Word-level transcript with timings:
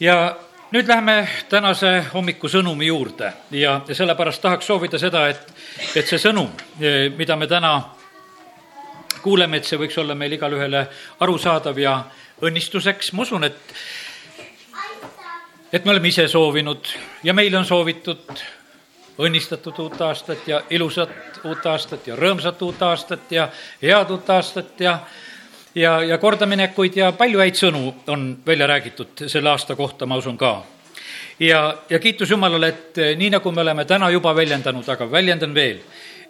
ja 0.00 0.36
nüüd 0.70 0.88
läheme 0.88 1.28
tänase 1.48 2.04
hommiku 2.14 2.48
sõnumi 2.48 2.86
juurde. 2.86 3.32
Ja 3.50 3.80
sellepärast 3.92 4.42
tahaks 4.42 4.66
soovida 4.66 4.98
seda, 4.98 5.26
et, 5.28 5.54
et 5.96 6.06
see 6.06 6.20
sõnum, 6.22 6.50
mida 7.16 7.36
me 7.36 7.46
täna 7.46 7.72
kuuleme, 9.22 9.58
et 9.58 9.66
see 9.66 9.78
võiks 9.80 9.98
olla 9.98 10.14
meil 10.14 10.36
igale 10.36 10.58
ühele 10.58 10.84
arusaadav 11.20 11.78
ja 11.78 11.96
õnnistuseks, 12.42 13.12
ma 13.12 13.26
usun, 13.26 13.48
et 13.48 13.74
et 15.72 15.84
me 15.84 15.90
oleme 15.92 16.08
ise 16.08 16.24
soovinud 16.28 16.88
ja 17.24 17.34
meile 17.36 17.58
on 17.58 17.66
soovitud 17.68 18.40
õnnistatud 19.18 19.78
uut 19.82 20.00
aastat 20.00 20.46
ja 20.48 20.62
ilusat 20.70 21.42
uut 21.44 21.66
aastat 21.66 22.06
ja 22.06 22.16
rõõmsat 22.16 22.62
uut 22.62 22.82
aastat 22.82 23.32
ja 23.34 23.48
head 23.82 24.10
uut 24.14 24.30
aastat 24.30 24.80
ja 24.80 24.94
ja, 25.78 26.02
ja 26.02 26.18
kordaminekuid 26.18 26.96
ja 26.96 27.12
palju 27.12 27.40
häid 27.42 27.58
sõnu 27.58 27.92
on 28.10 28.28
välja 28.46 28.66
räägitud 28.66 29.26
selle 29.26 29.50
aasta 29.50 29.76
kohta, 29.76 30.06
ma 30.06 30.16
usun 30.16 30.38
ka. 30.38 30.62
ja, 31.40 31.78
ja 31.90 31.98
kiitus 31.98 32.30
Jumalale, 32.30 32.68
et 32.68 32.98
eh, 32.98 33.16
nii 33.16 33.30
nagu 33.30 33.52
me 33.52 33.60
oleme 33.60 33.84
täna 33.84 34.10
juba 34.10 34.34
väljendanud, 34.34 34.88
aga 34.88 35.10
väljendan 35.10 35.54
veel, 35.54 35.80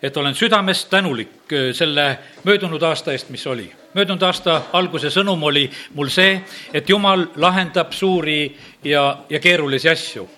et 0.03 0.17
olen 0.17 0.35
südamest 0.35 0.91
tänulik 0.91 1.53
eh, 1.53 1.73
selle 1.75 2.19
möödunud 2.45 2.83
aasta 2.83 3.13
eest, 3.13 3.31
mis 3.31 3.47
oli. 3.47 3.71
möödunud 3.95 4.23
aasta 4.23 4.63
alguse 4.73 5.11
sõnum 5.11 5.43
oli 5.43 5.71
mul 5.95 6.09
see, 6.09 6.41
et 6.73 6.89
Jumal 6.89 7.27
lahendab 7.37 7.93
suuri 7.93 8.57
ja, 8.85 9.25
ja 9.31 9.41
keerulisi 9.41 9.89
asju 9.89 10.29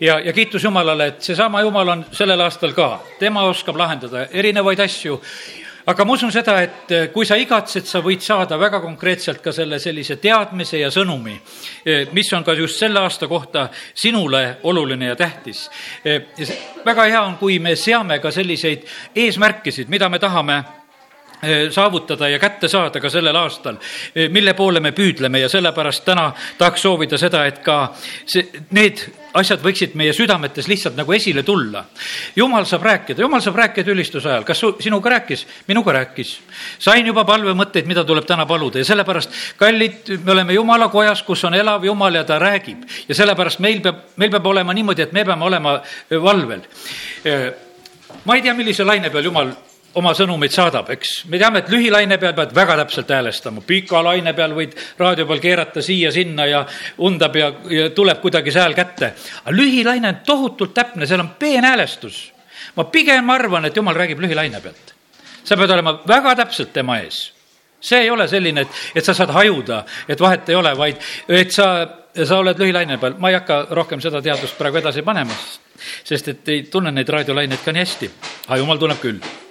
ja, 0.00 0.18
ja 0.20 0.32
kiitus 0.32 0.64
Jumalale, 0.64 1.06
et 1.06 1.22
seesama 1.22 1.60
Jumal 1.60 1.88
on 1.88 2.04
sellel 2.12 2.40
aastal 2.40 2.72
ka, 2.72 3.00
tema 3.18 3.42
oskab 3.42 3.76
lahendada 3.76 4.26
erinevaid 4.32 4.80
asju 4.80 5.20
aga 5.86 6.04
ma 6.04 6.14
usun 6.14 6.32
seda, 6.32 6.56
et 6.62 6.92
eh, 6.92 7.06
kui 7.12 7.26
sa 7.26 7.38
igatsed, 7.40 7.86
sa 7.88 8.02
võid 8.04 8.22
saada 8.24 8.58
väga 8.60 8.80
konkreetselt 8.82 9.40
ka 9.44 9.52
selle 9.54 9.80
sellise 9.80 10.18
teadmise 10.20 10.80
ja 10.80 10.90
sõnumi, 10.92 11.36
eh, 11.84 12.08
mis 12.16 12.32
on 12.36 12.44
ka 12.44 12.54
just 12.58 12.80
selle 12.80 13.00
aasta 13.00 13.28
kohta 13.28 13.68
sinule 13.94 14.58
oluline 14.68 15.12
ja 15.12 15.16
tähtis. 15.16 15.68
Eh, 16.04 16.20
väga 16.84 17.08
hea 17.08 17.22
on, 17.22 17.38
kui 17.40 17.58
me 17.58 17.76
seame 17.76 18.18
ka 18.20 18.30
selliseid 18.30 18.84
eesmärkisid, 19.16 19.88
mida 19.88 20.08
me 20.08 20.18
tahame 20.18 20.62
saavutada 21.72 22.28
ja 22.28 22.36
kätte 22.38 22.68
saada 22.68 23.00
ka 23.00 23.08
sellel 23.08 23.36
aastal, 23.40 23.78
mille 24.28 24.52
poole 24.52 24.80
me 24.84 24.90
püüdleme 24.92 25.40
ja 25.40 25.48
sellepärast 25.48 26.04
täna 26.04 26.26
tahaks 26.58 26.82
soovida 26.84 27.16
seda, 27.16 27.46
et 27.48 27.62
ka 27.64 27.94
see, 28.28 28.44
need 28.76 29.00
asjad 29.38 29.62
võiksid 29.62 29.94
meie 29.98 30.12
südametes 30.16 30.68
lihtsalt 30.70 30.96
nagu 30.98 31.12
esile 31.12 31.42
tulla. 31.46 31.84
jumal 32.36 32.66
saab 32.66 32.82
rääkida, 32.82 33.22
jumal 33.22 33.40
saab 33.40 33.56
rääkida 33.60 33.92
ülistuse 33.92 34.28
ajal, 34.28 34.44
kas 34.44 34.58
su, 34.58 34.72
sinuga 34.80 35.10
rääkis? 35.10 35.46
minuga 35.68 35.92
rääkis. 35.92 36.38
sain 36.78 37.06
juba 37.06 37.24
palvemõtteid, 37.24 37.86
mida 37.86 38.04
tuleb 38.04 38.26
täna 38.26 38.46
paluda 38.46 38.78
ja 38.78 38.84
sellepärast, 38.84 39.30
kallid, 39.56 40.12
me 40.24 40.32
oleme 40.32 40.54
jumala 40.54 40.88
kojas, 40.88 41.22
kus 41.22 41.44
on 41.44 41.54
elav 41.54 41.84
jumal 41.84 42.14
ja 42.14 42.24
ta 42.24 42.38
räägib. 42.38 42.84
ja 43.08 43.14
sellepärast 43.14 43.58
meil 43.58 43.80
peab, 43.80 44.04
meil 44.16 44.30
peab 44.30 44.46
olema 44.46 44.74
niimoodi, 44.74 45.02
et 45.02 45.12
me 45.12 45.24
peame 45.24 45.44
olema 45.44 45.80
valvel. 46.10 46.62
ma 48.24 48.36
ei 48.36 48.42
tea, 48.42 48.54
millise 48.54 48.84
laine 48.84 49.10
peal 49.10 49.24
jumal 49.24 49.54
oma 49.98 50.12
sõnumeid 50.14 50.54
saadab, 50.54 50.90
eks. 50.94 51.14
me 51.30 51.38
teame, 51.40 51.64
et 51.64 51.70
lühilaine 51.72 52.18
peal 52.20 52.34
pead 52.36 52.52
väga 52.54 52.76
täpselt 52.82 53.10
häälestama, 53.10 53.62
pika 53.66 54.02
laine 54.04 54.32
peal 54.36 54.54
võid 54.54 54.76
raadio 54.98 55.26
peal 55.26 55.42
keerata 55.42 55.82
siia-sinna 55.82 56.46
ja 56.46 56.60
undab 57.06 57.36
ja, 57.36 57.50
ja 57.70 57.88
tuleb 57.94 58.20
kuidagi 58.22 58.54
see 58.54 58.62
hääl 58.62 58.76
kätte. 58.78 59.12
aga 59.42 59.56
lühilaine 59.56 60.12
on 60.12 60.22
tohutult 60.26 60.74
täpne, 60.74 61.06
seal 61.10 61.24
on 61.24 61.34
peenhäälestus. 61.38 62.32
ma 62.76 62.84
pigem 62.84 63.30
arvan, 63.30 63.64
et 63.64 63.76
jumal 63.76 63.94
räägib 63.94 64.22
lühilaine 64.22 64.60
pealt. 64.60 64.94
sa 65.44 65.56
pead 65.56 65.70
olema 65.70 65.98
väga 66.06 66.36
täpselt 66.44 66.72
tema 66.72 67.00
ees. 67.00 67.32
see 67.80 68.00
ei 68.06 68.10
ole 68.10 68.28
selline, 68.28 68.60
et, 68.60 68.82
et 68.94 69.04
sa 69.04 69.14
saad 69.14 69.34
hajuda, 69.34 69.84
et 70.08 70.20
vahet 70.20 70.48
ei 70.48 70.54
ole, 70.54 70.76
vaid 70.76 70.96
et 71.28 71.50
sa, 71.50 71.88
sa 72.14 72.38
oled 72.38 72.58
lühilaine 72.58 72.98
peal. 72.98 73.18
ma 73.18 73.34
ei 73.34 73.40
hakka 73.40 73.66
rohkem 73.70 74.00
seda 74.00 74.22
teadust 74.22 74.58
praegu 74.58 74.78
edasi 74.78 75.02
panema, 75.02 75.34
sest 76.04 76.28
et 76.28 76.48
ei 76.48 76.62
tunne 76.62 76.94
neid 76.94 77.08
raadiolaineid 77.08 77.64
ka 77.64 77.72
nii 77.74 77.88
hästi. 77.88 78.16
aga 78.46 78.62
jumal 78.62 78.78
tunneb 78.78 79.02
küll 79.02 79.49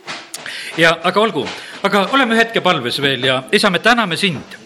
ja 0.78 0.98
aga 1.04 1.21
olgu, 1.21 1.45
aga 1.83 2.08
oleme 2.14 2.38
hetke 2.38 2.61
palves 2.61 3.02
veel 3.02 3.23
ja 3.26 3.44
isa, 3.52 3.70
me 3.70 3.80
täname 3.80 4.17
sind 4.17 4.58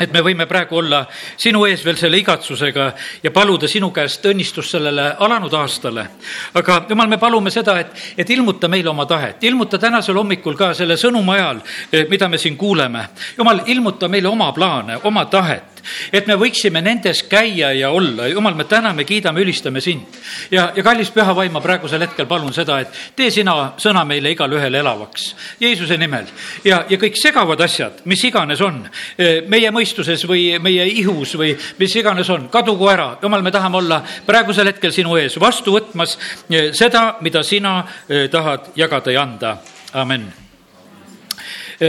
et 0.00 0.12
me 0.12 0.20
võime 0.20 0.46
praegu 0.48 0.76
olla 0.76 1.02
sinu 1.40 1.64
ees 1.66 1.84
veel 1.84 1.96
selle 1.96 2.18
igatsusega 2.20 2.86
ja 3.22 3.30
paluda 3.32 3.68
sinu 3.68 3.90
käest 3.94 4.26
õnnistust 4.28 4.76
sellele 4.76 5.06
alanud 5.24 5.54
aastale. 5.56 6.06
aga 6.54 6.82
jumal, 6.88 7.08
me 7.08 7.18
palume 7.18 7.50
seda, 7.50 7.78
et, 7.80 7.94
et 8.18 8.30
ilmuta 8.30 8.68
meile 8.68 8.90
oma 8.90 9.06
tahet, 9.06 9.44
ilmuta 9.44 9.78
tänasel 9.78 10.16
hommikul 10.16 10.56
ka 10.56 10.72
selle 10.74 10.98
sõnumi 11.00 11.36
ajal, 11.38 11.62
eh, 11.92 12.04
mida 12.08 12.28
me 12.28 12.38
siin 12.38 12.56
kuuleme. 12.56 13.08
jumal, 13.38 13.62
ilmuta 13.66 14.08
meile 14.08 14.28
oma 14.28 14.52
plaane, 14.52 15.00
oma 15.04 15.24
tahet 15.24 15.75
et 16.12 16.26
me 16.26 16.36
võiksime 16.38 16.82
nendes 16.82 17.22
käia 17.30 17.72
ja 17.72 17.90
olla. 17.90 18.28
jumal, 18.28 18.54
me 18.54 18.64
täname, 18.64 19.04
kiidame, 19.04 19.40
ülistame 19.40 19.80
sind. 19.80 20.18
ja, 20.50 20.70
ja 20.76 20.82
kallis 20.82 21.10
püha 21.10 21.34
vaim, 21.36 21.52
ma 21.52 21.60
praegusel 21.60 22.02
hetkel 22.02 22.26
palun 22.26 22.52
seda, 22.54 22.80
et 22.80 22.94
tee 23.16 23.30
sina 23.30 23.56
sõna 23.80 24.04
meile 24.06 24.30
igale 24.32 24.56
ühele 24.58 24.80
elavaks. 24.82 25.28
Jeesuse 25.60 25.98
nimel. 25.98 26.26
ja, 26.64 26.84
ja 26.88 26.98
kõik 27.00 27.18
segavad 27.20 27.60
asjad, 27.60 28.02
mis 28.04 28.24
iganes 28.24 28.60
on, 28.64 28.82
eh, 29.18 29.42
meie 29.48 29.70
mõistuses 29.74 30.26
või 30.28 30.58
meie 30.62 30.86
ihus 31.00 31.36
või 31.38 31.54
mis 31.78 31.96
iganes 31.96 32.30
on, 32.30 32.48
kadugu 32.48 32.88
ära. 32.92 33.16
jumal, 33.22 33.42
me 33.42 33.50
tahame 33.50 33.76
olla 33.76 34.02
praegusel 34.26 34.72
hetkel 34.72 34.92
sinu 34.92 35.16
ees 35.16 35.38
vastu 35.40 35.76
võtmas 35.76 36.18
eh, 36.50 36.72
seda, 36.72 37.16
mida 37.20 37.42
sina 37.42 37.78
eh, 38.08 38.28
tahad 38.30 38.72
jagada 38.76 39.12
ja 39.12 39.22
anda. 39.22 39.56
amen. 39.92 40.32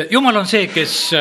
jumal 0.09 0.35
on 0.35 0.47
see, 0.47 0.67
kes 0.67 1.13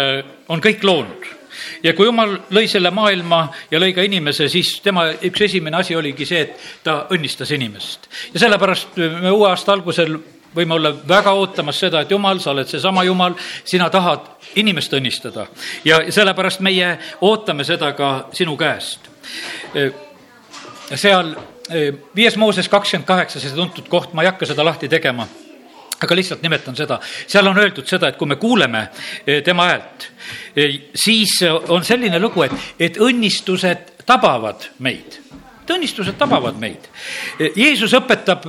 on 0.48 0.60
kõik 0.60 0.82
loonud 0.82 1.35
ja 1.82 1.94
kui 1.96 2.06
jumal 2.06 2.36
lõi 2.50 2.66
selle 2.70 2.90
maailma 2.94 3.46
ja 3.70 3.80
lõi 3.80 3.92
ka 3.94 4.04
inimese, 4.06 4.48
siis 4.52 4.78
tema 4.84 5.08
üks 5.24 5.46
esimene 5.48 5.80
asi 5.80 5.96
oligi 5.96 6.26
see, 6.28 6.40
et 6.46 6.84
ta 6.84 7.06
õnnistas 7.14 7.52
inimest. 7.54 8.08
ja 8.34 8.40
sellepärast 8.40 8.96
me 8.96 9.30
uue 9.30 9.48
aasta 9.50 9.72
algusel 9.72 10.18
võime 10.56 10.74
olla 10.74 10.92
väga 11.08 11.32
ootamas 11.36 11.80
seda, 11.80 12.00
et 12.00 12.10
jumal, 12.10 12.40
sa 12.40 12.52
oled 12.54 12.68
seesama 12.68 13.04
jumal, 13.04 13.34
sina 13.64 13.90
tahad 13.90 14.28
inimest 14.56 14.92
õnnistada. 14.92 15.46
ja 15.84 16.00
sellepärast 16.10 16.60
meie 16.60 16.96
ootame 17.20 17.64
seda 17.64 17.92
ka 17.92 18.28
sinu 18.32 18.56
käest. 18.56 19.10
seal 20.94 21.34
viies 22.14 22.36
Mooses 22.36 22.68
kakskümmend 22.68 23.06
kaheksa, 23.06 23.40
see 23.40 23.50
tuntud 23.50 23.88
koht, 23.88 24.12
ma 24.14 24.22
ei 24.22 24.30
hakka 24.30 24.46
seda 24.46 24.64
lahti 24.64 24.88
tegema 24.88 25.26
aga 26.02 26.18
lihtsalt 26.18 26.42
nimetan 26.44 26.76
seda, 26.76 26.98
seal 27.02 27.46
on 27.50 27.58
öeldud 27.60 27.86
seda, 27.88 28.10
et 28.10 28.18
kui 28.20 28.28
me 28.28 28.38
kuuleme 28.40 28.86
eh, 29.26 29.42
tema 29.44 29.68
häält, 29.70 30.08
eh, 30.56 30.80
siis 30.94 31.38
on 31.68 31.84
selline 31.84 32.20
lugu, 32.22 32.46
et, 32.46 32.56
et 32.88 33.00
õnnistused 33.02 34.04
tabavad 34.06 34.68
meid. 34.78 35.20
et 35.64 35.72
õnnistused 35.74 36.14
tabavad 36.18 36.58
meid. 36.62 36.84
Jeesus 37.56 37.94
õpetab 37.98 38.44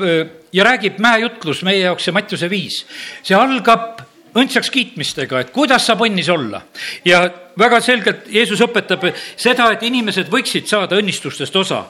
ja 0.53 0.65
räägib 0.67 0.99
mäejutlus 1.01 1.63
meie 1.65 1.87
jaoks, 1.87 2.05
see 2.05 2.13
Mattiuse 2.13 2.49
viis. 2.49 2.83
see 3.23 3.35
algab 3.35 4.06
õndsaks 4.37 4.69
kiitmistega, 4.73 5.41
et 5.41 5.51
kuidas 5.55 5.85
saab 5.87 6.03
õnnis 6.05 6.29
olla. 6.31 6.61
ja 7.05 7.23
väga 7.57 7.79
selgelt 7.81 8.27
Jeesus 8.31 8.61
õpetab 8.61 9.05
seda, 9.35 9.71
et 9.73 9.83
inimesed 9.83 10.29
võiksid 10.31 10.67
saada 10.69 10.97
õnnistustest 10.99 11.55
osa. 11.55 11.83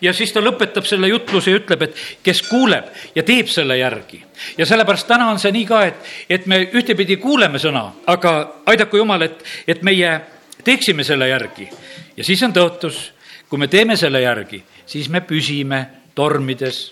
ja 0.00 0.12
siis 0.12 0.32
ta 0.32 0.40
lõpetab 0.40 0.86
selle 0.88 1.08
jutluse 1.08 1.50
ja 1.50 1.60
ütleb, 1.60 1.82
et 1.82 2.02
kes 2.22 2.42
kuuleb 2.48 2.90
ja 3.14 3.22
teeb 3.22 3.48
selle 3.48 3.78
järgi. 3.78 4.22
ja 4.58 4.66
sellepärast 4.66 5.08
täna 5.08 5.30
on 5.30 5.38
see 5.38 5.52
nii 5.52 5.66
ka, 5.66 5.84
et, 5.86 6.12
et 6.28 6.46
me 6.46 6.60
ühtepidi 6.72 7.16
kuuleme 7.16 7.58
sõna, 7.58 7.90
aga 8.06 8.34
aidaku 8.66 9.00
Jumal, 9.02 9.22
et, 9.22 9.44
et 9.66 9.82
meie 9.82 10.20
teeksime 10.64 11.04
selle 11.04 11.28
järgi. 11.28 11.68
ja 12.16 12.24
siis 12.24 12.42
on 12.42 12.52
tõotus, 12.52 13.12
kui 13.48 13.58
me 13.58 13.68
teeme 13.68 13.96
selle 13.96 14.20
järgi, 14.20 14.62
siis 14.86 15.08
me 15.08 15.20
püsime 15.20 15.86
tormides. 16.14 16.90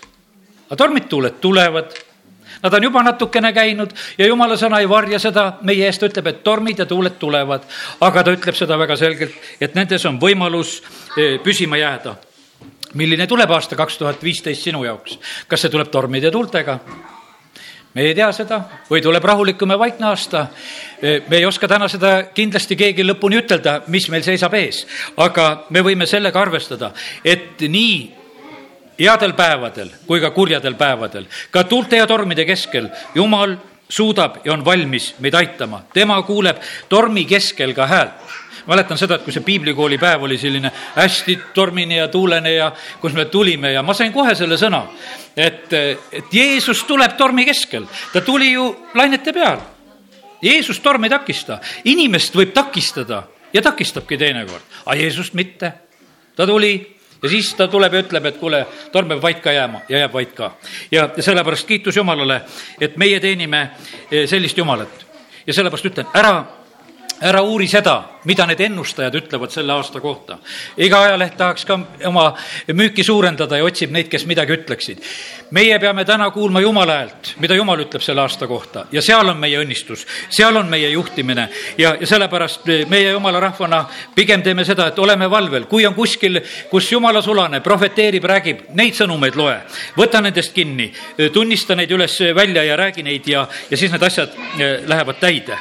aga 0.67 0.75
tormid, 0.75 1.07
tuuled 1.09 1.39
tulevad 1.41 1.93
Nad 2.63 2.73
on 2.73 2.83
juba 2.83 3.03
natukene 3.03 3.51
käinud 3.53 3.91
ja 4.17 4.27
jumala 4.27 4.55
sõna 4.59 4.79
ei 4.79 4.89
varja 4.89 5.19
seda 5.19 5.45
meie 5.67 5.83
eest, 5.87 6.03
ütleb, 6.07 6.29
et 6.31 6.43
tormid 6.43 6.79
ja 6.79 6.85
tuuled 6.87 7.17
tulevad. 7.19 7.65
aga 8.01 8.23
ta 8.23 8.31
ütleb 8.31 8.55
seda 8.55 8.77
väga 8.79 8.95
selgelt, 8.95 9.33
et 9.59 9.75
nendes 9.75 10.05
on 10.05 10.19
võimalus 10.19 10.81
eh, 11.17 11.39
püsima 11.43 11.77
jääda. 11.77 12.15
milline 12.93 13.27
tuleb 13.27 13.51
aasta 13.51 13.75
kaks 13.75 13.97
tuhat 13.97 14.23
viisteist 14.23 14.63
sinu 14.63 14.83
jaoks? 14.83 15.19
kas 15.47 15.61
see 15.61 15.69
tuleb 15.69 15.91
tormide 15.91 16.27
ja 16.27 16.31
tuultega? 16.31 16.79
me 17.93 18.01
ei 18.01 18.15
tea 18.15 18.31
seda 18.31 18.61
või 18.89 19.01
tuleb 19.01 19.23
rahulikum 19.23 19.69
ja 19.69 19.79
vaikne 19.79 20.07
aasta. 20.07 20.47
Eh, 21.01 21.21
me 21.27 21.37
ei 21.37 21.45
oska 21.45 21.67
täna 21.67 21.87
seda 21.87 22.23
kindlasti 22.33 22.75
keegi 22.75 23.03
lõpuni 23.03 23.43
ütelda, 23.43 23.81
mis 23.87 24.07
meil 24.09 24.23
seisab 24.23 24.53
ees, 24.53 24.85
aga 25.17 25.65
me 25.69 25.83
võime 25.83 26.07
sellega 26.07 26.41
arvestada, 26.41 26.93
et 27.25 27.59
nii 27.59 28.22
headel 28.99 29.33
päevadel 29.33 29.91
kui 30.07 30.21
ka 30.21 30.31
kurjadel 30.31 30.75
päevadel, 30.79 31.25
ka 31.51 31.63
tuulte 31.63 31.97
ja 31.97 32.07
tormide 32.07 32.45
keskel, 32.45 32.89
Jumal 33.15 33.57
suudab 33.89 34.41
ja 34.45 34.53
on 34.53 34.65
valmis 34.65 35.13
meid 35.19 35.35
aitama, 35.37 35.83
tema 35.93 36.21
kuuleb 36.21 36.61
tormi 36.89 37.25
keskel 37.25 37.73
ka 37.73 37.87
häält 37.87 38.39
mäletan 38.67 38.97
seda, 38.97 39.17
et 39.17 39.25
kui 39.25 39.33
see 39.35 39.43
piiblikooli 39.43 39.97
päev 39.99 40.23
oli 40.23 40.37
selline 40.39 40.71
hästi 40.95 41.35
tormine 41.53 41.97
ja 41.99 42.07
tuulene 42.07 42.53
ja 42.53 42.71
kus 43.01 43.13
me 43.13 43.25
tulime 43.25 43.73
ja 43.73 43.83
ma 43.83 43.93
sain 43.93 44.13
kohe 44.13 44.35
selle 44.39 44.57
sõna, 44.59 44.85
et, 45.35 45.67
et 45.73 46.33
Jeesus 46.33 46.83
tuleb 46.87 47.17
tormi 47.19 47.45
keskel, 47.45 47.87
ta 48.13 48.21
tuli 48.21 48.53
ju 48.53 48.69
lainete 48.95 49.33
peal. 49.35 49.59
Jeesus 50.43 50.79
torm 50.83 51.03
ei 51.07 51.11
takista, 51.11 51.59
inimest 51.87 52.35
võib 52.35 52.51
takistada 52.55 53.23
ja 53.53 53.61
takistabki 53.63 54.17
teinekord, 54.19 54.63
aga 54.85 54.97
Jeesust 54.99 55.33
mitte. 55.39 55.73
ta 56.35 56.47
tuli 56.47 56.73
ja 57.23 57.29
siis 57.29 57.53
ta 57.55 57.67
tuleb 57.67 57.93
ja 57.93 58.03
ütleb, 58.03 58.25
et 58.25 58.39
kuule, 58.39 58.65
torm 58.91 59.13
peab 59.13 59.21
vait 59.23 59.39
ka 59.43 59.51
jääma 59.55 59.85
ja 59.89 60.03
jääb 60.03 60.13
vait 60.13 60.33
ka. 60.35 60.51
ja, 60.91 61.09
sellepärast 61.19 61.67
kiitus 61.67 61.97
Jumalale, 61.97 62.41
et 62.81 62.97
meie 62.97 63.19
teenime 63.19 63.69
eh, 64.11 64.27
sellist 64.27 64.57
Jumalat. 64.57 65.05
ja 65.47 65.53
sellepärast 65.53 65.91
ütlen, 65.91 66.11
ära 66.13 66.62
ära 67.21 67.41
uuri 67.41 67.67
seda, 67.67 68.01
mida 68.25 68.45
need 68.47 68.61
ennustajad 68.63 69.15
ütlevad 69.15 69.51
selle 69.51 69.73
aasta 69.73 69.99
kohta. 70.01 70.37
iga 70.77 71.01
ajaleht 71.01 71.37
tahaks 71.37 71.65
ka 71.65 71.79
oma 72.07 72.33
müüki 72.67 73.03
suurendada 73.03 73.57
ja 73.57 73.65
otsib 73.65 73.91
neid, 73.91 74.07
kes 74.09 74.25
midagi 74.25 74.53
ütleksid. 74.53 75.01
meie 75.51 75.79
peame 75.79 76.05
täna 76.05 76.29
kuulma 76.31 76.61
Jumala 76.61 76.93
häält, 76.93 77.33
mida 77.39 77.55
Jumal 77.55 77.79
ütleb 77.79 78.01
selle 78.01 78.21
aasta 78.21 78.47
kohta. 78.47 78.85
Ja 78.91 79.01
seal 79.01 79.27
on 79.29 79.37
meie 79.37 79.59
õnnistus, 79.59 80.05
seal 80.29 80.55
on 80.55 80.69
meie 80.69 80.89
juhtimine. 80.89 81.49
Ja, 81.77 81.95
ja 81.99 82.07
sellepärast 82.07 82.65
meie 82.89 83.11
Jumala 83.11 83.39
rahvana 83.39 83.85
pigem 84.15 84.43
teeme 84.43 84.65
seda, 84.65 84.87
et 84.87 84.99
oleme 84.99 85.29
valvel, 85.29 85.65
kui 85.65 85.85
on 85.85 85.95
kuskil, 85.95 86.41
kus 86.69 86.91
Jumala 86.91 87.21
sulane 87.21 87.61
profeteerib, 87.61 88.23
räägib, 88.23 88.65
neid 88.73 88.95
sõnumeid 88.95 89.35
loe, 89.35 89.59
võta 89.97 90.21
nendest 90.21 90.53
kinni, 90.53 90.91
tunnista 91.33 91.75
neid 91.75 91.91
üles 91.91 92.19
välja 92.35 92.63
ja 92.63 92.75
räägi 92.75 93.03
neid 93.03 93.27
ja, 93.27 93.47
ja 93.69 93.77
siis 93.77 93.91
need 93.91 94.03
asjad 94.03 94.33
eh, 94.59 94.81
lähevad 94.87 95.19
täide 95.21 95.59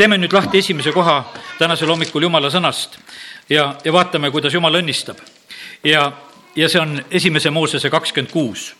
teeme 0.00 0.16
nüüd 0.16 0.32
lahti 0.32 0.62
esimese 0.62 0.94
koha 0.96 1.18
tänasel 1.58 1.90
hommikul 1.92 2.24
Jumala 2.24 2.48
sõnast 2.48 2.94
ja, 3.52 3.66
ja 3.84 3.92
vaatame, 3.92 4.30
kuidas 4.32 4.54
Jumal 4.54 4.78
õnnistab. 4.78 5.18
ja, 5.84 6.06
ja 6.56 6.68
see 6.72 6.80
on 6.80 6.94
esimese 7.10 7.50
Moosese 7.52 7.90
kakskümmend 7.92 8.32
kuus. 8.32 8.70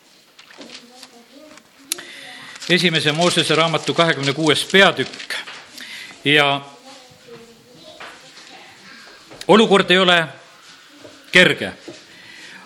esimese 2.69 3.13
Moosese 3.13 3.55
raamatu 3.55 3.95
kahekümne 3.95 4.33
kuues 4.33 4.65
peatükk 4.65 5.35
ja 6.25 6.61
olukord 9.49 9.91
ei 9.91 9.99
ole 9.99 10.25
kerge. 11.33 11.73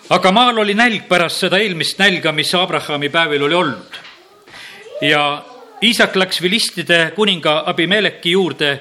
aga 0.09 0.31
maal 0.31 0.63
oli 0.63 0.73
nälg 0.73 1.09
pärast 1.09 1.43
seda 1.43 1.59
eelmist 1.59 1.99
nälga, 1.99 2.31
mis 2.31 2.55
Abrahami 2.55 3.09
päevil 3.09 3.43
oli 3.43 3.55
olnud. 3.55 3.99
ja 5.01 5.43
Iisak 5.85 6.15
läks 6.15 6.41
vilistide 6.41 7.11
kuninga 7.15 7.63
Abimeleki 7.65 8.31
juurde 8.31 8.79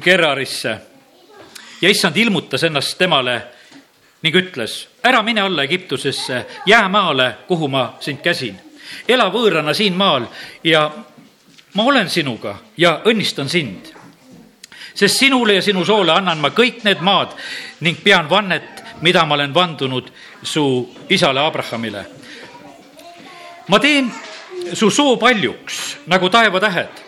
Gerarisse 0.00 0.78
ja 1.82 1.88
issand 1.88 2.16
ilmutas 2.16 2.64
ennast 2.68 2.98
temale 2.98 3.36
ning 4.22 4.36
ütles, 4.36 4.74
ära 5.02 5.22
mine 5.22 5.40
alla 5.40 5.64
Egiptusesse, 5.64 6.44
jää 6.66 6.88
maale, 6.88 7.30
kuhu 7.48 7.68
ma 7.68 7.94
sind 8.00 8.20
käsin. 8.22 8.58
ela 9.08 9.30
võõrana 9.32 9.74
siin 9.74 9.96
maal 9.96 10.26
ja 10.64 10.90
ma 11.74 11.82
olen 11.82 12.10
sinuga 12.10 12.56
ja 12.76 13.00
õnnistan 13.04 13.48
sind. 13.48 13.86
sest 14.94 15.18
sinule 15.18 15.54
ja 15.54 15.62
sinu 15.62 15.84
soole 15.84 16.12
annan 16.12 16.38
ma 16.38 16.50
kõik 16.50 16.84
need 16.84 17.00
maad 17.00 17.32
ning 17.80 18.02
pean 18.04 18.30
vannet, 18.30 18.84
mida 19.00 19.24
ma 19.24 19.34
olen 19.34 19.54
vandunud 19.54 20.12
su 20.42 20.94
isale 21.08 21.40
Abrahamile. 21.40 22.04
ma 23.68 23.78
teen 23.78 24.12
su 24.72 24.90
soo 24.90 25.16
paljuks 25.16 25.96
nagu 26.06 26.30
taevatähed 26.30 27.02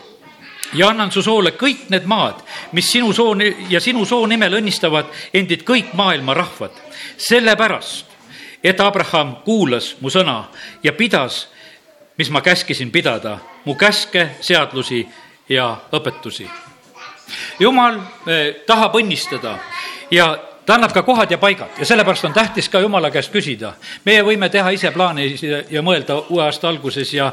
ja 0.74 0.88
annan 0.88 1.12
su 1.12 1.22
soole 1.22 1.54
kõik 1.58 1.88
need 1.92 2.06
maad, 2.10 2.40
mis 2.72 2.90
sinu 2.92 3.12
soo 3.12 3.34
ja 3.68 3.80
sinu 3.80 4.04
soo 4.06 4.26
nimel 4.26 4.58
õnnistavad 4.58 5.10
endid 5.34 5.62
kõik 5.64 5.94
maailma 5.94 6.34
rahvad. 6.34 6.70
sellepärast, 7.16 8.06
et 8.64 8.80
Abraham 8.80 9.36
kuulas 9.44 9.96
mu 10.00 10.10
sõna 10.10 10.44
ja 10.82 10.92
pidas, 10.92 11.48
mis 12.18 12.30
ma 12.30 12.40
käskisin 12.40 12.90
pidada, 12.90 13.38
mu 13.64 13.74
käske, 13.74 14.28
seadlusi 14.40 15.06
ja 15.48 15.76
õpetusi. 15.92 16.48
jumal 17.58 18.00
eh, 18.26 18.54
tahab 18.66 18.94
õnnistada 18.94 19.58
ja 20.10 20.38
ta 20.66 20.74
annab 20.74 20.92
ka 20.92 21.02
kohad 21.02 21.30
ja 21.30 21.38
paigad 21.38 21.78
ja 21.78 21.86
sellepärast 21.86 22.24
on 22.24 22.32
tähtis 22.32 22.68
ka 22.68 22.80
jumala 22.80 23.10
käest 23.10 23.32
küsida. 23.32 23.72
meie 24.04 24.22
võime 24.22 24.48
teha 24.50 24.70
ise 24.70 24.90
plaane 24.90 25.26
ja 25.70 25.82
mõelda 25.82 26.16
uue 26.28 26.42
aasta 26.42 26.68
alguses 26.68 27.12
ja 27.14 27.32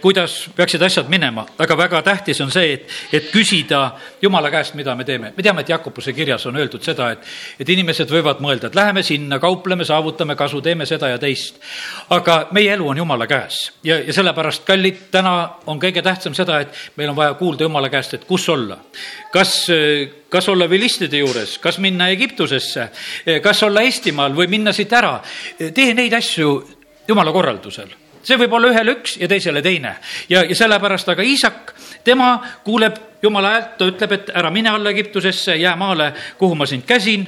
kuidas 0.00 0.50
peaksid 0.56 0.82
asjad 0.82 1.08
minema, 1.08 1.46
aga 1.58 1.76
väga 1.76 2.02
tähtis 2.02 2.40
on 2.40 2.50
see, 2.50 2.72
et, 2.72 2.88
et 3.12 3.30
küsida 3.32 3.96
jumala 4.22 4.50
käest, 4.50 4.74
mida 4.74 4.94
me 4.94 5.04
teeme. 5.04 5.32
me 5.36 5.42
teame, 5.42 5.60
et 5.60 5.68
Jakobuse 5.68 6.12
kirjas 6.12 6.46
on 6.46 6.56
öeldud 6.56 6.84
seda, 6.84 7.10
et, 7.10 7.24
et 7.60 7.68
inimesed 7.68 8.10
võivad 8.10 8.40
mõelda, 8.44 8.68
et 8.68 8.74
läheme 8.74 9.02
sinna, 9.02 9.38
kaupleme, 9.38 9.84
saavutame 9.84 10.36
kasu, 10.36 10.60
teeme 10.60 10.86
seda 10.86 11.08
ja 11.08 11.18
teist. 11.18 11.60
aga 12.10 12.46
meie 12.52 12.72
elu 12.72 12.88
on 12.88 12.96
jumala 12.96 13.26
käes 13.26 13.70
ja, 13.84 14.00
ja 14.00 14.12
sellepärast, 14.12 14.64
kallid, 14.68 15.06
täna 15.10 15.36
on 15.66 15.80
kõige 15.80 16.02
tähtsam 16.02 16.34
seda, 16.34 16.60
et 16.60 16.74
meil 16.96 17.10
on 17.10 17.16
vaja 17.16 17.34
kuulda 17.34 17.64
jumala 17.64 17.88
käest, 17.88 18.14
et 18.14 18.24
kus 18.28 18.48
olla. 18.48 18.78
kas 19.32 19.70
kas 20.30 20.48
olla 20.48 20.68
vilistide 20.70 21.18
juures, 21.18 21.58
kas 21.58 21.78
minna 21.78 22.08
Egiptusesse, 22.08 22.88
kas 23.42 23.62
olla 23.66 23.82
Eestimaal 23.82 24.36
või 24.36 24.46
minna 24.48 24.72
siit 24.72 24.92
ära. 24.92 25.20
tee 25.74 25.94
neid 25.94 26.14
asju 26.14 26.52
jumala 27.08 27.32
korraldusel 27.32 27.90
see 28.22 28.36
võib 28.40 28.52
olla 28.52 28.70
ühele 28.72 28.94
üks 28.98 29.16
ja 29.20 29.28
teisele 29.28 29.62
teine 29.64 29.94
ja, 30.28 30.42
ja 30.44 30.56
sellepärast, 30.56 31.08
aga 31.08 31.24
Iisak, 31.24 31.74
tema 32.04 32.34
kuuleb 32.64 32.98
jumala 33.22 33.54
häält, 33.54 33.76
ta 33.78 33.88
ütleb, 33.90 34.16
et 34.16 34.32
ära 34.36 34.50
mine 34.52 34.72
alla 34.72 34.92
Egiptusesse, 34.92 35.56
jää 35.56 35.76
maale, 35.76 36.12
kuhu 36.38 36.54
ma 36.54 36.66
sind 36.66 36.84
käsin. 36.86 37.26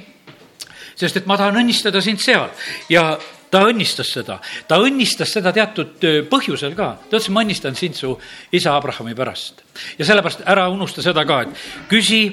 sest 0.96 1.16
et 1.16 1.26
ma 1.26 1.36
tahan 1.36 1.56
õnnistada 1.56 2.00
sind 2.04 2.20
seal 2.20 2.50
ja 2.88 3.18
ta 3.50 3.62
õnnistas 3.68 4.12
seda, 4.12 4.38
ta 4.68 4.78
õnnistas 4.80 5.32
seda 5.32 5.52
teatud 5.52 6.04
põhjusel 6.30 6.76
ka. 6.76 6.96
ta 7.08 7.16
ütles, 7.16 7.28
ma 7.32 7.44
õnnistan 7.44 7.76
sind 7.76 7.96
su 7.96 8.14
isa 8.52 8.76
Abrahami 8.76 9.14
pärast. 9.14 9.62
ja 9.98 10.04
sellepärast 10.04 10.44
ära 10.46 10.68
unusta 10.68 11.02
seda 11.02 11.24
ka, 11.28 11.42
et 11.42 11.88
küsi 11.88 12.26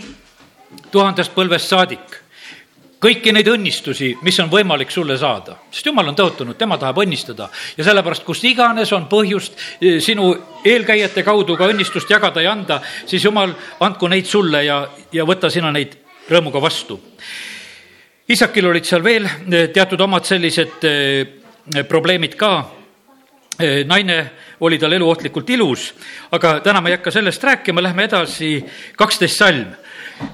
tuhandest 0.92 1.33
põlvest 1.36 1.71
saadik. 1.71 2.18
Kõiki 3.00 3.31
neid 3.31 3.48
õnnistusi, 3.48 4.10
mis 4.27 4.36
on 4.44 4.50
võimalik 4.51 4.89
sulle 4.92 5.16
saada, 5.18 5.54
sest 5.71 5.88
jumal 5.88 6.10
on 6.12 6.18
tõotanud, 6.18 6.57
tema 6.60 6.75
tahab 6.77 6.98
õnnistada. 7.00 7.48
Ja 7.77 7.86
sellepärast, 7.88 8.25
kus 8.27 8.42
iganes 8.44 8.92
on 8.92 9.06
põhjust 9.07 9.56
eh, 9.80 10.01
sinu 10.04 10.33
eelkäijate 10.68 11.24
kaudu 11.24 11.56
ka 11.56 11.69
õnnistust 11.71 12.12
jagada 12.12 12.44
ja 12.44 12.51
anda, 12.51 12.81
siis 13.07 13.24
jumal, 13.24 13.56
andku 13.88 14.12
neid 14.12 14.27
sulle 14.27 14.66
ja, 14.66 14.81
ja 15.16 15.24
võta 15.24 15.48
sina 15.50 15.71
neid 15.71 15.95
rõõmuga 16.27 16.60
vastu. 16.62 17.00
isakil 18.27 18.68
olid 18.68 18.86
seal 18.86 19.04
veel 19.04 19.25
eh, 19.25 19.69
teatud 19.71 20.01
omad 20.01 20.27
sellised 20.27 20.83
eh, 20.83 21.24
probleemid 21.88 22.36
ka. 22.36 22.75
naine 23.86 24.31
oli 24.60 24.77
tal 24.80 24.94
eluohtlikult 24.94 25.50
ilus, 25.50 25.94
aga 26.31 26.60
täna 26.63 26.80
ma 26.81 26.89
ei 26.89 26.95
hakka 26.95 27.12
sellest 27.12 27.44
rääkima, 27.44 27.81
lähme 27.83 28.06
edasi, 28.07 28.63
kaksteist 28.95 29.36
salm 29.36 29.74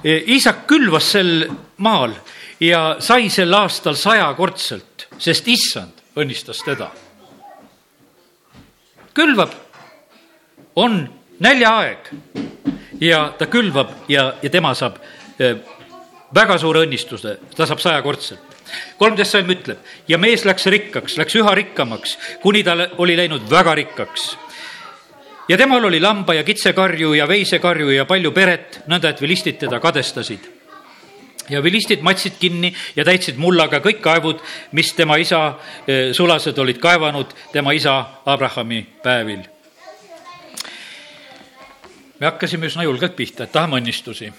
isak 0.04 0.66
külvas 0.68 1.12
sel 1.16 1.46
maal 1.78 2.14
ja 2.60 2.98
sai 3.00 3.30
sel 3.30 3.54
aastal 3.54 3.98
sajakordselt, 4.00 5.08
sest 5.18 5.48
issand 5.48 6.04
õnnistas 6.16 6.62
teda. 6.66 6.92
külvab, 9.16 9.52
on 10.76 11.06
näljaaeg 11.40 12.10
ja 13.00 13.30
ta 13.38 13.48
külvab 13.48 13.94
ja, 14.12 14.34
ja 14.42 14.50
tema 14.50 14.74
saab 14.76 14.98
eh, 15.40 15.56
väga 16.36 16.58
suure 16.60 16.84
õnnistuse, 16.84 17.38
ta 17.56 17.68
saab 17.68 17.80
sajakordselt. 17.80 18.56
Kolmteist 19.00 19.32
salm 19.32 19.52
ütleb 19.54 20.10
ja 20.10 20.18
mees 20.18 20.44
läks 20.44 20.66
rikkaks, 20.68 21.16
läks 21.20 21.36
üha 21.40 21.54
rikkamaks, 21.56 22.18
kuni 22.44 22.64
ta 22.64 22.76
oli 22.98 23.16
läinud 23.16 23.46
väga 23.50 23.76
rikkaks 23.78 24.34
ja 25.48 25.58
temal 25.58 25.86
oli 25.86 26.00
lamba 26.00 26.34
ja 26.34 26.44
kitsekarju 26.44 27.14
ja 27.14 27.28
veisekarju 27.28 27.90
ja 27.90 28.06
palju 28.06 28.32
peret, 28.32 28.82
nõnda 28.88 29.12
et 29.12 29.22
vilistid 29.22 29.60
teda 29.60 29.80
kadestasid. 29.80 30.52
ja 31.50 31.64
vilistid 31.64 32.02
matsid 32.02 32.40
kinni 32.40 32.74
ja 32.96 33.04
täitsid 33.06 33.38
mullaga 33.38 33.78
kõik 33.78 34.00
kaevud, 34.02 34.40
mis 34.72 34.94
tema 34.94 35.18
isa 35.22 35.60
eh, 35.88 36.14
sulased 36.14 36.58
olid 36.58 36.80
kaevanud 36.82 37.36
tema 37.52 37.72
isa 37.72 38.06
Abrahami 38.26 38.86
päevil. 39.04 39.44
me 42.20 42.26
hakkasime 42.26 42.66
üsna 42.66 42.84
julgelt 42.84 43.16
pihta, 43.16 43.44
et 43.44 43.52
tahame 43.52 43.78
õnnistusi. 43.78 44.34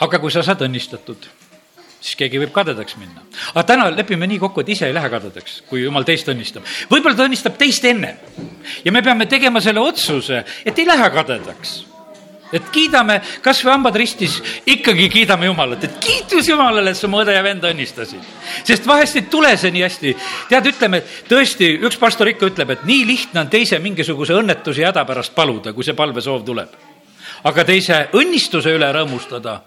aga 0.00 0.18
kui 0.18 0.30
sa 0.30 0.42
saad 0.42 0.62
õnnistatud 0.62 1.47
siis 2.00 2.16
keegi 2.18 2.40
võib 2.42 2.52
kadedaks 2.54 2.96
minna. 3.00 3.24
aga 3.54 3.66
täna 3.72 3.90
lepime 3.90 4.26
nii 4.30 4.38
kokku, 4.38 4.62
et 4.62 4.72
ise 4.74 4.86
ei 4.88 4.94
lähe 4.96 5.10
kadedaks, 5.10 5.62
kui 5.68 5.82
jumal 5.82 6.06
teist 6.06 6.28
õnnistab. 6.30 6.66
võib-olla 6.90 7.16
ta 7.16 7.28
õnnistab 7.28 7.58
teist 7.58 7.84
enne. 7.84 8.16
ja 8.84 8.92
me 8.92 9.02
peame 9.02 9.26
tegema 9.26 9.60
selle 9.60 9.80
otsuse, 9.80 10.44
et 10.64 10.78
ei 10.78 10.86
lähe 10.86 11.10
kadedaks 11.10 11.78
et 12.52 12.68
kiidame 12.72 13.18
kas 13.44 13.60
või 13.64 13.74
hambad 13.74 13.96
ristis, 14.00 14.38
ikkagi 14.64 15.08
kiidame 15.12 15.48
Jumalat, 15.50 15.84
et 15.84 15.98
kiitus 16.00 16.48
Jumalale, 16.48 16.94
et 16.94 16.96
sa 16.96 17.08
mu 17.10 17.20
õde 17.20 17.34
ja 17.34 17.42
venda 17.44 17.68
õnnistasid. 17.68 18.24
sest 18.64 18.86
vahest 18.88 19.16
ei 19.16 19.26
tule 19.28 19.54
see 19.56 19.70
nii 19.74 19.82
hästi. 19.84 20.14
tead, 20.48 20.70
ütleme, 20.72 21.02
tõesti, 21.28 21.74
üks 21.84 21.98
pastor 22.00 22.28
ikka 22.28 22.48
ütleb, 22.48 22.70
et 22.70 22.84
nii 22.88 23.04
lihtne 23.06 23.40
on 23.40 23.50
teise 23.52 23.78
mingisuguse 23.78 24.32
õnnetuse 24.32 24.80
ja 24.80 24.92
häda 24.92 25.04
pärast 25.04 25.34
paluda, 25.34 25.72
kui 25.72 25.84
see 25.84 25.94
palvesoov 25.94 26.44
tuleb. 26.44 26.68
aga 27.44 27.64
teise 27.64 28.08
õnnistuse 28.16 28.72
üle 28.72 28.88
rõõmustada 28.92 29.60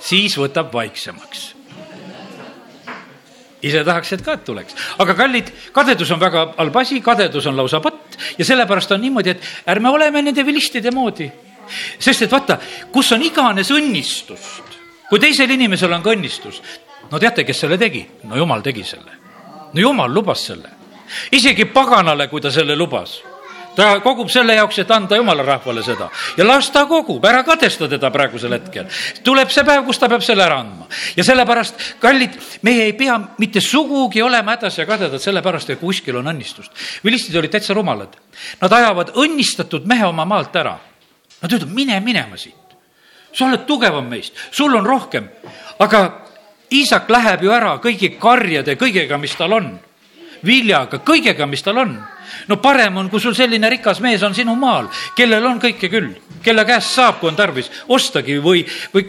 siis 0.00 0.36
võtab 0.38 0.72
vaiksemaks 0.72 1.58
ise 3.62 3.82
tahaks, 3.84 4.12
et 4.14 4.22
ka 4.22 4.36
tuleks, 4.46 4.76
aga 5.02 5.14
kallid, 5.18 5.50
kadedus 5.74 6.10
on 6.14 6.20
väga 6.20 6.44
halb 6.58 6.76
asi, 6.78 7.00
kadedus 7.02 7.46
on 7.50 7.56
lausa 7.58 7.80
patt 7.82 8.18
ja 8.38 8.46
sellepärast 8.46 8.92
on 8.94 9.02
niimoodi, 9.02 9.34
et 9.34 9.70
ärme 9.74 9.90
oleme 9.90 10.22
nende 10.22 10.44
vilistide 10.46 10.92
moodi. 10.94 11.30
sest 11.98 12.22
et 12.22 12.32
vaata, 12.32 12.58
kus 12.92 13.12
on 13.12 13.22
iganes 13.22 13.70
õnnistust, 13.74 14.78
kui 15.08 15.18
teisel 15.20 15.50
inimesel 15.50 15.92
on 15.92 16.02
ka 16.02 16.14
õnnistus, 16.14 16.62
no 17.10 17.18
teate, 17.18 17.44
kes 17.44 17.64
selle 17.66 17.78
tegi? 17.78 18.06
no 18.24 18.36
jumal 18.36 18.62
tegi 18.62 18.84
selle. 18.84 19.18
no 19.72 19.80
jumal 19.80 20.14
lubas 20.14 20.46
selle. 20.46 20.70
isegi 21.32 21.64
paganale, 21.64 22.28
kui 22.28 22.40
ta 22.40 22.50
selle 22.50 22.76
lubas 22.76 23.18
ta 23.78 24.00
kogub 24.02 24.30
selle 24.32 24.56
jaoks, 24.58 24.80
et 24.82 24.90
anda 24.90 25.16
jumala 25.18 25.44
rahvale 25.46 25.84
seda 25.86 26.08
ja 26.36 26.46
las 26.46 26.70
ta 26.74 26.84
kogub, 26.90 27.24
ära 27.24 27.44
kadesta 27.46 27.88
teda 27.90 28.10
praegusel 28.14 28.56
hetkel. 28.56 28.88
tuleb 29.24 29.52
see 29.54 29.64
päev, 29.66 29.84
kus 29.86 30.00
ta 30.02 30.08
peab 30.10 30.24
selle 30.26 30.44
ära 30.44 30.58
andma 30.64 30.88
ja 31.16 31.24
sellepärast, 31.26 31.86
kallid, 32.02 32.34
meie 32.66 32.88
ei 32.88 32.94
pea 32.98 33.18
mitte 33.38 33.62
sugugi 33.62 34.22
olema 34.22 34.56
hädas 34.56 34.80
ja 34.80 34.86
kadedad 34.88 35.22
sellepärast, 35.22 35.70
et 35.70 35.80
kuskil 35.80 36.18
on 36.18 36.30
õnnistust. 36.32 36.72
vilistid 37.04 37.36
olid 37.38 37.54
täitsa 37.54 37.74
rumalad. 37.76 38.16
Nad 38.60 38.72
ajavad 38.72 39.14
õnnistatud 39.18 39.86
mehe 39.86 40.06
oma 40.06 40.24
maalt 40.28 40.56
ära. 40.56 40.78
Nad 41.42 41.52
ütlevad, 41.52 41.74
mine 41.74 42.00
minema 42.00 42.36
siit. 42.36 42.54
sa 43.32 43.46
oled 43.46 43.66
tugevam 43.66 44.08
meist, 44.08 44.34
sul 44.50 44.74
on 44.74 44.86
rohkem, 44.86 45.28
aga 45.78 46.24
Iisak 46.68 47.08
läheb 47.08 47.42
ju 47.46 47.52
ära 47.52 47.78
kõigi 47.80 48.10
karjade, 48.20 48.74
kõigega, 48.76 49.16
mis 49.20 49.36
tal 49.36 49.54
on 49.56 49.68
viljaga, 50.44 51.00
kõigega, 51.04 51.46
mis 51.48 51.62
tal 51.64 51.78
on. 51.84 51.94
No 52.48 52.60
parem 52.62 52.96
on, 52.96 53.10
kui 53.10 53.20
sul 53.20 53.34
selline 53.34 53.70
rikas 53.70 54.00
mees 54.04 54.22
on 54.22 54.34
sinu 54.34 54.54
maal, 54.58 54.90
kellel 55.16 55.46
on 55.46 55.60
kõike 55.62 55.90
küll, 55.90 56.14
kelle 56.44 56.64
käest 56.68 56.94
saab, 56.94 57.18
kui 57.20 57.32
on 57.32 57.36
tarvis, 57.36 57.70
ostagi 57.88 58.38
või, 58.42 58.64
või 58.94 59.08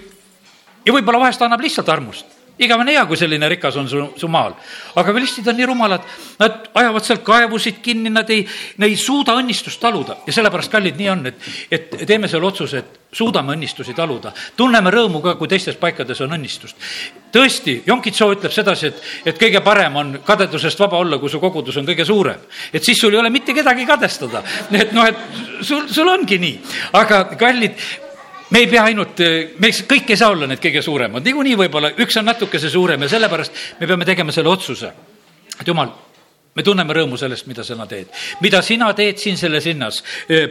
ja 0.86 0.96
võib-olla 0.96 1.26
vahest 1.28 1.42
annab 1.46 1.62
lihtsalt 1.62 1.90
armust 1.90 2.39
igavene 2.60 2.96
hea, 2.96 3.06
kui 3.08 3.18
selline 3.20 3.50
rikas 3.50 3.78
on 3.80 3.90
su, 3.90 4.04
su 4.20 4.28
maal. 4.32 4.56
aga 5.00 5.14
vilistid 5.16 5.48
on 5.48 5.58
nii 5.60 5.68
rumalad, 5.70 6.08
nad 6.40 6.70
ajavad 6.74 7.06
seal 7.06 7.22
kaevusid 7.26 7.82
kinni, 7.84 8.12
nad 8.14 8.30
ei, 8.30 8.46
ei 8.86 8.96
suuda 9.00 9.38
õnnistust 9.40 9.80
taluda 9.82 10.20
ja 10.28 10.36
sellepärast, 10.36 10.72
kallid, 10.72 10.98
nii 11.00 11.12
on, 11.14 11.28
et, 11.32 11.52
et 11.72 12.02
teeme 12.08 12.28
selle 12.32 12.50
otsuse, 12.50 12.84
et 12.84 13.00
suudame 13.16 13.56
õnnistusi 13.56 13.96
taluda. 13.98 14.34
tunneme 14.58 14.92
rõõmu 14.94 15.22
ka, 15.24 15.36
kui 15.40 15.48
teistes 15.50 15.78
paikades 15.80 16.22
on 16.22 16.36
õnnistust. 16.38 16.76
tõesti, 17.32 17.82
Jonkitsoo 17.88 18.34
ütleb 18.36 18.54
sedasi, 18.54 18.92
et, 18.92 19.02
et 19.32 19.40
kõige 19.40 19.64
parem 19.66 19.96
on 19.96 20.20
kadedusest 20.26 20.80
vaba 20.80 20.98
olla, 20.98 21.18
kui 21.18 21.30
su 21.30 21.40
kogudus 21.40 21.78
on 21.78 21.88
kõige 21.88 22.06
suurem. 22.06 22.40
et 22.74 22.84
siis 22.84 23.00
sul 23.00 23.14
ei 23.14 23.20
ole 23.20 23.30
mitte 23.30 23.54
kedagi 23.54 23.86
kadestada. 23.86 24.44
et 24.72 24.94
noh, 24.94 25.08
et 25.08 25.18
sul, 25.62 25.88
sul 25.88 26.08
ongi 26.08 26.38
nii. 26.38 26.60
aga 26.94 27.24
kallid, 27.40 27.74
me 28.50 28.60
ei 28.60 28.68
pea 28.68 28.84
ainult, 28.90 29.22
me 29.60 29.72
kõik 29.94 30.10
ei 30.10 30.18
saa 30.20 30.34
olla 30.34 30.50
need 30.50 30.62
kõige 30.64 30.82
suuremad, 30.86 31.26
niikuinii 31.26 31.58
võib-olla 31.60 31.94
üks 32.02 32.20
on 32.20 32.30
natukese 32.30 32.70
suurem 32.70 33.02
ja 33.06 33.10
sellepärast 33.16 33.66
me 33.80 33.88
peame 33.88 34.08
tegema 34.08 34.34
selle 34.36 34.50
otsuse, 34.50 34.94
et 35.60 35.68
jumal, 35.68 35.92
me 36.56 36.64
tunneme 36.66 36.94
rõõmu 36.94 37.18
sellest, 37.18 37.46
mida 37.48 37.64
sina 37.64 37.86
teed. 37.88 38.10
mida 38.42 38.62
sina 38.66 38.90
teed 38.94 39.18
siin 39.22 39.38
selles 39.38 39.66
linnas, 39.70 40.02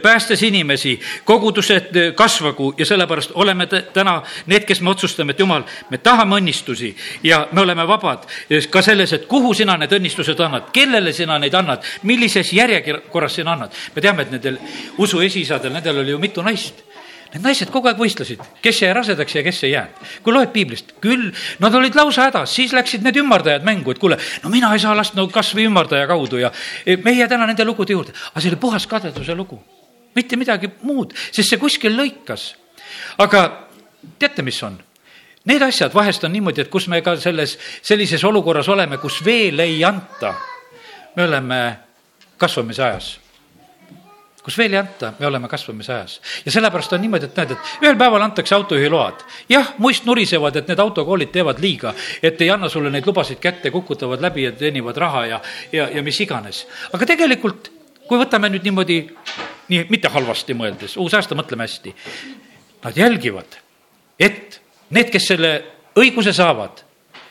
päästes 0.01 0.41
inimesi, 0.47 0.95
kogudused 1.25 2.15
kasvagu 2.15 2.73
ja 2.77 2.85
sellepärast 2.85 3.35
oleme 3.35 3.67
täna 3.67 4.21
need, 4.47 4.65
kes 4.65 4.81
me 4.81 4.89
otsustame, 4.89 5.35
et 5.35 5.39
jumal, 5.39 5.63
me 5.89 5.97
tahame 5.97 6.39
õnnistusi 6.39 6.95
ja 7.23 7.47
me 7.51 7.61
oleme 7.61 7.87
vabad 7.87 8.25
ka 8.71 8.81
selles, 8.81 9.13
et 9.13 9.27
kuhu 9.27 9.53
sina 9.53 9.77
need 9.77 9.93
õnnistused 9.99 10.39
annad, 10.45 10.71
kellele 10.73 11.13
sina 11.13 11.37
neid 11.39 11.53
annad, 11.53 11.83
millises 12.03 12.53
järjekorras 12.53 13.35
sina 13.35 13.53
annad. 13.53 13.75
me 13.95 14.01
teame, 14.01 14.23
et 14.23 14.31
nendel 14.31 14.57
usu 14.97 15.21
esiisadel, 15.21 15.73
nendel 15.73 15.99
oli 15.99 16.15
ju 16.15 16.19
mitu 16.19 16.41
naist 16.41 16.88
Need 17.29 17.45
naised 17.45 17.69
kogu 17.69 17.85
aeg 17.91 17.99
võistlesid, 17.99 18.41
kes 18.63 18.79
jäi 18.81 18.89
rasedaks 18.95 19.35
ja 19.37 19.43
kes 19.45 19.59
ei 19.67 19.75
jäänud. 19.75 20.13
kui 20.25 20.33
loed 20.33 20.49
piiblist, 20.53 20.95
küll, 21.01 21.27
nad 21.61 21.75
olid 21.77 21.95
lausa 21.95 22.25
hädas, 22.25 22.55
siis 22.55 22.73
läksid 22.73 23.05
need 23.05 23.19
ümardajad 23.21 23.65
mängu, 23.65 23.93
et 23.93 24.01
kuule, 24.01 24.17
no 24.43 24.49
mina 24.49 24.71
ei 24.73 24.81
saa 24.81 24.95
last 24.97 25.13
no 25.13 25.27
kasvõi 25.29 25.67
ümardaja 25.69 26.07
kaudu 26.09 26.41
ja 26.41 26.49
e, 26.85 26.97
me 26.97 27.13
ei 27.13 27.21
jää 27.21 27.29
täna 27.29 27.45
nende 27.45 27.65
lugude 27.69 27.93
juurde. 27.93 28.15
aga 28.31 28.41
see 28.41 28.49
oli 28.49 28.61
puhas 28.61 28.87
kadeduse 28.89 29.35
lugu, 29.37 29.61
mitte 30.17 30.41
midagi 30.41 30.71
muud, 30.81 31.13
sest 31.29 31.53
see 31.53 31.61
kuskil 31.61 31.93
lõikas. 31.93 32.55
aga 33.21 33.45
teate, 34.17 34.41
mis 34.41 34.63
on? 34.63 34.81
Need 35.45 35.61
asjad 35.61 35.93
vahest 35.93 36.25
on 36.25 36.33
niimoodi, 36.33 36.65
et 36.65 36.73
kus 36.73 36.87
me 36.89 37.01
ka 37.05 37.13
selles, 37.17 37.59
sellises 37.81 38.23
olukorras 38.25 38.67
oleme, 38.73 38.97
kus 38.97 39.21
veel 39.25 39.59
ei 39.59 39.83
anta, 39.85 40.33
me 41.15 41.29
oleme 41.29 41.63
kasvamise 42.41 42.83
ajas 42.83 43.17
kus 44.43 44.57
veel 44.57 44.73
ei 44.73 44.79
anta, 44.79 45.13
me 45.19 45.27
oleme 45.27 45.47
kasvamise 45.51 45.93
ajas. 45.93 46.19
ja 46.45 46.51
sellepärast 46.51 46.93
on 46.93 47.01
niimoodi, 47.01 47.27
et 47.27 47.37
näed, 47.37 47.51
et 47.55 47.71
ühel 47.83 47.97
päeval 47.99 48.23
antakse 48.23 48.55
autojuhiload. 48.55 49.23
jah, 49.49 49.73
muist 49.77 50.05
nurisevad, 50.05 50.55
et 50.55 50.67
need 50.71 50.79
autokoolid 50.79 51.31
teevad 51.31 51.59
liiga, 51.59 51.93
et 52.23 52.41
ei 52.41 52.49
anna 52.49 52.69
sulle 52.69 52.89
neid 52.89 53.07
lubasid 53.07 53.39
kätte, 53.43 53.71
kukutavad 53.71 54.21
läbi 54.21 54.47
ja 54.47 54.51
teenivad 54.51 54.97
raha 54.97 55.25
ja, 55.25 55.41
ja, 55.71 55.89
ja 55.89 56.03
mis 56.03 56.19
iganes. 56.21 56.65
aga 56.93 57.05
tegelikult, 57.05 57.71
kui 58.07 58.19
võtame 58.19 58.49
nüüd 58.49 58.65
niimoodi, 58.65 58.99
nii, 59.69 59.85
mitte 59.89 60.11
halvasti 60.13 60.55
mõeldes, 60.57 60.97
uus 60.97 61.13
aasta, 61.13 61.37
mõtleme 61.37 61.67
hästi. 61.67 61.95
Nad 62.83 62.97
jälgivad, 62.97 63.59
et 64.19 64.61
need, 64.89 65.09
kes 65.11 65.33
selle 65.33 65.55
õiguse 65.99 66.33
saavad, 66.33 66.85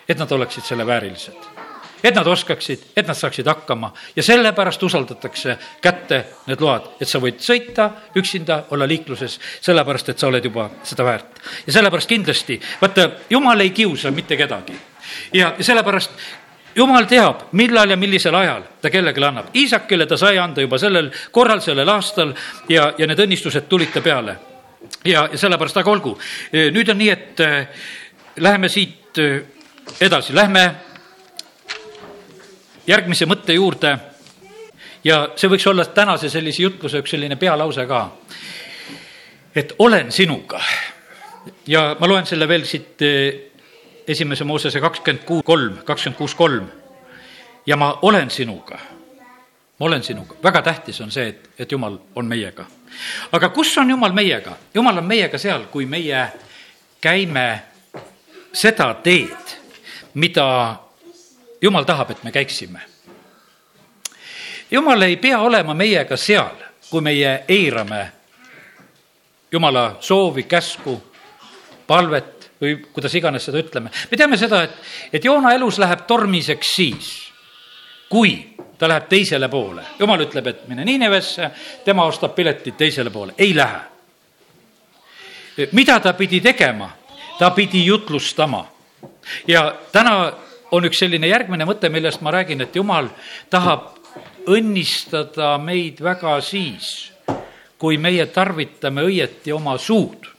et 0.08 0.18
nad 0.18 0.32
oleksid 0.32 0.64
selle 0.68 0.86
väärilised 0.86 1.57
et 2.02 2.14
nad 2.14 2.26
oskaksid, 2.26 2.84
et 2.96 3.06
nad 3.06 3.16
saaksid 3.16 3.46
hakkama 3.46 3.92
ja 4.16 4.22
sellepärast 4.22 4.82
usaldatakse 4.82 5.56
kätte 5.82 6.24
need 6.46 6.60
load, 6.60 6.90
et 7.00 7.08
sa 7.08 7.20
võid 7.22 7.40
sõita 7.42 7.90
üksinda, 8.16 8.64
olla 8.70 8.88
liikluses, 8.88 9.38
sellepärast 9.60 10.08
et 10.12 10.18
sa 10.18 10.28
oled 10.28 10.44
juba 10.44 10.68
seda 10.82 11.04
väärt. 11.04 11.40
ja 11.66 11.72
sellepärast 11.72 12.08
kindlasti, 12.08 12.60
vaata, 12.80 13.10
jumal 13.30 13.60
ei 13.60 13.70
kiusa 13.70 14.10
mitte 14.10 14.36
kedagi 14.36 14.76
ja 15.32 15.54
sellepärast 15.60 16.10
jumal 16.78 17.06
teab, 17.10 17.48
millal 17.52 17.90
ja 17.90 17.96
millisel 17.96 18.34
ajal 18.34 18.62
ta 18.82 18.90
kellelegi 18.90 19.24
annab. 19.24 19.50
Iisakile 19.56 20.06
ta 20.06 20.16
sai 20.16 20.38
anda 20.38 20.62
juba 20.62 20.78
sellel 20.78 21.10
korral, 21.32 21.60
sellel 21.64 21.88
aastal 21.88 22.34
ja, 22.68 22.92
ja 22.98 23.06
need 23.06 23.24
õnnistused 23.24 23.68
tulid 23.68 23.92
ta 23.94 24.02
peale. 24.04 24.36
ja, 25.04 25.28
ja 25.32 25.38
sellepärast, 25.38 25.76
aga 25.80 25.90
olgu, 25.90 26.14
nüüd 26.52 26.90
on 26.92 26.98
nii, 26.98 27.08
et 27.10 27.40
äh, 27.42 27.86
läheme 28.38 28.68
siit 28.68 29.18
äh, 29.18 29.40
edasi, 30.00 30.34
lähme 30.34 30.64
järgmise 32.88 33.26
mõtte 33.26 33.52
juurde 33.52 33.98
ja 35.04 35.28
see 35.36 35.50
võiks 35.50 35.66
olla 35.68 35.84
tänase 35.84 36.30
sellise 36.32 36.62
jutluse 36.62 37.02
üks 37.02 37.10
selline 37.14 37.36
pealause 37.36 37.86
ka. 37.86 38.08
et 39.54 39.74
olen 39.78 40.12
sinuga 40.12 40.60
ja 41.66 41.96
ma 42.00 42.08
loen 42.08 42.26
selle 42.26 42.48
veel 42.48 42.64
siit 42.64 43.02
eh, 43.02 43.40
esimese 44.08 44.44
Moosese 44.44 44.80
kakskümmend 44.80 45.24
kuus 45.24 45.44
kolm, 45.44 45.78
kakskümmend 45.84 46.18
kuus 46.18 46.34
kolm. 46.34 46.66
ja 47.66 47.76
ma 47.76 47.98
olen 48.02 48.30
sinuga, 48.30 48.78
ma 49.78 49.86
olen 49.86 50.02
sinuga, 50.02 50.36
väga 50.42 50.62
tähtis 50.62 51.00
on 51.00 51.10
see, 51.10 51.28
et, 51.28 51.50
et 51.58 51.72
Jumal 51.72 51.98
on 52.14 52.26
meiega. 52.26 52.66
aga 53.32 53.48
kus 53.48 53.78
on 53.78 53.90
Jumal 53.90 54.12
meiega? 54.12 54.56
Jumal 54.74 54.98
on 54.98 55.04
meiega 55.04 55.38
seal, 55.38 55.68
kui 55.72 55.86
meie 55.86 56.28
käime 57.00 57.62
seda 58.52 58.94
teed, 58.94 59.56
mida 60.14 60.87
jumal 61.62 61.84
tahab, 61.84 62.10
et 62.10 62.24
me 62.24 62.32
käiksime. 62.32 62.80
jumal 64.70 65.02
ei 65.02 65.16
pea 65.16 65.38
olema 65.38 65.74
meiega 65.74 66.16
seal, 66.16 66.56
kui 66.90 67.00
meie 67.00 67.44
eirame 67.48 68.12
jumala 69.52 69.96
soovi, 70.00 70.42
käsku, 70.42 71.02
palvet 71.86 72.50
või 72.60 72.76
kuidas 72.92 73.14
iganes 73.14 73.44
seda 73.44 73.58
ütleme. 73.58 73.90
me 74.10 74.16
teame 74.16 74.36
seda, 74.36 74.62
et, 74.62 74.76
et 75.12 75.24
Joona 75.24 75.52
elus 75.54 75.78
läheb 75.78 76.06
tormiseks 76.06 76.74
siis, 76.74 77.32
kui 78.08 78.56
ta 78.78 78.88
läheb 78.88 79.08
teisele 79.08 79.48
poole. 79.48 79.82
jumal 79.98 80.20
ütleb, 80.20 80.46
et 80.46 80.68
mine 80.68 80.84
Niinevesse, 80.84 81.50
tema 81.84 82.04
ostab 82.04 82.34
piletid 82.34 82.76
teisele 82.76 83.10
poole, 83.10 83.34
ei 83.38 83.56
lähe. 83.56 83.80
mida 85.72 86.00
ta 86.00 86.12
pidi 86.12 86.40
tegema? 86.40 86.90
ta 87.38 87.50
pidi 87.50 87.86
jutlustama. 87.86 88.66
ja 89.46 89.74
täna 89.92 90.32
on 90.70 90.88
üks 90.88 91.00
selline 91.00 91.28
järgmine 91.30 91.66
mõte, 91.68 91.90
millest 91.92 92.22
ma 92.24 92.32
räägin, 92.34 92.64
et 92.64 92.76
jumal 92.76 93.08
tahab 93.50 93.94
õnnistada 94.48 95.56
meid 95.62 96.00
väga 96.02 96.38
siis, 96.44 97.10
kui 97.78 97.98
meie 98.00 98.26
tarvitame 98.32 99.04
õieti 99.06 99.54
oma 99.54 99.78
suud. 99.78 100.34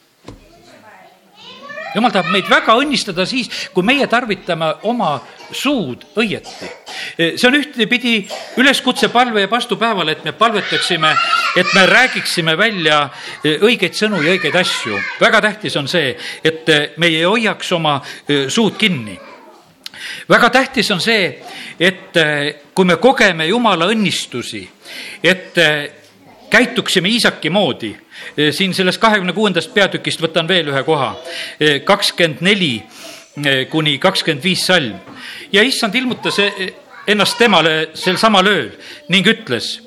jumal 1.96 2.12
tahab 2.12 2.32
meid 2.32 2.50
väga 2.50 2.76
õnnistada 2.78 3.26
siis, 3.26 3.50
kui 3.74 3.84
meie 3.84 4.08
tarvitame 4.08 4.74
oma 4.84 5.20
suud 5.52 6.04
õieti. 6.16 6.70
see 7.18 7.48
on 7.48 7.56
ühtepidi 7.56 8.28
üleskutse 8.58 9.10
palve 9.10 9.42
ja 9.42 9.50
vastupäeval, 9.50 10.10
et 10.10 10.24
me 10.26 10.32
palvetaksime, 10.32 11.16
et 11.56 11.74
me 11.74 11.86
räägiksime 11.86 12.58
välja 12.58 13.10
õigeid 13.44 13.94
sõnu 13.94 14.22
ja 14.22 14.36
õigeid 14.36 14.56
asju. 14.56 15.00
väga 15.22 15.42
tähtis 15.42 15.76
on 15.76 15.88
see, 15.88 16.16
et 16.44 16.98
me 16.98 17.08
ei 17.08 17.24
hoiaks 17.24 17.72
oma 17.72 18.02
suud 18.50 18.78
kinni 18.78 19.29
väga 20.30 20.50
tähtis 20.50 20.92
on 20.92 21.02
see, 21.02 21.30
et 21.80 22.18
eh, 22.18 22.56
kui 22.76 22.86
me 22.86 22.98
kogeme 23.02 23.48
Jumala 23.50 23.90
õnnistusi, 23.92 24.62
et 25.24 25.58
eh, 25.58 25.92
käituksime 26.50 27.10
Iisaki 27.10 27.50
moodi. 27.50 27.92
Eh, 28.38 28.54
siin 28.56 28.74
sellest 28.74 29.02
kahekümne 29.02 29.34
kuuendast 29.34 29.74
peatükist 29.74 30.22
võtan 30.22 30.48
veel 30.48 30.72
ühe 30.74 30.84
koha, 30.84 31.14
kakskümmend 31.86 32.44
neli 32.46 32.74
kuni 33.72 33.98
kakskümmend 34.02 34.44
viis 34.44 34.66
salm. 34.68 34.98
ja 35.52 35.64
issand 35.64 35.96
ilmutas 35.96 36.40
ennast 37.08 37.38
temale 37.38 37.90
sel 37.94 38.18
samal 38.18 38.48
ööl 38.48 38.72
ning 39.10 39.28
ütles, 39.28 39.80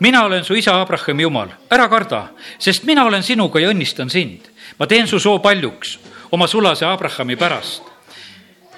mina 0.00 0.24
olen 0.24 0.44
su 0.44 0.54
isa 0.54 0.80
Abrahami 0.80 1.22
jumal, 1.22 1.50
ära 1.70 1.88
karda, 1.88 2.30
sest 2.58 2.84
mina 2.84 3.04
olen 3.04 3.22
sinuga 3.22 3.60
ja 3.60 3.70
õnnistan 3.70 4.10
sind. 4.10 4.48
ma 4.78 4.86
teen 4.86 5.06
su 5.06 5.18
soo 5.18 5.38
paljuks 5.38 5.98
oma 6.30 6.46
sulase 6.46 6.86
Abrahami 6.86 7.36
pärast 7.36 7.95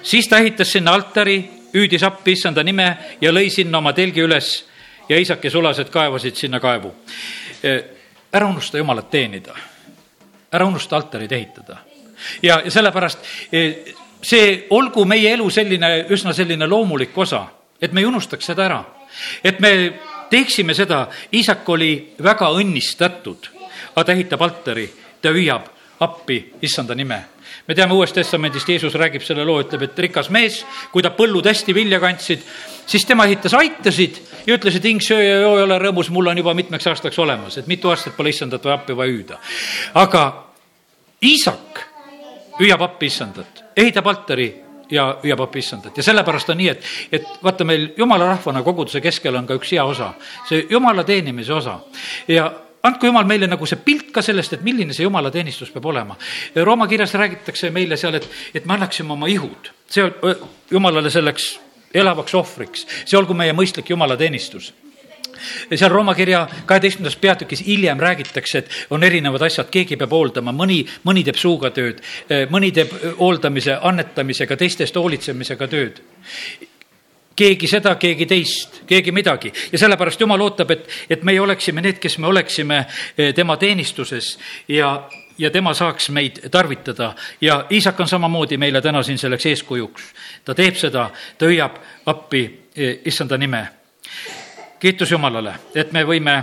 siis 0.03 0.27
ta 0.27 0.37
ehitas 0.37 0.71
sinna 0.71 0.93
altari, 0.93 1.39
hüüdis 1.73 2.03
appi 2.03 2.31
issanda 2.31 2.63
nime 2.63 2.97
ja 3.21 3.31
lõi 3.31 3.49
sinna 3.53 3.77
oma 3.77 3.93
telgi 3.93 4.23
üles 4.25 4.65
ja 5.09 5.19
isak 5.19 5.43
ja 5.43 5.51
sulased 5.51 5.89
kaevasid 5.89 6.35
sinna 6.35 6.59
kaevu. 6.59 6.93
ära 8.33 8.47
unusta 8.47 8.77
Jumalat 8.77 9.09
teenida, 9.09 9.55
ära 10.51 10.65
unusta 10.65 10.95
altarit 10.95 11.31
ehitada 11.31 11.77
ja, 12.41 12.61
ja 12.65 12.71
sellepärast 12.71 13.19
see 14.21 14.67
olgu 14.69 15.05
meie 15.05 15.33
elu 15.33 15.49
selline, 15.49 16.05
üsna 16.09 16.33
selline 16.33 16.67
loomulik 16.67 17.17
osa, 17.17 17.45
et 17.81 17.93
me 17.93 18.01
ei 18.01 18.05
unustaks 18.05 18.45
seda 18.45 18.65
ära. 18.65 18.83
et 19.43 19.59
me 19.59 19.93
teeksime 20.29 20.73
seda, 20.73 21.07
isak 21.31 21.69
oli 21.69 22.13
väga 22.23 22.51
õnnistatud, 22.53 23.49
aga 23.95 24.03
ta 24.03 24.13
ehitab 24.13 24.41
altari, 24.41 24.89
ta 25.21 25.29
hüüab 25.33 25.65
appi 25.99 26.53
issanda 26.61 26.95
nime 26.95 27.23
me 27.69 27.75
teame 27.77 27.93
Uuest 27.93 28.15
Testamendist, 28.17 28.69
Jeesus 28.69 28.95
räägib 28.97 29.21
selle 29.21 29.43
loo, 29.45 29.59
ütleb, 29.61 29.83
et 29.85 29.99
rikas 30.01 30.31
mees, 30.33 30.63
kui 30.89 31.03
ta 31.05 31.11
põllud 31.13 31.45
hästi 31.45 31.75
vilja 31.77 31.99
kandsid, 32.01 32.41
siis 32.89 33.03
tema 33.05 33.27
ehitas 33.29 33.53
aitasid 33.53 34.17
ja 34.47 34.55
ütles, 34.57 34.79
et 34.79 34.87
hing 34.89 35.03
söö 35.05 35.21
ja 35.21 35.35
joo 35.43 35.51
ei 35.59 35.65
ole 35.67 35.77
rõõmus, 35.83 36.09
mul 36.09 36.31
on 36.31 36.41
juba 36.41 36.55
mitmeks 36.57 36.89
aastaks 36.89 37.19
olemas, 37.21 37.59
et 37.61 37.67
mitu 37.69 37.91
aastat 37.93 38.15
pole 38.17 38.33
issandat 38.33 38.65
või 38.65 38.73
appi 38.73 38.95
vaja 38.97 39.13
hüüda. 39.13 39.37
aga 40.01 40.23
isak 41.29 41.83
hüüab 42.57 42.81
appi 42.87 43.11
issandat, 43.13 43.61
ehitab 43.77 44.09
altari 44.09 44.49
ja 44.89 45.05
hüüab 45.21 45.45
appi 45.45 45.61
issandat 45.61 45.97
ja 45.97 46.07
sellepärast 46.09 46.49
on 46.49 46.57
nii, 46.57 46.71
et, 46.73 46.89
et 47.19 47.29
vaata, 47.43 47.67
meil 47.69 47.91
jumala 47.97 48.31
rahvana 48.33 48.63
koguduse 48.65 49.01
keskel 49.01 49.37
on 49.37 49.45
ka 49.45 49.59
üks 49.61 49.75
hea 49.77 49.85
osa, 49.85 50.15
see 50.49 50.65
jumala 50.73 51.05
teenimise 51.05 51.53
osa 51.53 51.77
ja 52.27 52.49
andku 52.83 53.09
jumal 53.09 53.27
meile 53.27 53.47
nagu 53.47 53.65
see 53.67 53.79
pilt 53.83 54.11
ka 54.15 54.21
sellest, 54.25 54.53
et 54.55 54.65
milline 54.65 54.95
see 54.95 55.07
jumalateenistus 55.07 55.71
peab 55.73 55.89
olema. 55.91 56.17
Rooma 56.63 56.87
kirjas 56.87 57.13
räägitakse 57.13 57.71
meile 57.75 57.97
seal, 57.97 58.19
et, 58.19 58.27
et 58.53 58.65
me 58.65 58.77
annaksime 58.77 59.13
oma 59.13 59.27
ihud, 59.31 59.71
see 59.89 60.05
jumalale 60.71 61.11
selleks 61.13 61.55
elavaks 61.93 62.35
ohvriks, 62.37 62.85
see 63.05 63.17
olgu 63.19 63.37
meie 63.37 63.55
mõistlik 63.57 63.89
jumalateenistus 63.89 64.73
seal 65.75 65.91
Rooma 65.91 66.15
kirja 66.15 66.41
kaheteistkümnendas 66.65 67.15
peatükis 67.15 67.61
hiljem 67.65 67.99
räägitakse, 67.99 68.57
et 68.57 68.69
on 68.89 69.03
erinevad 69.03 69.41
asjad, 69.47 69.69
keegi 69.71 69.95
peab 69.95 70.11
hooldama, 70.11 70.51
mõni, 70.51 70.81
mõni 71.07 71.23
teeb 71.23 71.39
suuga 71.39 71.71
tööd, 71.71 72.01
mõni 72.51 72.73
teeb 72.75 72.91
hooldamise, 73.19 73.77
annetamisega, 73.81 74.57
teistest 74.59 74.99
hoolitsemisega 74.99 75.69
tööd 75.71 76.01
keegi 77.39 77.69
seda, 77.71 77.95
keegi 77.99 78.27
teist, 78.29 78.81
keegi 78.89 79.13
midagi. 79.15 79.51
Ja 79.71 79.79
sellepärast 79.79 80.21
jumal 80.21 80.41
ootab, 80.43 80.71
et, 80.75 80.87
et 81.09 81.23
meie 81.27 81.41
oleksime 81.41 81.83
need, 81.85 81.99
kes 82.01 82.17
me 82.19 82.27
oleksime 82.27 82.79
eh, 82.83 83.33
tema 83.35 83.57
teenistuses 83.57 84.33
ja, 84.67 84.91
ja 85.39 85.51
tema 85.51 85.73
saaks 85.77 86.09
meid 86.15 86.41
tarvitada. 86.51 87.13
Ja 87.41 87.61
Iisak 87.71 87.99
on 87.99 88.07
samamoodi 88.07 88.57
meile 88.57 88.81
täna 88.81 89.03
siin 89.03 89.17
selleks 89.17 89.45
eeskujuks. 89.53 90.13
ta 90.45 90.55
teeb 90.55 90.75
seda, 90.79 91.09
ta 91.37 91.49
hüüab 91.49 91.79
appi 92.05 92.43
eh, 92.75 92.99
issanda 93.05 93.37
nime. 93.37 93.67
Kiitus 94.79 95.11
Jumalale, 95.11 95.53
et 95.75 95.91
me 95.91 96.05
võime 96.07 96.37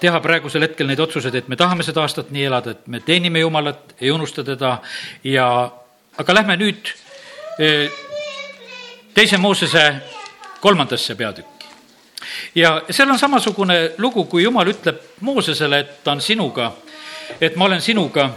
teha 0.00 0.20
praegusel 0.24 0.64
hetkel 0.64 0.88
neid 0.88 1.00
otsuseid, 1.02 1.34
et 1.34 1.48
me 1.48 1.56
tahame 1.58 1.84
seda 1.84 2.00
aastat 2.04 2.30
nii 2.32 2.44
elada, 2.48 2.72
et 2.72 2.86
me 2.86 3.00
teenime 3.04 3.42
Jumalat, 3.42 3.96
ei 4.00 4.10
unusta 4.14 4.44
teda. 4.44 4.78
Ja, 5.24 5.48
aga 6.18 6.34
lähme 6.34 6.56
nüüd 6.60 6.92
eh, 7.58 7.90
teise 9.18 9.36
Moosese 9.36 9.94
kolmandasse 10.60 11.14
peatükki. 11.14 11.66
ja 12.54 12.82
seal 12.90 13.10
on 13.10 13.18
samasugune 13.18 13.92
lugu, 13.98 14.24
kui 14.24 14.42
Jumal 14.42 14.70
ütleb 14.70 15.00
Moosesele, 15.20 15.78
et 15.78 16.04
ta 16.04 16.12
on 16.12 16.20
sinuga, 16.20 16.72
et 17.40 17.56
ma 17.56 17.64
olen 17.64 17.82
sinuga. 17.82 18.30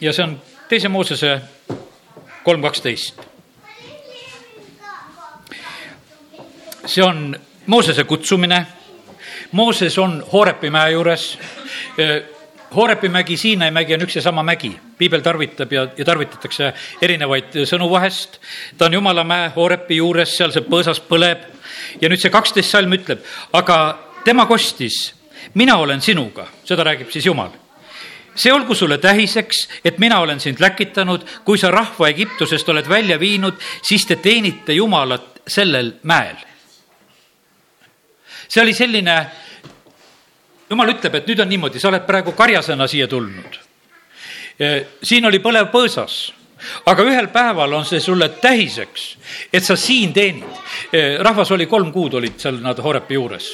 ja 0.00 0.12
see 0.12 0.24
on 0.24 0.34
teise 0.68 0.88
Moosese 0.88 1.40
kolm 2.42 2.62
kaksteist 2.62 3.28
see 6.86 7.04
on 7.04 7.38
Moosese 7.66 8.04
kutsumine. 8.04 8.66
Mooses 9.52 9.98
on 9.98 10.24
Hoorepi 10.32 10.70
mäe 10.70 10.90
juures. 10.90 11.38
Hoorepi 12.74 13.08
mägi, 13.08 13.36
Siinai 13.36 13.70
mägi 13.70 13.94
on 13.94 14.02
üks 14.04 14.16
ja 14.16 14.22
sama 14.22 14.42
mägi. 14.42 14.74
piibel 14.98 15.20
tarvitab 15.20 15.72
ja, 15.72 15.86
ja 15.96 16.04
tarvitatakse 16.04 16.72
erinevaid 17.02 17.54
sõnu 17.64 17.90
vahest. 17.90 18.40
ta 18.78 18.86
on 18.86 18.92
Jumala 18.92 19.24
mäe 19.24 19.52
Hoorepi 19.56 19.96
juures, 19.96 20.36
seal 20.36 20.52
see 20.52 20.64
põõsas 20.66 21.00
põleb. 21.00 21.46
ja 22.00 22.08
nüüd 22.08 22.20
see 22.20 22.30
kaksteist 22.30 22.70
salm 22.70 22.92
ütleb, 22.92 23.24
aga 23.52 23.98
tema 24.24 24.46
kostis, 24.46 25.14
mina 25.54 25.78
olen 25.78 26.00
sinuga, 26.00 26.46
seda 26.64 26.84
räägib 26.84 27.10
siis 27.10 27.26
Jumal 27.26 27.50
see 28.38 28.52
olgu 28.52 28.74
sulle 28.74 28.98
tähiseks, 28.98 29.68
et 29.84 29.98
mina 29.98 30.20
olen 30.20 30.40
sind 30.40 30.60
läkitanud, 30.60 31.24
kui 31.44 31.58
sa 31.58 31.72
rahva 31.74 32.08
Egiptusest 32.08 32.68
oled 32.68 32.86
välja 32.88 33.18
viinud, 33.18 33.56
siis 33.82 34.06
te 34.06 34.16
teenite 34.16 34.72
Jumalat 34.72 35.42
sellel 35.48 35.96
mäel 36.02 36.36
see 38.48 38.62
oli 38.62 38.74
selline, 38.74 39.16
jumal 40.70 40.92
ütleb, 40.94 41.14
et 41.14 41.26
nüüd 41.26 41.40
on 41.40 41.48
niimoodi, 41.48 41.80
sa 41.80 41.88
oled 41.88 42.06
praegu 42.06 42.32
karjasena 42.32 42.86
siia 42.86 43.08
tulnud. 43.08 43.60
siin 45.02 45.26
oli 45.26 45.38
põlev 45.38 45.70
põõsas 45.70 46.32
aga 46.86 47.04
ühel 47.06 47.28
päeval 47.32 47.72
on 47.78 47.86
see 47.86 48.00
sulle 48.02 48.28
tähiseks, 48.42 49.08
et 49.52 49.64
sa 49.64 49.76
siin 49.76 50.12
teenid. 50.12 50.44
rahvas 51.22 51.50
oli 51.50 51.66
kolm 51.66 51.92
kuud, 51.92 52.14
olid 52.14 52.38
seal 52.38 52.60
nad 52.62 52.78
Horepi 52.82 53.14
juures. 53.14 53.48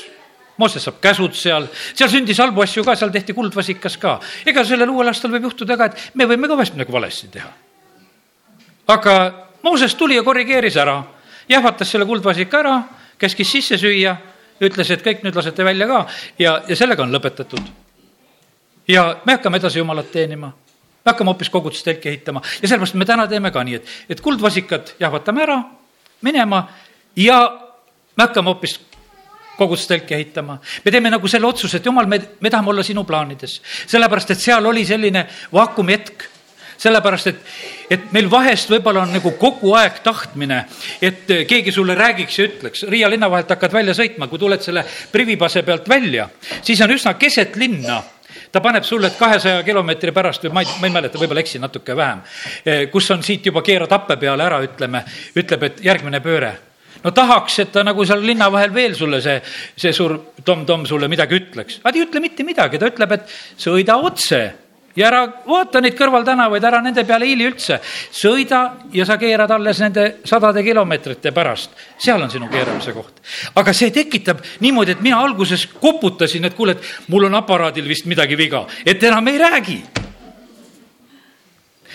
Mooses 0.57 0.85
saab 0.87 1.01
käsud 1.03 1.35
seal, 1.35 1.67
seal 1.95 2.11
sündis 2.11 2.39
halbu 2.39 2.63
asju 2.63 2.85
ka, 2.87 2.95
seal 2.97 3.11
tehti 3.11 3.35
kuldvasikas 3.35 3.97
ka. 3.99 4.21
ega 4.47 4.65
sellel 4.65 4.91
uuel 4.91 5.11
aastal 5.11 5.33
võib 5.33 5.49
juhtuda 5.51 5.77
ka, 5.77 5.91
et 5.91 6.15
me 6.15 6.29
võime 6.31 6.49
ka 6.49 6.57
vahest 6.57 6.77
midagi 6.77 6.93
valesti 6.93 7.29
teha. 7.29 7.51
aga 8.87 9.17
Mooses 9.65 9.95
tuli 9.95 10.17
ja 10.17 10.23
korrigeeris 10.23 10.77
ära, 10.77 11.03
jahvatas 11.49 11.91
selle 11.91 12.07
kuldvasika 12.07 12.59
ära, 12.59 12.83
käskis 13.19 13.51
sisse 13.51 13.79
süüa 13.81 14.17
ütles, 14.69 14.91
et 14.91 15.05
kõik 15.05 15.25
nüüd 15.25 15.37
lasete 15.37 15.65
välja 15.65 15.89
ka 15.91 16.05
ja, 16.39 16.59
ja 16.69 16.77
sellega 16.77 17.03
on 17.03 17.15
lõpetatud. 17.15 17.73
ja 18.89 19.07
me 19.25 19.39
hakkame 19.39 19.61
edasi 19.63 19.79
Jumalat 19.79 20.13
teenima 20.13 20.53
me 21.05 21.13
hakkame 21.13 21.31
hoopis 21.31 21.51
kogudustelki 21.51 22.09
ehitama 22.09 22.43
ja 22.63 22.69
sellepärast 22.69 22.95
me 22.95 23.05
täna 23.05 23.27
teeme 23.29 23.51
ka 23.51 23.65
nii, 23.65 23.75
et, 23.75 23.95
et 24.09 24.21
kuldvasikad 24.21 24.97
jahvatame 25.01 25.43
ära, 25.45 25.61
minema 26.23 26.67
ja 27.17 27.39
me 28.17 28.27
hakkame 28.27 28.53
hoopis 28.53 28.81
kogudustelki 29.57 30.15
ehitama. 30.15 30.59
me 30.85 30.91
teeme 30.91 31.11
nagu 31.11 31.29
selle 31.29 31.47
otsuse, 31.47 31.77
et 31.77 31.87
jumal, 31.87 32.07
me, 32.07 32.21
me 32.41 32.51
tahame 32.51 32.71
olla 32.71 32.83
sinu 32.83 33.05
plaanides. 33.05 33.61
sellepärast, 33.87 34.31
et 34.31 34.41
seal 34.41 34.67
oli 34.67 34.85
selline 34.85 35.27
vaakumihetk 35.53 36.25
sellepärast 36.85 37.31
et, 37.31 37.43
et 37.97 38.09
meil 38.15 38.29
vahest 38.31 38.71
võib-olla 38.73 39.05
on 39.05 39.15
nagu 39.17 39.35
kogu 39.41 39.75
aeg 39.79 40.01
tahtmine, 40.05 40.65
et 41.05 41.31
keegi 41.49 41.73
sulle 41.75 41.97
räägiks 41.99 42.39
ja 42.39 42.49
ütleks, 42.49 42.85
Riia 42.91 43.11
linna 43.13 43.31
vahelt 43.33 43.53
hakkad 43.55 43.73
välja 43.73 43.97
sõitma, 43.97 44.29
kui 44.29 44.41
tuled 44.43 44.65
selle 44.65 44.85
Privipase 45.13 45.65
pealt 45.67 45.89
välja, 45.89 46.29
siis 46.63 46.81
on 46.85 46.93
üsna 46.95 47.17
keset 47.21 47.57
linna. 47.61 48.03
Ta 48.55 48.61
paneb 48.63 48.85
sulle, 48.87 49.09
et 49.11 49.17
kahesaja 49.19 49.65
kilomeetri 49.67 50.13
pärast 50.15 50.45
või 50.47 50.53
ma 50.55 50.63
ei, 50.63 50.69
ma 50.79 50.87
ei 50.87 50.93
mäleta, 50.95 51.19
võib-olla 51.19 51.43
eksin 51.43 51.65
natuke 51.65 51.97
vähem, 51.99 52.21
kus 52.93 53.11
on 53.11 53.25
siit 53.27 53.47
juba 53.51 53.65
keera 53.67 53.89
tappe 53.91 54.15
peale 54.21 54.47
ära, 54.47 54.61
ütleme, 54.63 55.03
ütleb, 55.35 55.67
et 55.67 55.83
järgmine 55.83 56.21
pööre. 56.23 56.53
No 57.05 57.11
tahaks, 57.13 57.59
et 57.61 57.73
ta 57.75 57.83
nagu 57.85 58.05
seal 58.07 58.23
linna 58.25 58.47
vahel 58.53 58.71
veel 58.75 58.95
sulle 58.97 59.19
see, 59.25 59.41
see 59.77 59.93
suur 59.93 60.15
tom-tom 60.47 60.87
sulle 60.89 61.11
midagi 61.11 61.37
ütleks, 61.37 61.81
aga 61.83 61.91
ta 61.91 61.99
ei 61.99 62.07
ütle 62.07 62.23
mitte 62.23 62.47
midagi, 62.47 62.81
ta 62.81 62.89
ütleb, 62.93 63.17
et 63.19 63.35
sõida 63.61 63.99
otse 64.01 64.41
ja 64.97 65.09
ära 65.09 65.23
vaata 65.47 65.81
neid 65.83 65.97
kõrvaltänavaid, 65.99 66.65
ära 66.65 66.81
nende 66.83 67.05
peale 67.07 67.27
hiili 67.27 67.49
üldse. 67.49 67.81
sõida 68.13 68.61
ja 68.93 69.07
sa 69.07 69.17
keerad 69.19 69.51
alles 69.51 69.81
nende 69.81 70.05
sadade 70.25 70.63
kilomeetrite 70.63 71.33
pärast. 71.33 71.71
seal 71.99 72.23
on 72.23 72.31
sinu 72.31 72.49
keeramise 72.49 72.93
koht. 72.93 73.21
aga 73.55 73.73
see 73.73 73.91
tekitab 73.91 74.43
niimoodi, 74.61 74.93
et 74.93 75.01
mina 75.01 75.21
alguses 75.21 75.67
koputasin, 75.67 76.45
et 76.45 76.55
kuule, 76.55 76.73
et 76.73 77.09
mul 77.09 77.25
on 77.25 77.35
aparaadil 77.35 77.89
vist 77.89 78.07
midagi 78.07 78.37
viga, 78.37 78.67
et 78.87 79.03
enam 79.03 79.29
ei 79.29 79.39
räägi. 79.39 79.83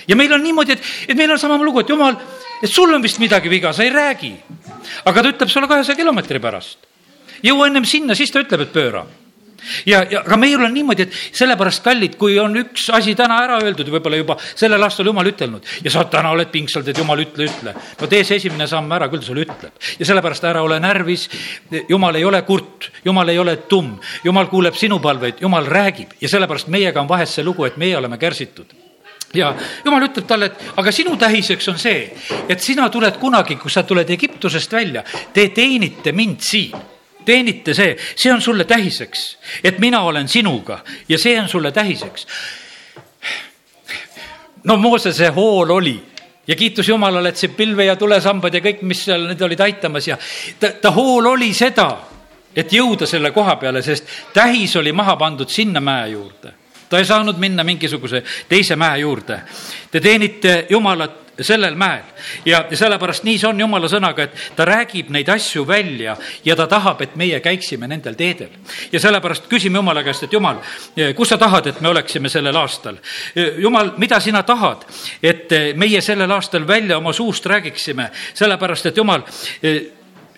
ja 0.08 0.16
meil 0.16 0.34
on 0.34 0.44
niimoodi, 0.44 0.72
et, 0.72 0.84
et 1.08 1.18
meil 1.18 1.32
on 1.32 1.40
sama 1.40 1.58
lugu, 1.64 1.80
et 1.80 1.90
jumal, 1.90 2.16
et 2.64 2.70
sul 2.70 2.94
on 2.94 3.02
vist 3.02 3.20
midagi 3.20 3.50
viga, 3.50 3.74
sa 3.74 3.84
ei 3.84 3.90
räägi. 3.90 4.36
aga 5.06 5.24
ta 5.24 5.30
ütleb 5.30 5.50
sulle 5.50 5.68
kahesaja 5.68 5.96
kilomeetri 5.96 6.40
pärast. 6.40 6.80
jõua 7.44 7.68
ennem 7.68 7.86
sinna, 7.86 8.16
siis 8.16 8.32
ta 8.32 8.40
ütleb, 8.44 8.62
et 8.62 8.74
pööra 8.74 9.06
ja, 9.86 10.04
ja 10.10 10.22
aga 10.22 10.38
meil 10.38 10.62
on 10.66 10.74
niimoodi, 10.74 11.08
et 11.08 11.18
sellepärast, 11.38 11.84
kallid, 11.86 12.18
kui 12.20 12.38
on 12.40 12.56
üks 12.62 12.90
asi 12.96 13.16
täna 13.18 13.40
ära 13.44 13.60
öeldud, 13.64 13.90
võib-olla 13.94 14.20
juba 14.20 14.38
sellel 14.50 14.84
aastal 14.86 15.10
jumal 15.10 15.28
ütelnud 15.30 15.66
ja 15.84 15.94
sa 15.94 16.06
täna 16.12 16.34
oled 16.36 16.52
pingsalt, 16.52 16.88
et 16.88 16.98
jumal, 16.98 17.22
ütle, 17.24 17.48
ütle. 17.50 17.76
no 18.02 18.10
tee 18.12 18.24
see 18.28 18.40
esimene 18.42 18.68
samm 18.68 18.92
ära, 18.96 19.10
küll 19.12 19.24
ta 19.24 19.30
sulle 19.30 19.46
ütleb. 19.48 19.72
ja 20.00 20.10
sellepärast 20.12 20.50
ära 20.50 20.64
ole 20.66 20.80
närvis, 20.84 21.30
jumal 21.90 22.16
ei 22.16 22.26
ole 22.26 22.42
kurt, 22.48 22.92
jumal 23.06 23.30
ei 23.30 23.40
ole 23.40 23.58
tumm, 23.70 23.98
jumal 24.24 24.52
kuuleb 24.52 24.76
sinu 24.76 25.00
palveid, 25.00 25.42
jumal 25.42 25.66
räägib. 25.66 26.14
Ja 26.22 26.30
sellepärast 26.30 26.68
meiega 26.68 27.02
on 27.02 27.10
vahest 27.10 27.38
see 27.38 27.46
lugu, 27.46 27.66
et 27.66 27.78
meie 27.78 27.98
oleme 27.98 28.18
kärsitud. 28.18 28.76
Ja 29.34 29.52
jumal 29.86 30.08
ütleb 30.08 30.26
talle, 30.28 30.50
et 30.50 30.80
aga 30.82 30.92
sinu 30.92 31.16
tähiseks 31.20 31.68
on 31.70 31.78
see, 31.78 32.08
et 32.50 32.62
sina 32.62 32.90
tuled 32.90 33.20
kunagi, 33.22 33.60
kui 33.62 33.72
sa 33.72 33.84
tuled 33.84 34.10
Egiptusest 34.10 34.74
välja, 34.74 35.04
te 35.34 35.50
teenite 35.54 36.12
mind 36.18 36.42
siin 36.42 36.88
teenite 37.30 37.76
see, 37.78 37.96
see 38.16 38.34
on 38.34 38.42
sulle 38.42 38.66
tähiseks, 38.66 39.26
et 39.64 39.80
mina 39.80 40.02
olen 40.08 40.28
sinuga 40.28 40.82
ja 41.10 41.20
see 41.22 41.38
on 41.40 41.50
sulle 41.50 41.72
tähiseks. 41.72 42.28
no 44.64 44.78
Moosese 44.78 45.30
hool 45.36 45.70
oli 45.78 45.98
ja 46.48 46.56
kiitus 46.56 46.90
Jumalale, 46.90 47.30
et 47.30 47.38
see 47.38 47.54
pilve 47.54 47.86
ja 47.86 47.96
tulesambad 47.96 48.54
ja 48.58 48.62
kõik, 48.66 48.82
mis 48.90 49.04
seal 49.06 49.28
need 49.30 49.42
olid 49.46 49.62
aitamas 49.62 50.08
ja 50.10 50.18
ta, 50.60 50.74
ta 50.82 50.92
hool 50.96 51.30
oli 51.36 51.52
seda, 51.54 51.92
et 52.56 52.74
jõuda 52.74 53.06
selle 53.08 53.32
koha 53.36 53.56
peale, 53.62 53.84
sest 53.86 54.10
tähis 54.34 54.74
oli 54.80 54.92
maha 54.96 55.16
pandud 55.20 55.50
sinna 55.54 55.82
mäe 55.84 56.10
juurde. 56.16 56.59
Ta 56.90 57.00
ei 57.00 57.06
saanud 57.06 57.38
minna 57.38 57.64
mingisuguse 57.64 58.24
teise 58.50 58.76
mäe 58.76 59.00
juurde. 59.00 59.42
Te 59.92 60.00
teenite 60.00 60.66
Jumalat 60.70 61.30
sellel 61.42 61.76
mäel 61.76 62.04
ja 62.46 62.64
sellepärast 62.74 63.24
nii 63.24 63.38
see 63.40 63.50
on 63.50 63.60
jumala 63.60 63.90
sõnaga, 63.92 64.26
et 64.26 64.56
ta 64.56 64.66
räägib 64.68 65.12
neid 65.14 65.30
asju 65.32 65.66
välja 65.68 66.16
ja 66.46 66.56
ta 66.56 66.68
tahab, 66.68 67.02
et 67.02 67.16
meie 67.20 67.40
käiksime 67.40 67.88
nendel 67.88 68.18
teedel. 68.20 68.50
ja 68.92 69.00
sellepärast 69.00 69.48
küsime 69.50 69.80
jumala 69.80 70.04
käest, 70.04 70.24
et 70.24 70.34
jumal, 70.34 70.60
kus 71.16 71.30
sa 71.30 71.38
tahad, 71.38 71.68
et 71.68 71.82
me 71.82 71.90
oleksime 71.90 72.30
sellel 72.30 72.56
aastal? 72.56 72.98
jumal, 73.58 73.94
mida 73.98 74.20
sina 74.20 74.44
tahad, 74.44 74.86
et 75.24 75.76
meie 75.76 76.02
sellel 76.02 76.32
aastal 76.32 76.68
välja 76.68 76.98
oma 76.98 77.14
suust 77.14 77.46
räägiksime, 77.46 78.10
sellepärast 78.34 78.86
et 78.86 78.98
jumal, 78.98 79.24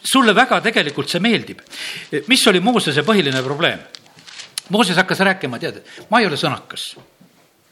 sulle 0.04 0.36
väga 0.36 0.62
tegelikult 0.62 1.10
see 1.10 1.20
meeldib. 1.20 1.60
mis 2.28 2.48
oli 2.48 2.60
Moosese 2.60 3.02
põhiline 3.02 3.44
probleem? 3.44 3.80
Mooses 4.72 4.98
hakkas 4.98 5.20
rääkima, 5.20 5.60
tead, 5.60 5.82
ma 6.10 6.22
ei 6.22 6.30
ole 6.30 6.40
sõnakas. 6.40 6.94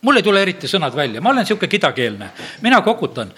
Mul 0.01 0.15
ei 0.15 0.23
tule 0.23 0.41
eriti 0.41 0.67
sõnad 0.67 0.95
välja, 0.95 1.21
ma 1.21 1.33
olen 1.33 1.43
niisugune 1.43 1.67
kidakeelne, 1.67 2.29
mina 2.63 2.81
kokutan. 2.81 3.33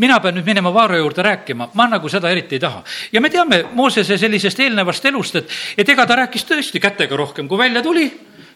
Mina 0.00 0.18
pean 0.24 0.38
nüüd 0.38 0.46
minema 0.46 0.70
Vaaro 0.72 0.96
juurde 0.96 1.22
rääkima, 1.22 1.68
ma 1.74 1.86
nagu 1.90 2.08
seda 2.08 2.30
eriti 2.30 2.56
ei 2.56 2.60
taha. 2.60 2.82
ja 3.12 3.20
me 3.20 3.30
teame 3.30 3.64
Moosese 3.72 4.16
sellisest 4.18 4.60
eelnevast 4.60 5.04
elust, 5.04 5.36
et, 5.36 5.50
et 5.78 5.88
ega 5.88 6.06
ta 6.06 6.16
rääkis 6.16 6.46
tõesti 6.48 6.80
kätega 6.80 7.16
rohkem, 7.16 7.48
kui 7.48 7.58
välja 7.58 7.82
tuli, 7.82 8.06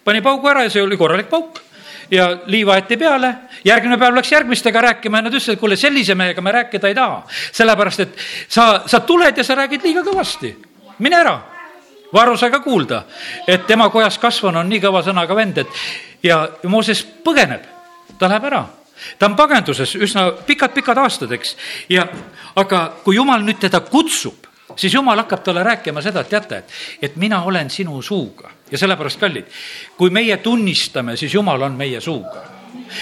pani 0.04 0.22
paugu 0.22 0.48
ära 0.48 0.62
ja 0.64 0.70
see 0.70 0.82
oli 0.82 0.96
korralik 0.96 1.28
pauk. 1.28 1.60
Ja 2.10 2.28
liiva 2.46 2.76
aeti 2.78 2.96
peale, 2.96 3.32
järgmine 3.66 3.98
päev 3.98 4.14
läks 4.14 4.30
järgmistega 4.30 4.80
rääkima 4.80 5.18
ja 5.18 5.26
nad 5.26 5.34
ütlesid, 5.34 5.56
et 5.56 5.60
kuule, 5.60 5.76
sellise 5.76 6.14
mehega 6.14 6.40
me 6.40 6.52
rääkida 6.54 6.88
ei 6.88 6.94
taha. 6.94 7.24
sellepärast, 7.52 8.00
et 8.00 8.16
sa, 8.48 8.84
sa 8.86 9.00
tuled 9.00 9.36
ja 9.36 9.44
sa 9.44 9.58
räägid 9.58 9.82
liiga 9.82 10.06
kõvasti, 10.06 10.54
mine 11.02 11.18
ära. 11.18 11.55
Vaaro 12.14 12.36
sai 12.36 12.50
ka 12.50 12.60
kuulda, 12.62 13.02
et 13.48 13.66
tema 13.66 13.88
kojas 13.90 14.18
kasvanu 14.22 14.60
on 14.62 14.68
nii 14.70 14.80
kõva 14.82 15.02
sõnaga 15.04 15.36
vend, 15.36 15.58
et 15.58 15.80
ja 16.22 16.42
Mooses 16.70 17.02
põgeneb, 17.24 17.66
ta 18.18 18.30
läheb 18.30 18.48
ära. 18.50 18.64
Ta 19.18 19.28
on 19.28 19.36
pagenduses 19.36 19.92
üsna 20.00 20.30
pikad-pikad 20.46 20.98
aastad, 21.02 21.32
eks, 21.36 21.56
ja 21.92 22.06
aga 22.56 22.86
kui 23.04 23.18
jumal 23.18 23.44
nüüd 23.44 23.60
teda 23.60 23.82
kutsub, 23.84 24.46
siis 24.76 24.94
jumal 24.94 25.20
hakkab 25.20 25.44
talle 25.44 25.64
rääkima 25.66 26.02
seda, 26.02 26.24
et 26.24 26.32
teate, 26.32 26.62
et, 26.62 26.76
et 27.10 27.16
mina 27.20 27.42
olen 27.44 27.70
sinu 27.70 28.00
suuga. 28.02 28.54
Ja 28.70 28.78
sellepärast, 28.78 29.20
kallid, 29.20 29.50
kui 29.98 30.10
meie 30.10 30.40
tunnistame, 30.42 31.16
siis 31.16 31.34
jumal 31.34 31.62
on 31.68 31.76
meie 31.78 32.00
suuga 32.00 32.55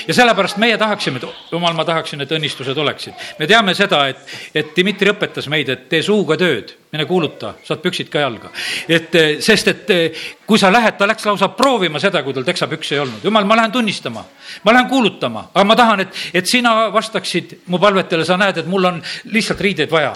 ja 0.09 0.15
sellepärast 0.15 0.59
meie 0.63 0.79
tahaksime, 0.79 1.21
jumal, 1.53 1.75
ma 1.77 1.85
tahaksin, 1.85 2.21
et 2.25 2.33
õnnistused 2.33 2.79
oleksid. 2.79 3.15
me 3.39 3.47
teame 3.47 3.75
seda, 3.75 4.07
et, 4.09 4.35
et 4.55 4.73
Dmitri 4.77 5.13
õpetas 5.13 5.49
meid, 5.51 5.69
et 5.69 5.89
tee 5.89 6.03
suuga 6.03 6.37
tööd, 6.41 6.75
mine 6.95 7.07
kuuluta, 7.11 7.55
saad 7.67 7.83
püksid 7.83 8.11
ka 8.13 8.23
jalga. 8.25 8.51
et 8.89 9.15
eh, 9.15 9.33
sest, 9.41 9.69
et 9.69 9.91
eh, 9.91 10.23
kui 10.47 10.59
sa 10.59 10.73
lähed, 10.73 10.99
ta 10.99 11.09
läks 11.11 11.27
lausa 11.27 11.49
proovima 11.57 12.01
seda, 12.03 12.23
kui 12.23 12.35
tal 12.37 12.47
teksapükse 12.47 12.95
ei 12.95 13.03
olnud. 13.05 13.25
jumal, 13.25 13.45
ma 13.45 13.57
lähen 13.57 13.73
tunnistama, 13.73 14.25
ma 14.65 14.77
lähen 14.77 14.89
kuulutama, 14.89 15.49
aga 15.55 15.65
ma 15.65 15.77
tahan, 15.77 16.07
et, 16.07 16.23
et 16.35 16.47
sina 16.47 16.77
vastaksid 16.95 17.59
mu 17.67 17.79
palvetele, 17.83 18.25
sa 18.25 18.39
näed, 18.41 18.63
et 18.63 18.71
mul 18.71 18.93
on 18.93 19.03
lihtsalt 19.33 19.61
riideid 19.61 19.91
vaja. 19.91 20.15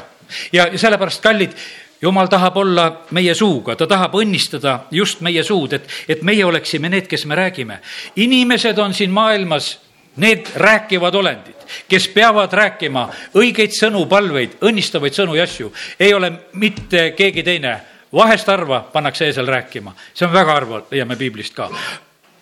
ja, 0.52 0.68
ja 0.72 0.78
sellepärast, 0.78 1.22
kallid 1.22 1.56
jumal 2.02 2.26
tahab 2.26 2.56
olla 2.56 2.86
meie 3.10 3.34
suuga, 3.34 3.76
ta 3.76 3.86
tahab 3.86 4.14
õnnistada 4.14 4.78
just 4.90 5.20
meie 5.20 5.42
suud, 5.44 5.72
et, 5.72 5.88
et 6.08 6.22
meie 6.22 6.44
oleksime 6.44 6.88
need, 6.88 7.06
kes 7.10 7.26
me 7.26 7.34
räägime. 7.34 7.80
inimesed 8.16 8.78
on 8.78 8.94
siin 8.94 9.10
maailmas 9.10 9.78
need 10.16 10.46
rääkivad 10.56 11.14
olendid, 11.14 11.68
kes 11.88 12.08
peavad 12.08 12.52
rääkima 12.52 13.08
õigeid 13.34 13.74
sõnu, 13.74 14.06
palveid, 14.06 14.58
õnnistavaid 14.62 15.14
sõnu 15.14 15.36
ja 15.38 15.46
asju. 15.46 15.72
ei 16.00 16.14
ole 16.14 16.32
mitte 16.52 17.12
keegi 17.16 17.42
teine 17.42 17.80
vahest 18.12 18.46
harva 18.46 18.80
pannakse 18.92 19.26
eesel 19.26 19.46
rääkima, 19.46 19.94
see 20.14 20.26
on 20.26 20.32
väga 20.32 20.52
harva, 20.52 20.82
leiame 20.90 21.16
piiblist 21.16 21.54
ka 21.54 21.70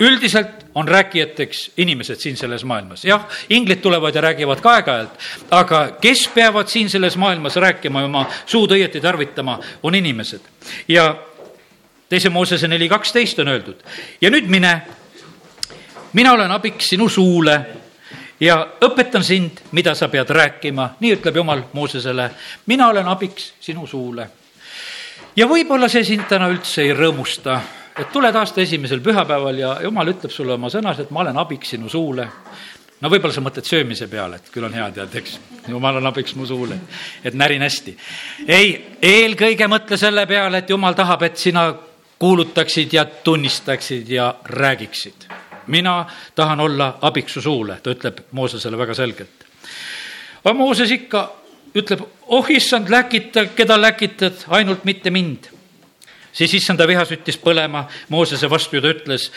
üldiselt 0.01 0.67
on 0.75 0.89
rääkijateks 0.89 1.71
inimesed 1.77 2.21
siin 2.21 2.37
selles 2.37 2.65
maailmas, 2.65 3.05
jah, 3.05 3.25
inglid 3.51 3.81
tulevad 3.81 4.15
ja 4.15 4.21
räägivad 4.21 4.61
ka 4.61 4.75
aeg-ajalt, 4.77 5.15
aga 5.51 5.81
kes 6.01 6.27
peavad 6.35 6.69
siin 6.69 6.91
selles 6.91 7.17
maailmas 7.17 7.57
rääkima 7.57 8.01
ja 8.01 8.11
oma 8.11 8.27
suud 8.47 8.75
õieti 8.77 9.01
tarvitama, 9.01 9.59
on 9.83 9.95
inimesed. 9.95 10.41
ja 10.89 11.15
teise 12.09 12.29
Moosese 12.29 12.69
neli 12.69 12.89
kaksteist 12.89 13.39
on 13.39 13.49
öeldud. 13.49 13.81
Ja 14.21 14.31
nüüd 14.31 14.49
mine, 14.53 14.83
mina 16.13 16.33
olen 16.33 16.51
abiks 16.51 16.93
sinu 16.93 17.09
suule 17.09 17.57
ja 18.41 18.59
õpetan 18.85 19.25
sind, 19.25 19.65
mida 19.73 19.95
sa 19.95 20.09
pead 20.09 20.31
rääkima, 20.31 20.91
nii 21.01 21.17
ütleb 21.17 21.37
Jumal 21.37 21.63
Moosesele, 21.73 22.31
mina 22.67 22.89
olen 22.89 23.09
abiks 23.09 23.55
sinu 23.61 23.87
suule. 23.87 24.29
ja 25.37 25.47
võib-olla 25.47 25.89
see 25.89 26.05
sind 26.05 26.29
täna 26.29 26.49
üldse 26.49 26.83
ei 26.83 26.93
rõõmusta 26.93 27.61
et 27.99 28.13
tuled 28.13 28.35
aasta 28.35 28.61
esimesel 28.61 29.01
pühapäeval 29.01 29.59
ja 29.59 29.77
jumal 29.83 30.13
ütleb 30.13 30.33
sulle 30.33 30.57
oma 30.57 30.69
sõnas, 30.73 31.01
et 31.01 31.13
ma 31.15 31.23
olen 31.25 31.39
abiks 31.41 31.73
sinu 31.75 31.89
suule. 31.89 32.29
no 33.01 33.11
võib-olla 33.13 33.35
sa 33.35 33.45
mõtled 33.45 33.69
söömise 33.69 34.09
peale, 34.09 34.37
et 34.37 34.51
küll 34.53 34.65
on 34.65 34.75
hea, 34.75 34.91
tead, 34.93 35.15
eks, 35.21 35.39
jumal 35.69 36.01
on 36.01 36.07
abiks 36.13 36.35
mu 36.37 36.47
suule, 36.47 36.79
et 37.25 37.35
närin 37.35 37.63
hästi. 37.63 37.97
ei, 38.49 38.77
eelkõige 39.03 39.69
mõtle 39.69 39.97
selle 39.97 40.27
peale, 40.27 40.59
et 40.59 40.71
jumal 40.71 40.95
tahab, 40.95 41.23
et 41.23 41.37
sina 41.37 41.73
kuulutaksid 42.19 42.93
ja 42.93 43.05
tunnistaksid 43.05 44.09
ja 44.09 44.35
räägiksid. 44.45 45.29
mina 45.67 46.07
tahan 46.35 46.61
olla 46.61 46.99
abiks 47.01 47.33
su 47.33 47.41
suule, 47.41 47.81
ta 47.83 47.91
ütleb 47.91 48.21
Moosesele 48.33 48.79
väga 48.79 48.95
selgelt. 48.95 49.45
aga 50.45 50.55
Mooses 50.55 50.91
ikka 50.91 51.31
ütleb, 51.75 52.01
oh 52.27 52.47
issand, 52.51 52.89
läkita, 52.89 53.47
keda 53.47 53.81
läkitad, 53.81 54.45
ainult 54.49 54.85
mitte 54.85 55.11
mind 55.11 55.56
siis 56.37 56.55
issanda 56.55 56.87
viha 56.89 57.05
süttis 57.09 57.39
põlema 57.41 57.87
Moosese 58.13 58.51
vastu 58.51 58.77
ja 58.77 58.85
ta 58.85 58.93
ütles, 58.93 59.31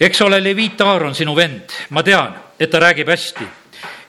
eks 0.00 0.22
ole, 0.24 0.40
Leviit 0.44 0.80
Aaron, 0.80 1.14
sinu 1.14 1.36
vend, 1.36 1.74
ma 1.90 2.02
tean, 2.02 2.36
et 2.58 2.70
ta 2.70 2.80
räägib 2.80 3.08
hästi 3.08 3.48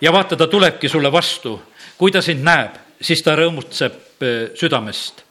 ja 0.02 0.14
vaata, 0.14 0.38
ta 0.38 0.48
tulebki 0.48 0.90
sulle 0.90 1.12
vastu. 1.12 1.62
kui 1.98 2.12
ta 2.12 2.22
sind 2.22 2.44
näeb, 2.44 2.78
siis 3.02 3.22
ta 3.24 3.36
rõõmutseb 3.36 4.24
äh, 4.24 4.56
südamest 4.56 5.26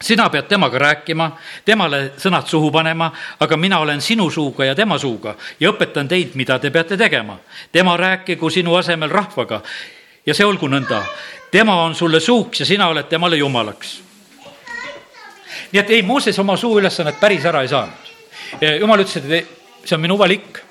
sina 0.00 0.28
pead 0.30 0.46
temaga 0.46 0.78
rääkima, 0.78 1.32
temale 1.64 2.12
sõnad 2.22 2.46
suhu 2.46 2.70
panema, 2.70 3.10
aga 3.40 3.56
mina 3.56 3.80
olen 3.82 4.00
sinu 4.00 4.30
suuga 4.30 4.64
ja 4.64 4.74
tema 4.74 4.98
suuga 4.98 5.34
ja 5.60 5.72
õpetan 5.72 6.08
teid, 6.08 6.36
mida 6.38 6.58
te 6.58 6.70
peate 6.70 6.96
tegema. 6.96 7.38
tema 7.72 7.96
rääkigu 7.96 8.50
sinu 8.50 8.74
asemel 8.74 9.10
rahvaga 9.10 9.62
ja 10.26 10.34
see 10.34 10.46
olgu 10.46 10.68
nõnda. 10.68 11.02
tema 11.50 11.82
on 11.82 11.94
sulle 11.94 12.20
suuks 12.20 12.60
ja 12.60 12.66
sina 12.66 12.88
oled 12.88 13.08
temale 13.08 13.36
jumalaks 13.36 14.07
nii 15.72 15.80
et 15.82 15.90
ei, 15.90 16.02
Mooses 16.02 16.38
oma 16.38 16.56
suuülesannet 16.56 17.20
päris 17.20 17.44
ära 17.44 17.62
ei 17.62 17.68
saanud. 17.68 18.12
jumal 18.80 19.04
ütles, 19.04 19.16
et 19.16 19.84
see 19.84 19.96
on 19.96 20.02
minu 20.02 20.18
valik 20.18 20.62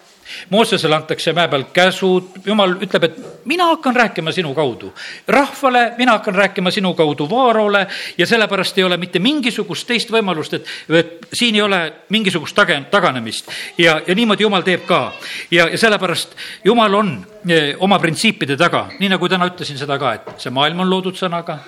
Moosesele 0.50 0.96
antakse 0.96 1.34
mäe 1.34 1.48
peal 1.48 1.64
käsud, 1.74 2.42
jumal 2.46 2.76
ütleb, 2.82 3.04
et 3.04 3.18
mina 3.46 3.66
hakkan 3.72 3.96
rääkima 3.96 4.32
sinu 4.32 4.54
kaudu. 4.54 4.94
rahvale, 5.28 5.94
mina 5.98 6.12
hakkan 6.12 6.36
rääkima 6.36 6.72
sinu 6.72 6.94
kaudu 6.94 7.30
Vaarole 7.30 7.88
ja 8.18 8.26
sellepärast 8.26 8.78
ei 8.78 8.84
ole 8.84 8.98
mitte 8.98 9.20
mingisugust 9.20 9.88
teist 9.88 10.12
võimalust, 10.12 10.54
et, 10.54 10.66
et 10.90 11.28
siin 11.34 11.56
ei 11.56 11.62
ole 11.62 11.94
mingisugust 12.10 12.56
tage-, 12.56 12.84
taganemist. 12.92 13.52
ja, 13.78 14.02
ja 14.08 14.16
niimoodi 14.16 14.44
jumal 14.44 14.62
teeb 14.62 14.86
ka. 14.86 15.14
ja, 15.52 15.68
ja 15.70 15.78
sellepärast 15.78 16.36
jumal 16.64 16.94
on 16.94 17.14
eh, 17.50 17.76
oma 17.80 18.00
printsiipide 18.00 18.58
taga, 18.58 18.88
nii 19.00 19.10
nagu 19.10 19.30
täna 19.30 19.48
ütlesin 19.48 19.78
seda 19.78 20.00
ka, 20.00 20.14
et 20.14 20.44
see 20.44 20.52
maailm 20.52 20.80
on 20.80 20.90
loodud 20.90 21.16
sõnaga. 21.16 21.60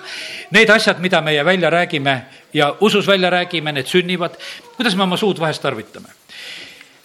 Need 0.50 0.70
asjad, 0.70 0.98
mida 1.00 1.20
meie 1.20 1.44
välja 1.44 1.70
räägime 1.70 2.16
ja 2.52 2.74
usus 2.80 3.06
välja 3.06 3.30
räägime, 3.30 3.72
need 3.72 3.86
sünnivad. 3.86 4.36
kuidas 4.76 4.96
me 4.96 5.02
oma 5.02 5.16
suud 5.16 5.38
vahest 5.40 5.62
tarvitame? 5.62 6.08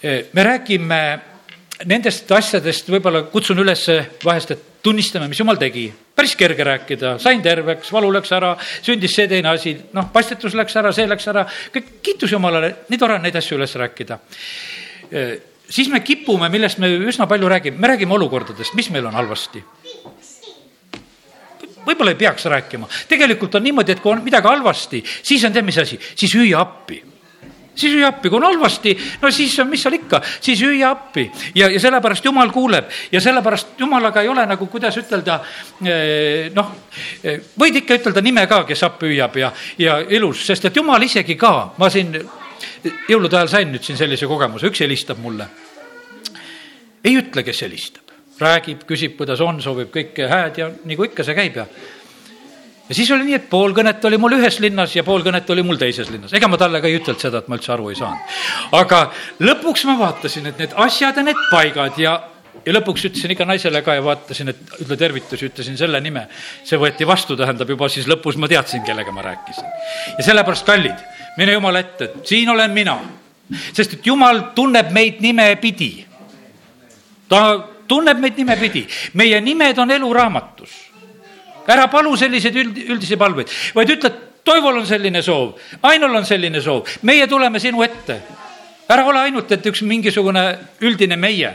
Eh, 0.02 0.24
me 0.32 0.44
räägime 0.44 1.35
nendest 1.84 2.30
asjadest 2.32 2.88
võib-olla 2.88 3.26
kutsun 3.28 3.58
üles 3.60 3.82
vahest, 4.24 4.54
et 4.54 4.82
tunnistame, 4.86 5.28
mis 5.28 5.40
jumal 5.40 5.58
tegi. 5.60 5.90
päris 6.16 6.36
kerge 6.36 6.64
rääkida, 6.64 7.18
sain 7.20 7.42
terveks, 7.42 7.90
valu 7.92 8.08
läks 8.14 8.30
ära, 8.32 8.54
sündis 8.82 9.12
see 9.14 9.28
teine 9.28 9.50
asi, 9.50 9.74
noh, 9.92 10.06
pastetus 10.12 10.54
läks 10.56 10.76
ära, 10.80 10.92
see 10.92 11.04
läks 11.06 11.26
ära, 11.28 11.42
kõik, 11.74 11.90
kiitus 12.02 12.32
Jumalale, 12.32 12.70
nii 12.88 12.98
tore 12.98 13.18
on 13.18 13.26
neid 13.26 13.36
asju 13.36 13.58
üles 13.58 13.74
rääkida. 13.76 14.18
siis 15.68 15.88
me 15.92 16.00
kipume, 16.00 16.48
millest 16.48 16.78
me 16.78 16.88
üsna 16.88 17.26
palju 17.26 17.48
räägime, 17.48 17.78
me 17.78 17.88
räägime 17.88 18.14
olukordadest, 18.14 18.74
mis 18.74 18.88
meil 18.90 19.06
on 19.06 19.14
halvasti. 19.14 19.64
Võib-olla 21.86 22.10
ei 22.10 22.18
peaks 22.18 22.48
rääkima, 22.50 22.88
tegelikult 23.08 23.54
on 23.54 23.62
niimoodi, 23.62 23.92
et 23.92 24.00
kui 24.00 24.12
on 24.12 24.24
midagi 24.24 24.48
halvasti, 24.48 25.04
siis 25.22 25.44
on 25.44 25.52
tead, 25.52 25.66
mis 25.66 25.78
asi, 25.78 26.00
siis 26.16 26.32
hüüa 26.34 26.58
appi 26.58 27.02
siis 27.76 27.92
hüüa 27.94 28.08
appi, 28.08 28.30
kui 28.30 28.40
on 28.40 28.46
halvasti, 28.48 28.94
no 29.22 29.30
siis 29.34 29.56
mis 29.68 29.82
seal 29.84 29.98
ikka, 29.98 30.20
siis 30.40 30.62
hüüa 30.64 30.90
appi. 30.90 31.26
Ja, 31.54 31.68
ja 31.72 31.80
sellepärast 31.80 32.24
jumal 32.24 32.50
kuuleb. 32.54 32.88
Ja 33.12 33.20
sellepärast 33.20 33.76
jumalaga 33.80 34.24
ei 34.24 34.32
ole 34.32 34.46
nagu, 34.48 34.66
kuidas 34.72 34.96
ütelda, 35.00 35.40
eh, 35.84 36.48
noh, 36.56 36.72
eh, 37.22 37.40
võid 37.58 37.82
ikka 37.82 38.00
ütelda 38.00 38.24
nime 38.24 38.46
ka, 38.50 38.64
kes 38.68 38.82
appi 38.88 39.12
hüüab 39.12 39.36
ja, 39.40 39.52
ja 39.78 40.00
ilus, 40.00 40.46
sest 40.46 40.70
et 40.70 40.76
jumal 40.76 41.02
isegi 41.02 41.36
ka, 41.36 41.52
ma 41.78 41.90
siin 41.92 42.16
jõulude 43.08 43.36
ajal 43.36 43.52
sain 43.52 43.72
nüüd 43.72 43.84
siin 43.84 43.98
sellise 43.98 44.28
kogemuse, 44.30 44.70
üks 44.70 44.80
helistab 44.84 45.20
mulle. 45.22 45.48
ei 47.04 47.14
ütle, 47.14 47.44
kes 47.46 47.62
helistab. 47.62 48.02
Räägib, 48.40 48.82
küsib, 48.84 49.14
kuidas 49.16 49.40
on, 49.40 49.60
soovib 49.62 49.92
kõike 49.94 50.26
hääd 50.28 50.58
ja 50.60 50.66
nagu 50.84 51.04
ikka 51.06 51.24
see 51.24 51.36
käib 51.38 51.54
ja 51.56 51.64
ja 52.88 52.94
siis 52.94 53.10
oli 53.10 53.26
nii, 53.26 53.38
et 53.40 53.48
pool 53.50 53.74
kõnet 53.74 54.04
oli 54.06 54.18
mul 54.20 54.36
ühes 54.38 54.60
linnas 54.62 54.94
ja 54.96 55.04
pool 55.06 55.24
kõnet 55.26 55.50
oli 55.50 55.64
mul 55.66 55.78
teises 55.80 56.10
linnas. 56.10 56.32
ega 56.32 56.48
ma 56.48 56.58
talle 56.60 56.80
ka 56.80 56.88
ei 56.90 56.98
ütelnud 57.00 57.20
seda, 57.22 57.42
et 57.42 57.48
ma 57.48 57.58
üldse 57.58 57.72
aru 57.74 57.90
ei 57.90 57.98
saanud. 57.98 58.38
aga 58.78 59.02
lõpuks 59.42 59.84
ma 59.90 59.98
vaatasin, 59.98 60.46
et 60.52 60.62
need 60.62 60.78
asjad 60.86 61.18
ja 61.18 61.26
need 61.26 61.42
paigad 61.50 61.98
ja, 61.98 62.14
ja 62.62 62.76
lõpuks 62.78 63.08
ütlesin 63.10 63.34
ikka 63.34 63.48
naisele 63.48 63.82
ka 63.82 63.98
ja 63.98 64.06
vaatasin, 64.06 64.54
et 64.54 64.80
ütle 64.84 64.98
tervitusi, 65.02 65.50
ütlesin 65.50 65.78
selle 65.78 66.00
nime. 66.00 66.26
see 66.64 66.78
võeti 66.78 67.06
vastu, 67.08 67.36
tähendab 67.36 67.70
juba 67.74 67.90
siis 67.92 68.06
lõpus 68.10 68.38
ma 68.38 68.48
teadsin, 68.48 68.84
kellega 68.86 69.12
ma 69.12 69.26
rääkisin. 69.26 69.70
ja 70.18 70.30
sellepärast, 70.30 70.66
kallid, 70.66 71.06
mine 71.38 71.58
Jumala 71.58 71.82
ette, 71.82 72.12
et 72.12 72.34
siin 72.34 72.50
olen 72.54 72.70
mina. 72.70 72.98
sest 73.72 73.98
et 73.98 74.06
Jumal 74.06 74.52
tunneb 74.54 74.92
meid 74.94 75.20
nimepidi. 75.20 76.06
ta 77.28 77.46
tunneb 77.88 78.18
meid 78.18 78.38
nimepidi, 78.38 78.86
meie 79.14 79.40
nimed 79.40 79.78
on 79.78 79.90
eluraamatus 79.90 80.85
ära 81.68 81.88
palu 81.92 82.16
selliseid 82.16 82.56
üld, 82.56 82.80
üldisi 82.96 83.18
palveid, 83.20 83.52
vaid 83.74 83.94
ütle, 83.96 84.12
Toivol 84.46 84.76
on 84.78 84.84
selline 84.86 85.18
soov, 85.26 85.56
Ainul 85.90 86.12
on 86.14 86.26
selline 86.26 86.60
soov, 86.62 86.86
meie 87.02 87.26
tuleme 87.26 87.58
sinu 87.58 87.82
ette. 87.82 88.20
ära 88.88 89.02
ole 89.04 89.18
ainult, 89.18 89.50
et 89.52 89.66
üks 89.66 89.82
mingisugune 89.82 90.44
üldine 90.80 91.16
meie, 91.18 91.50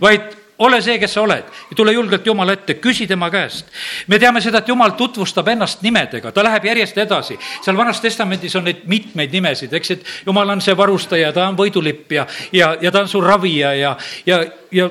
vaid 0.00 0.32
ole 0.58 0.80
see, 0.82 0.98
kes 1.00 1.14
sa 1.14 1.22
oled 1.22 1.44
ja 1.70 1.76
tule 1.76 1.92
julgelt 1.94 2.26
Jumala 2.26 2.54
ette, 2.56 2.76
küsi 2.82 3.06
tema 3.08 3.30
käest. 3.30 3.66
me 4.06 4.18
teame 4.18 4.40
seda, 4.40 4.58
et 4.58 4.68
Jumal 4.68 4.94
tutvustab 4.98 5.48
ennast 5.48 5.82
nimedega, 5.82 6.32
ta 6.32 6.44
läheb 6.44 6.64
järjest 6.64 6.98
edasi. 6.98 7.38
seal 7.62 7.76
Vanas 7.76 8.00
Testamendis 8.00 8.56
on 8.56 8.64
neid 8.64 8.84
mitmeid 8.86 9.32
nimesid, 9.32 9.72
eks, 9.72 9.90
et 9.90 10.04
Jumal 10.26 10.50
on 10.56 10.60
see 10.60 10.76
varustaja, 10.76 11.32
ta 11.32 11.48
on 11.48 11.58
võidulipp 11.58 12.12
ja, 12.12 12.26
ja, 12.52 12.76
ja 12.80 12.92
ta 12.92 13.02
on 13.02 13.08
su 13.08 13.20
ravija 13.20 13.74
ja, 13.74 13.96
ja, 14.26 14.44
ja 14.70 14.90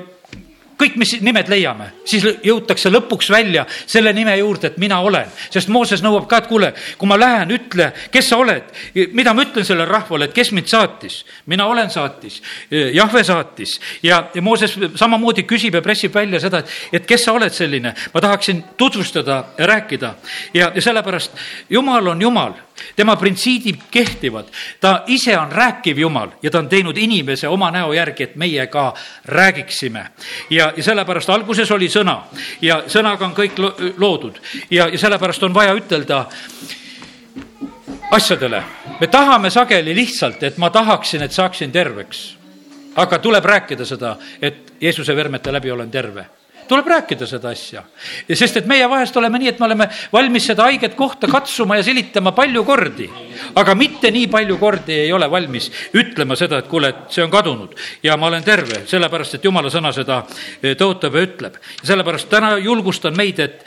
kõik, 0.78 0.96
mis 1.00 1.14
nimed 1.22 1.48
leiame, 1.50 1.88
siis 2.08 2.24
jõutakse 2.44 2.90
lõpuks 2.92 3.30
välja 3.32 3.64
selle 3.70 4.12
nime 4.12 4.34
juurde, 4.38 4.72
et 4.72 4.78
mina 4.82 5.00
olen. 5.00 5.28
sest 5.50 5.68
Mooses 5.72 6.02
nõuab 6.02 6.26
ka, 6.30 6.42
et 6.42 6.48
kuule, 6.50 6.72
kui 6.98 7.08
ma 7.08 7.18
lähen, 7.18 7.50
ütle, 7.54 7.90
kes 8.12 8.28
sa 8.28 8.38
oled, 8.42 8.72
mida 9.12 9.34
ma 9.34 9.44
ütlen 9.46 9.66
sellele 9.66 9.88
rahvale, 9.90 10.28
et 10.28 10.34
kes 10.36 10.52
mind 10.52 10.70
saatis. 10.70 11.24
mina 11.46 11.66
olen 11.66 11.90
saatis, 11.90 12.42
Jahve 12.70 13.24
saatis 13.24 13.78
ja, 14.02 14.28
ja 14.34 14.42
Mooses 14.42 14.76
samamoodi 14.94 15.46
küsib 15.48 15.74
ja 15.74 15.82
pressib 15.82 16.14
välja 16.14 16.40
seda, 16.40 16.58
et, 16.58 16.74
et 16.92 17.06
kes 17.06 17.24
sa 17.24 17.32
oled 17.32 17.52
selline. 17.52 17.94
ma 18.14 18.20
tahaksin 18.20 18.64
tutvustada 18.76 19.44
ja 19.58 19.66
rääkida 19.66 20.14
ja, 20.54 20.72
ja 20.74 20.82
sellepärast 20.82 21.32
Jumal 21.70 22.06
on 22.06 22.22
Jumal 22.22 22.52
tema 22.96 23.16
printsiibid 23.16 23.88
kehtivad, 23.90 24.46
ta 24.80 25.02
ise 25.06 25.38
on 25.38 25.52
rääkiv 25.52 25.98
Jumal 25.98 26.28
ja 26.42 26.50
ta 26.50 26.58
on 26.58 26.68
teinud 26.68 26.96
inimese 26.96 27.48
oma 27.48 27.70
näo 27.70 27.92
järgi, 27.92 28.22
et 28.22 28.36
meie 28.36 28.66
ka 28.66 28.94
räägiksime. 29.24 30.06
ja, 30.50 30.72
ja 30.76 30.82
sellepärast 30.82 31.30
alguses 31.30 31.70
oli 31.70 31.88
sõna 31.88 32.22
ja 32.62 32.82
sõnaga 32.86 33.24
on 33.24 33.34
kõik 33.34 33.58
loodud 33.98 34.38
ja, 34.70 34.88
ja 34.88 34.98
sellepärast 34.98 35.42
on 35.42 35.54
vaja 35.54 35.74
ütelda 35.74 36.26
asjadele. 38.10 38.62
me 39.00 39.06
tahame 39.06 39.50
sageli 39.50 39.94
lihtsalt, 39.94 40.42
et 40.42 40.58
ma 40.58 40.70
tahaksin, 40.70 41.22
et 41.22 41.32
saaksin 41.32 41.72
terveks. 41.72 42.36
aga 42.96 43.18
tuleb 43.18 43.44
rääkida 43.44 43.84
seda, 43.84 44.16
et 44.42 44.72
Jeesuse 44.80 45.16
vermete 45.16 45.52
läbi 45.52 45.70
olen 45.70 45.90
terve 45.90 46.26
tuleb 46.68 46.86
rääkida 46.86 47.26
seda 47.26 47.52
asja. 47.52 47.82
sest 48.34 48.56
et 48.56 48.66
meie 48.66 48.88
vahest 48.88 49.16
oleme 49.16 49.38
nii, 49.38 49.48
et 49.52 49.60
me 49.60 49.66
oleme 49.66 49.88
valmis 50.12 50.46
seda 50.46 50.68
haiget 50.68 50.94
kohta 50.94 51.28
katsuma 51.30 51.76
ja 51.76 51.82
silitama 51.82 52.32
palju 52.32 52.64
kordi. 52.64 53.10
aga 53.54 53.74
mitte 53.74 54.10
nii 54.10 54.26
palju 54.26 54.58
kordi 54.58 55.00
ei 55.06 55.12
ole 55.12 55.30
valmis 55.30 55.70
ütlema 55.94 56.36
seda, 56.36 56.62
et 56.62 56.68
kuule, 56.68 56.88
et 56.88 57.14
see 57.14 57.24
on 57.24 57.30
kadunud 57.30 57.76
ja 58.02 58.16
ma 58.16 58.30
olen 58.30 58.44
terve, 58.44 58.84
sellepärast 58.86 59.38
et 59.38 59.44
jumala 59.44 59.70
sõna 59.70 59.92
seda 59.92 60.22
eh, 60.62 60.76
tõotab 60.76 61.16
ja 61.16 61.26
ütleb. 61.28 61.60
sellepärast 61.82 62.28
täna 62.30 62.56
julgustan 62.58 63.16
meid, 63.16 63.40
et 63.40 63.64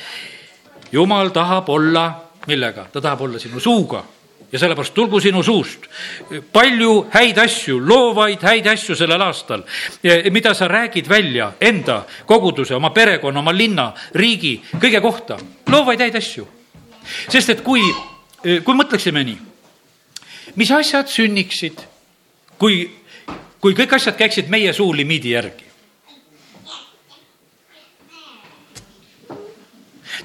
jumal 0.92 1.30
tahab 1.36 1.70
olla 1.70 2.10
millega, 2.48 2.88
ta 2.92 3.02
tahab 3.02 3.22
olla 3.28 3.40
sinu 3.40 3.60
suuga 3.60 4.04
ja 4.52 4.60
sellepärast 4.60 4.94
tulgu 4.94 5.20
sinu 5.22 5.44
suust 5.44 5.88
palju 6.54 7.08
häid 7.14 7.38
asju, 7.42 7.80
loovaid 7.80 8.44
häid 8.46 8.68
asju 8.72 8.96
sellel 8.96 9.22
aastal, 9.22 9.66
mida 10.32 10.54
sa 10.54 10.68
räägid 10.68 11.10
välja 11.10 11.52
enda 11.62 12.04
koguduse, 12.26 12.76
oma 12.76 12.90
perekonna, 12.90 13.40
oma 13.40 13.54
linna, 13.54 13.92
riigi, 14.14 14.60
kõige 14.80 15.02
kohta. 15.02 15.38
loovaid 15.68 16.00
häid 16.00 16.16
asju. 16.16 16.48
sest 17.30 17.50
et 17.50 17.62
kui, 17.62 17.82
kui 18.42 18.76
mõtleksime 18.76 19.24
nii, 19.24 19.38
mis 20.56 20.72
asjad 20.72 21.10
sünniksid, 21.10 21.82
kui, 22.58 22.90
kui 23.60 23.74
kõik 23.74 23.96
asjad 23.96 24.18
käiksid 24.18 24.50
meie 24.50 24.74
suu 24.74 24.94
limiidi 24.94 25.36
järgi 25.36 25.65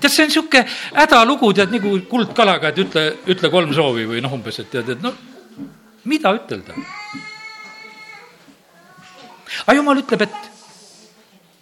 tead, 0.00 0.12
see 0.12 0.24
on 0.24 0.30
niisugune 0.30 0.64
hädalugu, 0.96 1.52
tead, 1.56 1.74
nagu 1.74 1.92
kuldkalaga, 2.10 2.72
et 2.72 2.80
ütle, 2.84 3.04
ütle 3.30 3.50
kolm 3.52 3.74
soovi 3.76 4.06
või 4.08 4.22
noh, 4.24 4.32
umbes, 4.36 4.60
et 4.62 4.70
tead, 4.72 4.88
et 4.96 5.04
no 5.04 5.12
mida 6.04 6.32
ütelda. 6.36 6.74
aga 9.66 9.76
jumal 9.76 10.00
ütleb, 10.00 10.24
et 10.24 10.50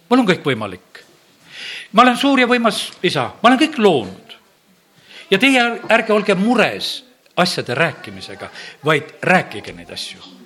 mul 0.09 0.23
on 0.23 0.31
kõik 0.31 0.45
võimalik. 0.45 1.03
ma 1.91 2.03
olen 2.05 2.17
suur 2.17 2.39
ja 2.39 2.47
võimas 2.47 2.89
isa, 3.03 3.31
ma 3.41 3.49
olen 3.49 3.59
kõik 3.59 3.77
loonud. 3.77 4.35
ja 5.31 5.37
teie 5.37 5.69
ärge 5.89 6.13
olge 6.13 6.35
mures 6.35 7.03
asjade 7.35 7.75
rääkimisega, 7.75 8.49
vaid 8.83 9.15
rääkige 9.23 9.73
neid 9.73 9.91
asju 9.91 10.38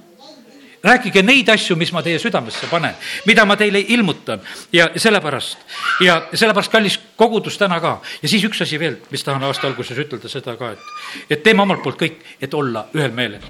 rääkige 0.84 1.24
neid 1.24 1.50
asju, 1.50 1.76
mis 1.80 1.92
ma 1.96 2.04
teie 2.04 2.20
südamesse 2.20 2.68
panen, 2.72 2.96
mida 3.26 3.46
ma 3.48 3.56
teile 3.60 3.80
ilmutan 3.96 4.42
ja 4.74 4.90
sellepärast 4.96 5.58
ja 6.04 6.18
sellepärast 6.34 6.72
kallis 6.72 7.00
kogudus 7.18 7.58
täna 7.58 7.80
ka. 7.80 8.00
ja 8.22 8.30
siis 8.30 8.44
üks 8.44 8.62
asi 8.62 8.80
veel, 8.80 8.98
mis 9.12 9.24
tahan 9.24 9.44
aasta 9.44 9.68
alguses 9.68 9.98
ütelda 9.98 10.30
seda 10.32 10.58
ka, 10.60 10.74
et, 10.76 10.90
et 11.30 11.44
teeme 11.44 11.64
omalt 11.64 11.84
poolt 11.84 12.00
kõik, 12.02 12.20
et 12.42 12.54
olla 12.54 12.88
ühel 12.96 13.16
meelel. 13.16 13.46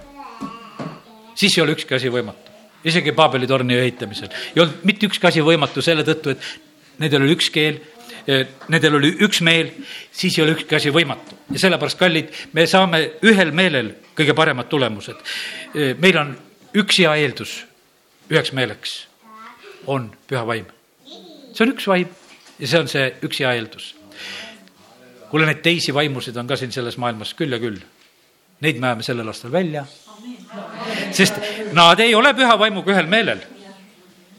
siis 1.35 1.57
ei 1.57 1.63
ole 1.63 1.73
ükski 1.77 1.95
asi 1.97 2.13
võimatu, 2.13 2.53
isegi 2.85 3.11
Paabeli 3.11 3.47
torni 3.47 3.79
ehitamisel 3.81 4.29
ei 4.53 4.61
olnud 4.61 4.85
mitte 4.85 5.09
ükski 5.09 5.27
asi 5.27 5.41
võimatu 5.41 5.81
selle 5.81 6.05
tõttu, 6.05 6.37
et 6.37 7.01
nendel 7.01 7.25
oli 7.25 7.33
üks 7.39 7.49
keel 7.49 7.81
nendel 8.71 8.95
oli 8.95 9.09
üks 9.25 9.41
meel, 9.43 9.73
siis 10.11 10.37
ei 10.37 10.45
ole 10.45 10.53
ükski 10.55 10.77
asi 10.77 10.91
võimatu. 10.93 11.35
ja 11.51 11.59
sellepärast, 11.59 11.97
kallid, 11.99 12.29
me 12.53 12.67
saame 12.67 13.01
ühel 13.25 13.51
meelel 13.51 13.95
kõige 14.15 14.35
paremad 14.37 14.69
tulemused. 14.69 15.17
meil 15.99 16.17
on 16.17 16.35
üks 16.73 16.99
hea 16.99 17.13
eeldus 17.21 17.63
üheks 18.31 18.53
meeleks 18.55 18.93
on 19.87 20.09
püha 20.27 20.43
vaim. 20.47 20.65
see 21.53 21.65
on 21.65 21.73
üks 21.73 21.87
vaim 21.87 22.09
ja 22.59 22.67
see 22.67 22.79
on 22.79 22.89
see 22.89 23.07
üks 23.25 23.41
hea 23.43 23.53
eeldus. 23.57 23.93
kuule, 25.29 25.47
neid 25.49 25.63
teisi 25.65 25.93
vaimusid 25.93 26.37
on 26.37 26.47
ka 26.47 26.57
siin 26.59 26.71
selles 26.71 26.97
maailmas 27.01 27.33
küll 27.37 27.53
ja 27.53 27.59
küll. 27.61 27.79
Neid 28.63 28.77
me 28.79 28.87
ajame 28.87 29.03
sellel 29.03 29.27
aastal 29.27 29.51
välja. 29.51 29.85
sest 31.11 31.39
nad 31.73 31.99
ei 31.99 32.15
ole 32.15 32.33
püha 32.33 32.57
vaimuga 32.59 32.93
ühel 32.93 33.09
meelel. 33.09 33.41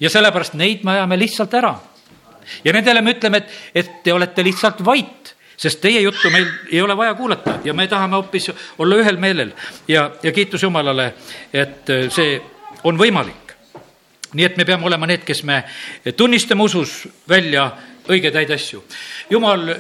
ja 0.01 0.11
sellepärast 0.11 0.55
neid 0.55 0.85
me 0.85 0.97
ajame 0.99 1.19
lihtsalt 1.19 1.55
ära. 1.55 1.75
ja 2.65 2.73
nendele 2.73 3.03
me 3.03 3.15
ütleme, 3.19 3.43
et, 3.43 3.51
et 3.75 4.03
te 4.05 4.13
olete 4.13 4.45
lihtsalt 4.45 4.85
vait 4.85 5.35
sest 5.57 5.81
teie 5.81 6.01
juttu 6.01 6.31
meil 6.31 6.47
ei 6.73 6.83
ole 6.83 6.97
vaja 6.97 7.15
kuulata 7.15 7.59
ja 7.65 7.75
me 7.75 7.87
tahame 7.89 8.17
hoopis 8.17 8.51
olla 8.79 8.97
ühel 8.97 9.17
meelel 9.17 9.53
ja, 9.89 10.11
ja 10.23 10.33
kiitus 10.33 10.63
Jumalale, 10.63 11.15
et 11.53 11.91
äh, 11.91 12.09
see 12.11 12.41
on 12.85 12.99
võimalik. 12.99 13.55
nii 14.35 14.45
et 14.45 14.57
me 14.57 14.65
peame 14.65 14.87
olema 14.87 15.07
need, 15.07 15.23
kes 15.25 15.45
me 15.47 15.63
tunnistame 16.17 16.63
usus 16.63 17.05
välja 17.29 17.69
õigeid 18.09 18.35
häid 18.35 18.51
asju. 18.51 18.83
Jumal 19.31 19.71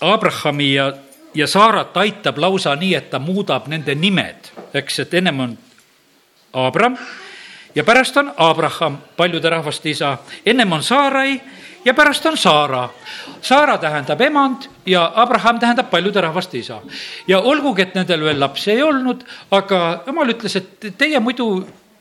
Abrahami 0.00 0.72
ja, 0.74 0.92
ja 1.34 1.46
Saarat 1.46 1.96
aitab 1.96 2.38
lausa 2.38 2.74
nii, 2.76 2.94
et 2.94 3.10
ta 3.10 3.18
muudab 3.18 3.68
nende 3.68 3.94
nimed, 3.94 4.48
eks, 4.74 5.02
et 5.04 5.14
ennem 5.20 5.40
on 5.40 5.56
Abram 6.52 6.96
ja 7.74 7.84
pärast 7.84 8.16
on 8.16 8.32
Abraham, 8.36 8.98
paljude 9.16 9.50
rahvaste 9.50 9.90
isa, 9.90 10.16
ennem 10.46 10.72
on 10.72 10.82
Saarai 10.82 11.40
ja 11.88 11.94
pärast 11.94 12.26
on 12.26 12.36
Saara. 12.36 12.88
Saara 13.40 13.78
tähendab 13.78 14.20
emand 14.20 14.68
ja 14.86 15.12
Abraham 15.14 15.58
tähendab 15.58 15.90
paljude 15.90 16.20
rahvaste 16.20 16.58
isa. 16.58 16.82
ja 17.26 17.40
olgugi, 17.40 17.82
et 17.82 17.94
nendel 17.94 18.24
veel 18.24 18.40
lapsi 18.40 18.70
ei 18.70 18.82
olnud, 18.82 19.24
aga 19.50 20.02
jumal 20.06 20.34
ütles, 20.34 20.56
et 20.56 20.92
teie 20.98 21.20
muidu 21.20 21.48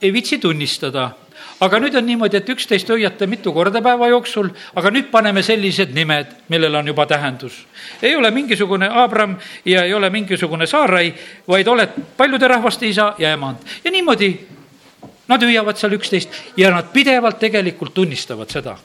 ei 0.02 0.12
viitsi 0.13 0.39
tunnistada 0.43 1.12
aga 1.60 1.80
nüüd 1.80 1.95
on 1.95 2.06
niimoodi, 2.06 2.38
et 2.38 2.50
üksteist 2.50 2.89
hoiate 2.89 3.28
mitu 3.28 3.54
korda 3.54 3.82
päeva 3.82 4.10
jooksul, 4.12 4.50
aga 4.76 4.91
nüüd 4.93 5.08
paneme 5.12 5.41
sellised 5.43 5.93
nimed, 5.95 6.36
millel 6.50 6.76
on 6.76 6.91
juba 6.91 7.06
tähendus. 7.06 7.65
ei 8.02 8.15
ole 8.15 8.32
mingisugune 8.32 8.89
Abram 8.91 9.38
ja 9.65 9.84
ei 9.84 9.93
ole 9.93 10.10
mingisugune 10.10 10.67
Saarai, 10.67 11.13
vaid 11.47 11.67
oled 11.67 11.95
paljude 12.17 12.47
rahvaste 12.47 12.88
isa 12.88 13.13
ja 13.17 13.32
emand. 13.32 13.58
ja 13.84 13.91
niimoodi 13.91 14.36
nad 15.28 15.41
hüüavad 15.41 15.80
seal 15.80 15.93
üksteist 15.93 16.30
ja 16.58 16.71
nad 16.71 16.93
pidevalt 16.93 17.39
tegelikult 17.39 17.93
tunnistavad 17.93 18.50
seda 18.50 18.78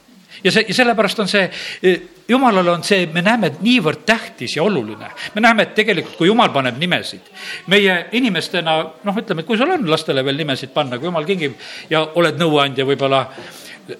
ja 0.43 0.51
see, 0.51 0.65
ja 0.67 0.75
sellepärast 0.79 1.19
on 1.23 1.29
see, 1.31 1.43
e, 1.83 1.93
jumalale 2.29 2.71
on 2.71 2.83
see, 2.87 3.07
me 3.13 3.21
näeme, 3.25 3.51
niivõrd 3.61 4.05
tähtis 4.05 4.57
ja 4.57 4.63
oluline. 4.63 5.11
me 5.35 5.41
näeme, 5.41 5.67
et 5.67 5.75
tegelikult, 5.75 6.17
kui 6.17 6.27
jumal 6.27 6.53
paneb 6.55 6.77
nimesid, 6.79 7.31
meie 7.67 8.05
inimestena, 8.11 8.77
noh, 9.03 9.21
ütleme, 9.21 9.43
et 9.43 9.47
kui 9.47 9.57
sul 9.57 9.71
on 9.71 9.89
lastele 9.89 10.25
veel 10.25 10.39
nimesid 10.39 10.73
panna, 10.73 10.97
kui 10.97 11.11
jumal 11.11 11.25
kingib 11.25 11.55
ja 11.89 12.05
oled 12.15 12.39
nõuandja 12.39 12.85
võib-olla 12.87 13.25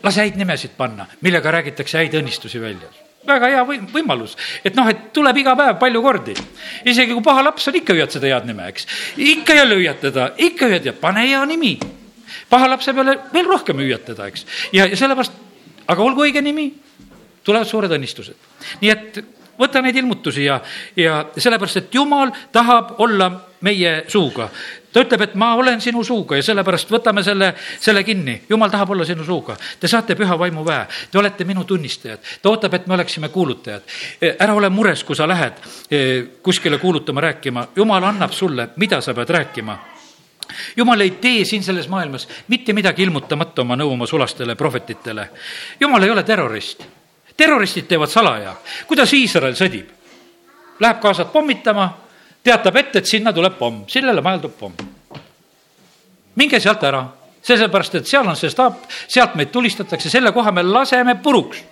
lase 0.04 0.24
häid 0.24 0.38
nimesid 0.40 0.78
panna, 0.78 1.08
millega 1.22 1.52
räägitakse 1.52 2.00
häid 2.00 2.22
õnnistusi 2.22 2.62
välja 2.62 2.92
väga 3.28 3.50
hea 3.54 3.64
või-, 3.68 3.82
võimalus, 3.94 4.36
et 4.66 4.76
noh, 4.76 4.88
et 4.92 5.10
tuleb 5.16 5.38
iga 5.40 5.56
päev 5.60 5.78
palju 5.80 6.02
kordi. 6.04 6.36
isegi 6.86 7.14
kui 7.14 7.24
paha 7.24 7.46
laps 7.48 7.68
on, 7.70 7.78
ikka 7.80 7.96
hüüad 7.96 8.12
seda 8.12 8.28
head 8.28 8.48
nime, 8.50 8.68
eks. 8.68 8.88
ikka 9.18 9.56
jälle 9.62 9.78
hüüad 9.80 10.02
teda, 10.02 10.32
ikka 10.38 10.68
hüüad 10.72 10.90
ja 10.90 10.94
pane 10.94 11.24
hea 11.28 11.44
nimi. 11.48 11.78
paha 12.50 12.70
lapse 12.70 12.94
peale 12.94 13.18
veel 13.34 13.48
rohkem 13.48 13.80
hüüad 13.80 14.04
teda, 14.06 14.28
eks. 14.28 14.46
ja, 14.74 14.88
ja 14.92 15.00
sellepärast, 15.00 15.40
aga 15.88 16.04
olgu 16.04 16.26
õige 16.26 16.42
nimi, 16.42 16.72
tulevad 17.44 17.68
suured 17.68 17.92
õnnistused. 17.92 18.52
nii 18.82 18.92
et 18.92 19.24
võta 19.60 19.82
neid 19.82 19.96
ilmutusi 19.96 20.46
ja, 20.46 20.60
ja 20.98 21.26
sellepärast, 21.38 21.84
et 21.84 21.96
jumal 21.96 22.32
tahab 22.52 22.96
olla 23.04 23.30
meie 23.64 24.04
suuga. 24.08 24.50
ta 24.94 25.02
ütleb, 25.02 25.22
et 25.22 25.36
ma 25.36 25.54
olen 25.56 25.82
sinu 25.82 26.04
suuga 26.04 26.38
ja 26.38 26.44
sellepärast 26.46 26.92
võtame 26.92 27.24
selle, 27.24 27.54
selle 27.80 28.04
kinni. 28.04 28.42
jumal 28.50 28.70
tahab 28.70 28.90
olla 28.96 29.06
sinu 29.06 29.24
suuga. 29.24 29.56
Te 29.80 29.88
saate 29.88 30.16
püha 30.16 30.38
vaimu 30.40 30.66
väe, 30.66 30.86
te 31.12 31.18
olete 31.18 31.46
minu 31.46 31.64
tunnistajad. 31.64 32.20
ta 32.42 32.50
ootab, 32.50 32.74
et 32.74 32.88
me 32.88 32.94
oleksime 32.94 33.30
kuulutajad. 33.30 33.82
ära 34.40 34.54
ole 34.54 34.70
mures, 34.70 35.04
kui 35.04 35.16
sa 35.16 35.28
lähed 35.28 35.54
eh, 35.92 36.24
kuskile 36.42 36.78
kuulutama, 36.78 37.22
rääkima. 37.22 37.68
jumal 37.76 38.04
annab 38.04 38.32
sulle, 38.32 38.70
mida 38.76 39.02
sa 39.02 39.14
pead 39.14 39.30
rääkima 39.30 39.93
jumal 40.78 41.02
ei 41.02 41.12
tee 41.12 41.46
siin 41.46 41.64
selles 41.64 41.88
maailmas 41.90 42.28
mitte 42.48 42.74
midagi 42.74 43.04
ilmutamata 43.04 43.62
oma 43.62 43.76
nõu 43.76 43.94
oma 43.94 44.08
sulastele 44.08 44.56
prohvetitele. 44.56 45.30
jumal 45.80 46.04
ei 46.04 46.10
ole 46.10 46.24
terrorist 46.24 46.84
terroristid 47.38 47.88
teevad 47.88 48.10
salaja, 48.10 48.56
kuidas 48.88 49.14
Iisrael 49.14 49.56
sõdib. 49.58 49.90
Läheb 50.80 51.00
kaasat 51.02 51.32
pommitama, 51.34 51.88
teatab 52.44 52.78
ette, 52.82 53.02
et 53.02 53.10
sinna 53.10 53.34
tuleb 53.34 53.58
pomm, 53.58 53.84
sellele 53.88 54.22
majal 54.22 54.46
tuleb 54.46 54.58
pomm. 54.60 54.92
minge 56.36 56.60
sealt 56.60 56.84
ära, 56.84 57.04
sellepärast 57.42 57.96
et 57.96 58.08
seal 58.10 58.28
on 58.28 58.36
see 58.36 58.50
staap, 58.50 58.88
sealt 59.08 59.36
meid 59.36 59.52
tulistatakse, 59.54 60.10
selle 60.10 60.32
koha 60.32 60.52
me 60.52 60.64
laseme 60.64 61.16
puruks. 61.16 61.64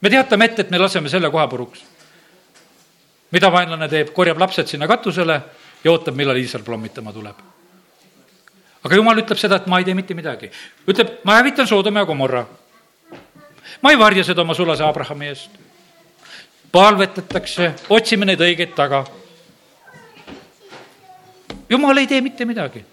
me 0.00 0.10
teatame 0.10 0.44
ette, 0.44 0.62
et 0.62 0.70
me 0.70 0.78
laseme 0.78 1.08
selle 1.08 1.30
koha 1.30 1.46
puruks. 1.48 1.84
mida 3.30 3.52
vaenlane 3.52 3.88
teeb, 3.88 4.12
korjab 4.12 4.38
lapsed 4.38 4.66
sinna 4.66 4.86
katusele 4.86 5.42
ja 5.84 5.90
ootab, 5.90 6.14
millal 6.14 6.36
Iisrael 6.36 6.64
pommitama 6.64 7.12
tuleb. 7.12 7.53
Aga 8.84 8.96
jumal 9.00 9.18
ütleb 9.18 9.40
seda, 9.40 9.56
et 9.56 9.66
ma 9.66 9.78
ei 9.80 9.84
tee 9.84 9.94
mitte 9.94 10.14
midagi. 10.14 10.50
ütleb, 10.86 11.18
ma 11.24 11.38
hävitan 11.40 11.66
Soodoma 11.66 12.04
ja 12.04 12.06
Gomorra 12.06 12.46
ma 13.82 13.90
ei 13.90 13.98
varja 13.98 14.24
seda 14.24 14.42
oma 14.42 14.54
sulase 14.54 14.84
Abrahami 14.84 15.26
eest. 15.26 15.50
palvetatakse, 16.72 17.72
otsime 17.88 18.26
neid 18.26 18.40
õigeid 18.40 18.74
taga. 18.74 19.04
jumal 21.68 21.96
ei 21.98 22.06
tee 22.06 22.20
mitte 22.20 22.44
midagi 22.44 22.84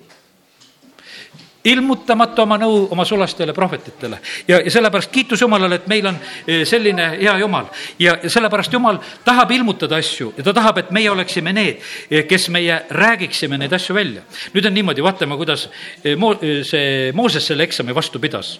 ilmutamata 1.63 2.41
oma 2.43 2.57
nõu 2.57 2.87
oma 2.91 3.05
sulastele 3.05 3.53
prohvetitele 3.53 4.17
ja, 4.47 4.59
ja 4.59 4.71
sellepärast 4.71 5.11
kiitus 5.11 5.41
Jumalale, 5.41 5.81
et 5.81 5.87
meil 5.87 6.07
on 6.09 6.17
eh, 6.47 6.65
selline 6.65 7.11
hea 7.19 7.37
Jumal 7.43 7.69
ja, 7.99 8.17
ja 8.23 8.29
sellepärast 8.29 8.73
Jumal 8.73 8.97
tahab 9.25 9.51
ilmutada 9.51 9.99
asju 10.01 10.33
ja 10.37 10.43
ta 10.43 10.53
tahab, 10.57 10.81
et 10.81 10.91
meie 10.91 11.11
oleksime 11.11 11.53
need, 11.53 11.81
eh, 12.09 12.25
kes 12.27 12.49
meie 12.49 12.81
räägiksime 12.89 13.61
neid 13.61 13.73
asju 13.73 13.95
välja. 13.95 14.25
nüüd 14.53 14.65
on 14.65 14.73
niimoodi, 14.73 15.03
vaatame, 15.03 15.37
kuidas 15.37 15.69
eh, 16.03 16.17
Mo-, 16.17 16.37
see 16.41 17.11
Mooses 17.13 17.47
selle 17.47 17.63
eksami 17.69 17.95
vastu 17.95 18.19
pidas 18.19 18.57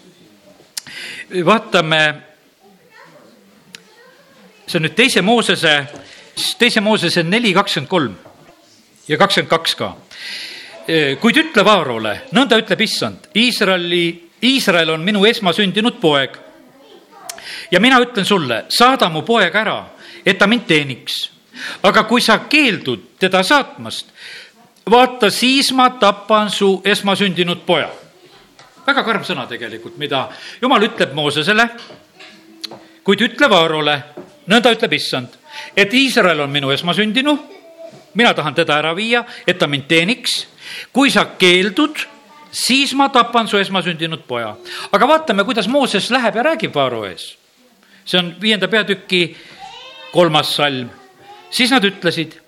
vaatame, 1.45 2.01
see 4.67 4.79
on 4.79 4.85
nüüd 4.85 4.95
teise 4.97 5.23
Moosese, 5.23 5.75
teise 6.59 6.83
Moosese 6.83 7.23
neli 7.23 7.53
kakskümmend 7.55 7.89
kolm 7.91 8.15
ja 9.07 9.17
kakskümmend 9.17 9.51
kaks 9.51 9.75
ka. 9.79 9.93
Kuid 11.21 11.37
ütle 11.37 11.63
Vaarole, 11.65 12.15
nõnda 12.35 12.57
ütleb 12.59 12.81
issand, 12.83 13.29
Iisraeli, 13.37 14.05
Iisrael 14.43 14.89
on 14.91 15.03
minu 15.05 15.25
esmasündinud 15.25 15.99
poeg. 16.01 16.37
ja 17.71 17.79
mina 17.79 17.99
ütlen 17.99 18.25
sulle, 18.25 18.65
saada 18.69 19.09
mu 19.09 19.21
poeg 19.21 19.55
ära, 19.55 19.85
et 20.25 20.37
ta 20.37 20.47
mind 20.47 20.67
teeniks. 20.67 21.31
aga 21.83 22.03
kui 22.03 22.21
sa 22.21 22.39
keeldud 22.49 23.17
teda 23.19 23.43
saatmast, 23.43 24.11
vaata, 24.89 25.29
siis 25.29 25.71
ma 25.71 25.89
tapan 25.89 26.49
su 26.49 26.81
esmasündinud 26.85 27.65
poja 27.65 27.89
väga 28.85 29.03
karm 29.05 29.25
sõna 29.25 29.45
tegelikult, 29.49 29.97
mida 30.01 30.25
jumal 30.61 30.83
ütleb 30.85 31.13
Moosesele, 31.17 31.67
kuid 33.05 33.23
ütle 33.27 33.49
Vaarole, 33.51 33.97
nõnda 34.51 34.73
ütleb 34.73 34.95
issand, 34.97 35.37
et 35.75 35.93
Iisrael 35.93 36.41
on 36.41 36.51
minu 36.51 36.71
esmasündinu, 36.73 37.35
mina 38.17 38.33
tahan 38.37 38.57
teda 38.57 38.79
ära 38.81 38.95
viia, 38.97 39.23
et 39.47 39.59
ta 39.59 39.69
mind 39.69 39.87
teeniks. 39.89 40.39
Kui 40.93 41.11
sa 41.11 41.25
keeldud, 41.25 41.97
siis 42.51 42.93
ma 42.93 43.09
tapan 43.09 43.47
su 43.47 43.57
esmasündinud 43.57 44.23
poja. 44.27 44.55
aga 44.91 45.07
vaatame, 45.07 45.43
kuidas 45.43 45.67
Mooses 45.67 46.11
läheb 46.11 46.35
ja 46.35 46.43
räägib 46.43 46.75
Vaaro 46.75 47.05
ees. 47.05 47.37
see 48.05 48.19
on 48.19 48.35
viienda 48.41 48.67
peatüki 48.67 49.37
kolmas 50.11 50.55
salm. 50.55 50.89
siis 51.49 51.71
nad 51.71 51.83
ütlesid, 51.83 52.39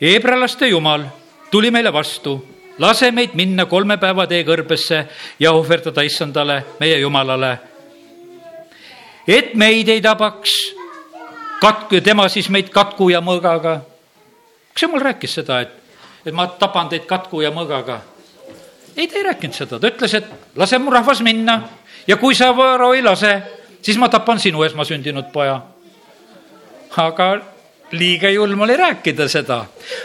Heebrealaste 0.00 0.68
jumal 0.68 1.06
tuli 1.50 1.70
meile 1.70 1.92
vastu 1.92 2.56
lase 2.78 3.10
meid 3.10 3.34
minna 3.34 3.66
kolme 3.66 3.96
päeva 3.96 4.26
tee 4.26 4.42
kõrbesse 4.44 5.06
ja 5.40 5.52
ohverdada 5.52 6.02
issandale, 6.04 6.62
meie 6.80 6.98
jumalale. 7.00 7.58
et 9.26 9.54
meid 9.54 9.88
ei 9.88 10.00
tabaks 10.00 10.52
katku, 11.60 12.00
tema 12.00 12.28
siis 12.28 12.48
meid 12.48 12.68
katku 12.70 13.08
ja 13.08 13.20
mõõgaga. 13.20 13.80
kas 14.72 14.82
jumal 14.82 15.00
rääkis 15.00 15.34
seda, 15.34 15.60
et, 15.60 15.72
et 16.26 16.34
ma 16.34 16.46
tapan 16.58 16.90
teid 16.90 17.06
katku 17.06 17.40
ja 17.40 17.52
mõõgaga? 17.54 18.00
ei, 18.96 19.06
ta 19.06 19.18
ei 19.18 19.26
rääkinud 19.28 19.54
seda, 19.54 19.78
ta 19.78 19.90
ütles, 19.90 20.14
et 20.18 20.56
lase 20.56 20.78
mu 20.82 20.90
rahvas 20.90 21.20
minna 21.22 21.60
ja 22.08 22.16
kui 22.16 22.34
sa 22.34 22.50
Võõro 22.56 22.92
ei 22.96 23.04
lase, 23.04 23.32
siis 23.82 23.98
ma 24.00 24.08
tapan 24.08 24.40
sinu 24.42 24.64
esmasündinud 24.66 25.30
poja. 25.32 25.60
aga 26.96 27.28
liiga 27.92 28.30
julm 28.30 28.60
oli 28.60 28.76
rääkida 28.76 29.28
seda. 29.28 29.64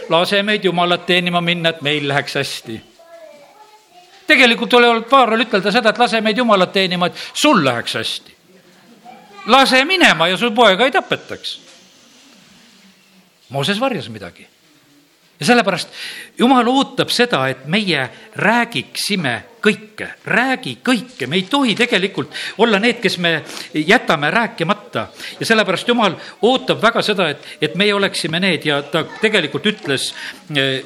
lase 0.09 0.43
meid 0.43 0.63
Jumalat 0.65 1.05
teenima 1.05 1.41
minna, 1.41 1.69
et 1.69 1.81
meil 1.81 2.07
läheks 2.07 2.35
hästi. 2.35 2.81
tegelikult 4.27 4.73
oli 4.73 4.93
Vaarol 5.11 5.47
ütelda 5.47 5.71
seda, 5.71 5.89
et 5.89 5.97
lase 5.97 6.21
meid 6.21 6.37
Jumalat 6.37 6.73
teenima, 6.73 7.07
et 7.07 7.15
sul 7.33 7.65
läheks 7.65 7.95
hästi. 7.95 8.35
lase 9.47 9.85
minema 9.85 10.27
ja 10.27 10.37
sul 10.37 10.51
poega 10.51 10.85
ei 10.85 10.91
tapetaks. 10.91 11.59
Mooses 13.49 13.79
varjas 13.79 14.09
midagi 14.09 14.50
ja 15.41 15.45
sellepärast 15.45 15.89
jumal 16.37 16.67
ootab 16.69 17.09
seda, 17.09 17.47
et 17.49 17.65
meie 17.65 18.03
räägiksime 18.37 19.33
kõike, 19.61 20.11
räägi 20.25 20.75
kõike, 20.85 21.27
me 21.27 21.39
ei 21.39 21.47
tohi 21.49 21.73
tegelikult 21.75 22.33
olla 22.61 22.79
need, 22.79 22.99
kes 23.01 23.17
me 23.17 23.41
jätame 23.73 24.29
rääkimata. 24.31 25.07
ja 25.39 25.45
sellepärast 25.45 25.87
jumal 25.87 26.15
ootab 26.41 26.81
väga 26.81 27.01
seda, 27.01 27.29
et, 27.29 27.45
et 27.61 27.75
meie 27.75 27.93
oleksime 27.93 28.39
need. 28.39 28.65
Ja 28.65 28.81
ta 28.81 29.03
tegelikult 29.21 29.65
ütles 29.65 30.13
eh, 30.55 30.85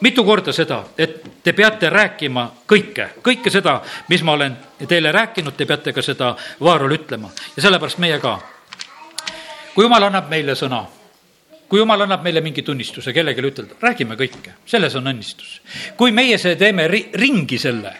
mitu 0.00 0.24
korda 0.24 0.52
seda, 0.52 0.84
et 0.98 1.42
te 1.42 1.52
peate 1.52 1.90
rääkima 1.90 2.50
kõike, 2.68 3.10
kõike 3.24 3.50
seda, 3.50 3.80
mis 4.08 4.22
ma 4.22 4.36
olen 4.36 4.56
teile 4.88 5.12
rääkinud, 5.12 5.56
te 5.56 5.66
peate 5.66 5.96
ka 5.96 6.04
seda 6.04 6.34
Vaarole 6.60 7.00
ütlema. 7.00 7.32
Ja 7.56 7.62
sellepärast 7.62 7.98
meie 7.98 8.20
ka. 8.20 8.38
kui 9.74 9.84
jumal 9.84 10.02
annab 10.02 10.28
meile 10.28 10.52
sõna 10.52 10.84
kui 11.70 11.78
jumal 11.78 12.02
annab 12.02 12.24
meile 12.26 12.42
mingi 12.42 12.64
tunnistuse 12.66 13.12
kellelegi 13.14 13.46
ütelda, 13.46 13.76
räägime 13.82 14.16
kõike, 14.18 14.56
selles 14.66 14.94
on 14.98 15.06
õnnistus. 15.06 15.60
kui 15.96 16.10
meie 16.12 16.38
see 16.38 16.56
teeme 16.58 16.88
ri-, 16.90 17.06
ringi 17.14 17.58
selle, 17.62 17.92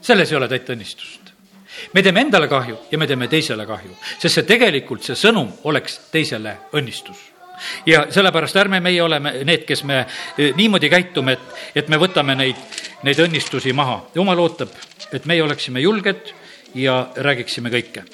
selles 0.00 0.32
ei 0.32 0.38
ole 0.38 0.48
täit 0.48 0.70
õnnistust. 0.72 1.34
me 1.92 2.02
teeme 2.02 2.24
endale 2.24 2.48
kahju 2.48 2.78
ja 2.90 2.98
me 2.98 3.06
teeme 3.06 3.28
teisele 3.28 3.66
kahju, 3.66 3.92
sest 4.18 4.34
see 4.34 4.48
tegelikult, 4.48 5.04
see 5.04 5.18
sõnum 5.18 5.52
oleks 5.68 6.00
teisele 6.12 6.56
õnnistus 6.72 7.20
ja 7.86 8.06
sellepärast 8.10 8.56
ärme 8.56 8.80
meie 8.80 9.02
oleme 9.02 9.34
need, 9.44 9.66
kes 9.68 9.84
me 9.84 10.00
e, 10.38 10.52
niimoodi 10.56 10.88
käitume, 10.88 11.36
et, 11.36 11.62
et 11.82 11.88
me 11.92 12.00
võtame 12.00 12.32
neid, 12.34 12.56
neid 13.04 13.20
õnnistusi 13.20 13.76
maha. 13.76 14.06
jumal 14.14 14.40
ootab, 14.40 14.72
et 15.12 15.28
meie 15.28 15.44
oleksime 15.44 15.84
julged 15.84 16.32
ja 16.74 17.10
räägiksime 17.16 17.68
kõike. 17.68 18.08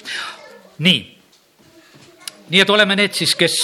nii, 0.83 1.01
nii 2.49 2.61
et 2.61 2.69
oleme 2.69 2.99
need 2.99 3.15
siis, 3.15 3.35
kes 3.35 3.61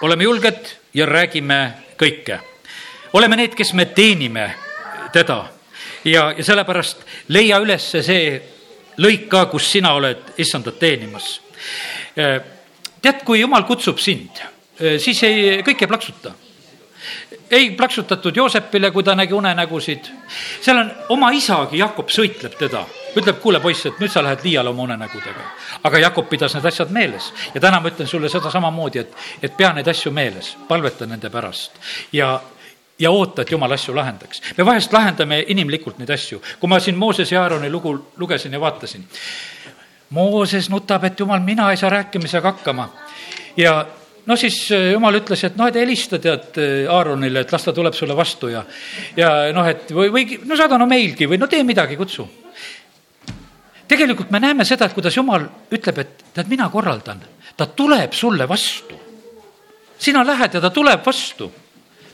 oleme 0.00 0.24
julged 0.24 0.68
ja 0.94 1.06
räägime 1.06 1.72
kõike. 1.98 2.38
oleme 3.12 3.36
need, 3.36 3.54
kes 3.54 3.72
me 3.72 3.84
teenime 3.84 4.50
teda 5.12 5.44
ja, 6.04 6.32
ja 6.36 6.44
sellepärast 6.44 7.04
leia 7.28 7.58
üles 7.60 7.90
see 7.90 8.40
lõik 8.98 9.28
ka, 9.28 9.46
kus 9.46 9.70
sina 9.72 9.94
oled 9.94 10.34
issandat 10.38 10.78
teenimas. 10.78 11.40
tead, 12.14 13.24
kui 13.24 13.40
jumal 13.40 13.64
kutsub 13.68 13.98
sind, 13.98 14.40
siis 14.98 15.22
ei, 15.22 15.60
kõik 15.66 15.82
ei 15.82 15.90
plaksuta 15.90 16.34
ei 17.50 17.70
plaksutatud 17.70 18.36
Joosepile, 18.36 18.90
kui 18.90 19.02
ta 19.02 19.14
nägi 19.14 19.34
unenägusid. 19.34 20.04
seal 20.60 20.78
on 20.78 20.92
oma 21.08 21.30
isagi, 21.30 21.78
Jakob 21.78 22.08
sõitleb 22.08 22.54
teda, 22.58 22.84
ütleb, 23.16 23.40
kuule 23.40 23.60
poiss, 23.60 23.86
et 23.86 23.98
nüüd 24.00 24.12
sa 24.12 24.22
lähed 24.22 24.44
liiale 24.44 24.70
oma 24.70 24.82
unenägudega. 24.82 25.44
aga 25.82 25.98
Jakob 25.98 26.28
pidas 26.28 26.54
need 26.54 26.64
asjad 26.64 26.90
meeles 26.90 27.32
ja 27.54 27.60
täna 27.60 27.80
ma 27.80 27.88
ütlen 27.88 28.06
sulle 28.06 28.28
seda 28.28 28.50
samamoodi, 28.50 28.98
et, 28.98 29.14
et 29.42 29.56
pea 29.56 29.72
neid 29.72 29.88
asju 29.88 30.12
meeles, 30.12 30.56
palveta 30.68 31.06
nende 31.06 31.30
pärast 31.30 31.72
ja 32.12 32.40
ja 33.00 33.10
oota, 33.10 33.42
et 33.42 33.50
jumal 33.50 33.72
asju 33.72 33.94
lahendaks. 33.96 34.42
me 34.58 34.66
vahest 34.66 34.92
lahendame 34.92 35.44
inimlikult 35.48 35.98
neid 35.98 36.10
asju. 36.10 36.42
kui 36.60 36.68
ma 36.68 36.80
siin 36.80 36.96
Mooses 36.96 37.32
ja 37.32 37.42
Aaroni 37.42 37.70
lugu 37.70 38.12
lugesin 38.16 38.52
ja 38.52 38.60
vaatasin, 38.60 39.08
Mooses 40.10 40.70
nutab, 40.70 41.04
et 41.04 41.20
jumal, 41.20 41.40
mina 41.40 41.70
ei 41.70 41.76
saa 41.76 41.90
rääkimisega 41.90 42.52
hakkama. 42.52 42.88
ja 43.56 43.86
no 44.30 44.36
siis 44.38 44.56
äh, 44.74 44.90
jumal 44.94 45.18
ütles, 45.18 45.42
et 45.48 45.56
noh, 45.58 45.68
et 45.70 45.78
helista 45.80 46.20
tead 46.22 46.58
äh, 46.62 46.90
Aaronile, 46.90 47.44
et 47.44 47.52
las 47.52 47.66
ta 47.66 47.74
tuleb 47.76 47.96
sulle 47.96 48.16
vastu 48.16 48.52
ja, 48.52 48.62
ja 49.18 49.30
noh, 49.56 49.66
et 49.66 49.90
või, 49.96 50.10
või 50.14 50.38
no 50.46 50.58
saada 50.58 50.78
no 50.78 50.86
meilgi 50.90 51.28
või 51.30 51.40
no 51.40 51.50
tee 51.50 51.64
midagi, 51.66 51.98
kutsu. 51.98 52.28
tegelikult 53.90 54.30
me 54.30 54.42
näeme 54.42 54.66
seda, 54.68 54.86
et 54.86 54.94
kuidas 54.94 55.16
jumal 55.16 55.48
ütleb, 55.70 55.98
et 56.04 56.28
tead, 56.34 56.50
mina 56.52 56.68
korraldan, 56.70 57.24
ta 57.56 57.66
tuleb 57.66 58.14
sulle 58.14 58.46
vastu. 58.48 59.00
sina 59.98 60.22
lähed 60.24 60.54
ja 60.54 60.60
ta 60.60 60.70
tuleb 60.70 61.02
vastu 61.06 61.50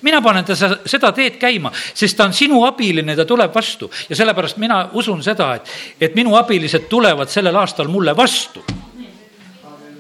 mina 0.06 0.20
panen 0.22 0.44
ta 0.44 0.54
seda 0.54 1.12
teed 1.12 1.38
käima, 1.40 1.72
sest 1.72 2.16
ta 2.16 2.26
on 2.28 2.34
sinu 2.36 2.62
abiline, 2.66 3.16
ta 3.16 3.24
tuleb 3.24 3.54
vastu 3.54 3.90
ja 4.08 4.16
sellepärast 4.16 4.60
mina 4.62 4.88
usun 4.94 5.22
seda, 5.24 5.54
et, 5.56 5.70
et 6.00 6.14
minu 6.14 6.36
abilised 6.36 6.88
tulevad 6.88 7.32
sellel 7.32 7.56
aastal 7.56 7.88
mulle 7.88 8.16
vastu. 8.16 8.62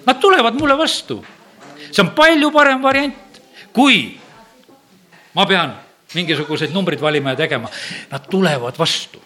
Nad 0.06 0.20
tulevad 0.22 0.54
mulle 0.54 0.76
vastu. 0.78 1.18
See 1.90 2.02
on 2.04 2.12
palju 2.16 2.50
parem 2.52 2.82
variant, 2.82 3.40
kui 3.72 4.18
ma 5.34 5.46
pean 5.46 5.74
mingisuguseid 6.14 6.72
numbreid 6.72 7.00
valima 7.00 7.34
ja 7.34 7.36
tegema. 7.36 7.68
Nad 8.10 8.28
tulevad 8.30 8.78
vastu. 8.78 9.22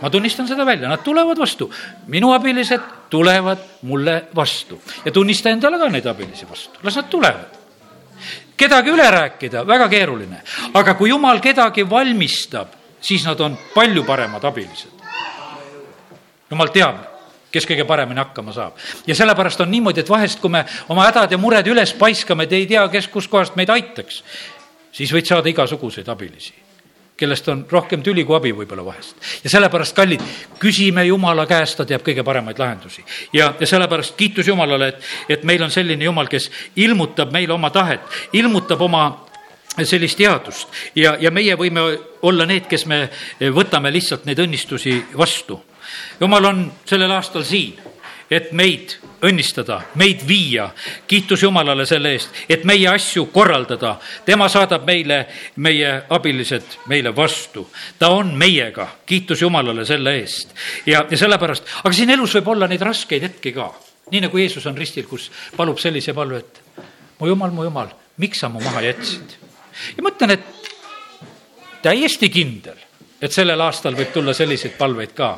ma 0.00 0.10
tunnistan 0.10 0.48
seda 0.48 0.66
välja, 0.66 0.88
nad 0.88 1.00
tulevad 1.00 1.38
vastu. 1.38 1.70
minu 2.06 2.32
abilised 2.32 2.80
tulevad 3.10 3.58
mulle 3.82 4.24
vastu 4.34 4.80
ja 5.04 5.12
tunnista 5.12 5.50
endale 5.50 5.78
ka 5.78 5.88
neid 5.88 6.06
abilisi 6.06 6.48
vastu, 6.48 6.78
las 6.82 6.96
nad 6.96 7.08
tulevad 7.08 7.56
kedagi 8.56 8.90
üle 8.90 9.10
rääkida, 9.10 9.66
väga 9.66 9.88
keeruline. 9.88 10.42
aga 10.74 10.94
kui 10.94 11.08
jumal 11.08 11.40
kedagi 11.40 11.90
valmistab, 11.90 12.68
siis 13.00 13.24
nad 13.24 13.40
on 13.40 13.58
palju 13.74 14.04
paremad 14.04 14.44
abilised. 14.44 14.92
jumal 16.50 16.68
teab, 16.68 16.96
kes 17.56 17.68
kõige 17.68 17.86
paremini 17.88 18.22
hakkama 18.22 18.54
saab. 18.56 18.76
ja 19.06 19.16
sellepärast 19.18 19.64
on 19.64 19.72
niimoodi, 19.72 20.04
et 20.04 20.12
vahest, 20.12 20.40
kui 20.40 20.52
me 20.52 20.64
oma 20.92 21.08
hädad 21.08 21.32
ja 21.32 21.40
mured 21.40 21.66
üles 21.72 21.94
paiskame, 21.98 22.46
te 22.46 22.60
ei 22.60 22.68
tea, 22.70 22.86
kes 22.92 23.08
kuskohast 23.08 23.56
meid 23.56 23.72
aitaks, 23.72 24.22
siis 24.92 25.12
võid 25.12 25.28
saada 25.28 25.52
igasuguseid 25.52 26.08
abilisi 26.12 26.54
kellest 27.16 27.48
on 27.48 27.64
rohkem 27.70 28.02
tüli 28.04 28.24
kui 28.28 28.36
abi 28.36 28.52
võib-olla 28.52 28.84
vahest. 28.84 29.16
ja 29.44 29.50
sellepärast, 29.50 29.94
kallid, 29.96 30.22
küsime 30.60 31.06
Jumala 31.06 31.46
käest, 31.48 31.78
ta 31.78 31.86
teab 31.88 32.04
kõige 32.04 32.24
paremaid 32.24 32.58
lahendusi. 32.60 33.04
ja, 33.32 33.54
ja 33.60 33.66
sellepärast 33.66 34.16
kiitus 34.16 34.48
Jumalale, 34.48 34.88
et, 34.88 35.06
et 35.28 35.44
meil 35.44 35.62
on 35.62 35.72
selline 35.72 36.04
Jumal, 36.04 36.28
kes 36.28 36.50
ilmutab 36.76 37.32
meile 37.32 37.56
oma 37.56 37.70
tahet, 37.70 38.04
ilmutab 38.32 38.80
oma 38.84 39.06
sellist 39.84 40.16
teadust 40.16 40.68
ja, 40.96 41.16
ja 41.20 41.30
meie 41.30 41.56
võime 41.56 41.84
olla 42.22 42.46
need, 42.48 42.68
kes 42.68 42.86
me 42.86 43.06
võtame 43.52 43.92
lihtsalt 43.92 44.24
neid 44.28 44.40
õnnistusi 44.44 44.98
vastu. 45.16 45.60
Jumal 46.20 46.44
on 46.44 46.72
sellel 46.84 47.10
aastal 47.10 47.44
siin 47.44 47.76
et 48.30 48.50
meid 48.56 48.96
õnnistada, 49.26 49.80
meid 49.98 50.22
viia. 50.26 50.68
kiitus 51.06 51.42
Jumalale 51.42 51.86
selle 51.86 52.12
eest, 52.16 52.30
et 52.48 52.64
meie 52.64 52.88
asju 52.88 53.26
korraldada. 53.32 53.96
tema 54.24 54.48
saadab 54.48 54.86
meile, 54.86 55.26
meie 55.56 56.02
abilised 56.10 56.78
meile 56.86 57.14
vastu. 57.16 57.68
ta 57.98 58.08
on 58.08 58.34
meiega, 58.34 58.88
kiitus 59.06 59.42
Jumalale 59.42 59.84
selle 59.84 60.16
eest. 60.18 60.54
ja, 60.86 61.06
ja 61.10 61.16
sellepärast, 61.16 61.64
aga 61.84 61.94
siin 61.94 62.10
elus 62.10 62.34
võib 62.34 62.48
olla 62.48 62.66
neid 62.66 62.82
raskeid 62.82 63.22
hetki 63.22 63.52
ka. 63.52 63.72
nii 64.10 64.20
nagu 64.20 64.38
Jeesus 64.38 64.66
on 64.66 64.76
ristil, 64.76 65.06
kus 65.06 65.30
palub 65.56 65.78
sellise 65.78 66.14
palve, 66.14 66.38
et 66.38 66.82
mu 67.20 67.28
Jumal, 67.28 67.50
mu 67.50 67.64
Jumal, 67.64 67.88
miks 68.16 68.40
sa 68.40 68.48
mu 68.48 68.60
maha 68.60 68.82
jätsid? 68.82 69.38
ja 69.96 70.02
ma 70.02 70.10
ütlen, 70.10 70.30
et 70.30 70.72
täiesti 71.82 72.28
kindel 72.28 72.85
et 73.20 73.32
sellel 73.32 73.60
aastal 73.64 73.96
võib 73.96 74.12
tulla 74.12 74.34
selliseid 74.36 74.76
palveid 74.76 75.14
ka, 75.16 75.30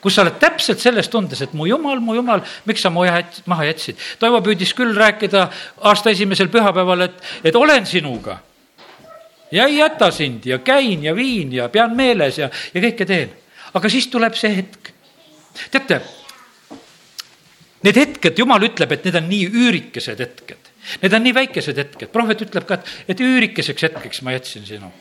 kus 0.00 0.16
sa 0.16 0.24
oled 0.24 0.38
täpselt 0.40 0.80
selles 0.80 1.08
tundes, 1.12 1.42
et 1.44 1.52
mu 1.56 1.66
jumal, 1.68 2.00
mu 2.00 2.16
jumal, 2.16 2.42
miks 2.68 2.84
sa 2.84 2.92
mu 2.92 3.04
jät-, 3.04 3.42
maha 3.50 3.68
jätsid. 3.68 4.00
Toivo 4.20 4.40
püüdis 4.44 4.72
küll 4.76 4.96
rääkida 4.96 5.46
aasta 5.90 6.14
esimesel 6.14 6.48
pühapäeval, 6.52 7.06
et, 7.08 7.24
et 7.44 7.56
olen 7.56 7.86
sinuga. 7.86 8.40
ja 9.52 9.66
ei 9.66 9.76
jäta 9.78 10.10
sind 10.10 10.46
ja 10.46 10.58
käin 10.58 11.04
ja 11.04 11.14
viin 11.14 11.52
ja 11.52 11.68
pean 11.68 11.96
meeles 11.96 12.38
ja, 12.38 12.50
ja 12.74 12.80
kõike 12.80 13.06
teen. 13.06 13.30
aga 13.74 13.88
siis 13.88 14.08
tuleb 14.08 14.34
see 14.34 14.56
hetk. 14.56 14.92
teate, 15.70 16.00
need 17.82 17.96
hetked, 17.96 18.38
jumal 18.38 18.62
ütleb, 18.62 18.92
et 18.92 19.04
need 19.04 19.14
on 19.14 19.28
nii 19.28 19.50
üürikesed 19.52 20.18
hetked. 20.20 20.72
Need 21.02 21.12
on 21.12 21.22
nii 21.22 21.34
väikesed 21.34 21.76
hetked, 21.76 22.10
prohvet 22.12 22.46
ütleb 22.46 22.64
ka, 22.64 22.78
et, 22.78 22.94
et 23.12 23.20
üürikeseks 23.20 23.90
hetkeks 23.90 24.22
ma 24.22 24.32
jätsin 24.32 24.64
sinu 24.66 24.92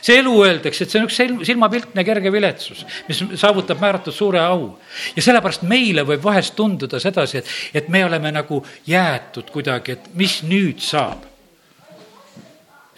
see 0.00 0.18
elu 0.20 0.32
öeldakse, 0.44 0.84
et 0.84 0.92
see 0.92 1.00
on 1.00 1.08
üks 1.08 1.20
silmapiltne 1.48 2.04
kerge 2.06 2.32
viletsus, 2.32 2.84
mis 3.08 3.22
saavutab 3.40 3.80
määratud 3.82 4.14
suure 4.14 4.40
au. 4.40 4.74
ja 5.16 5.22
sellepärast 5.22 5.64
meile 5.68 6.04
võib 6.06 6.24
vahest 6.24 6.56
tunduda 6.56 7.00
sedasi, 7.02 7.40
et, 7.40 7.54
et 7.82 7.88
me 7.88 8.04
oleme 8.04 8.32
nagu 8.34 8.62
jäetud 8.86 9.50
kuidagi, 9.54 9.98
et 9.98 10.10
mis 10.18 10.40
nüüd 10.46 10.82
saab. 10.84 11.24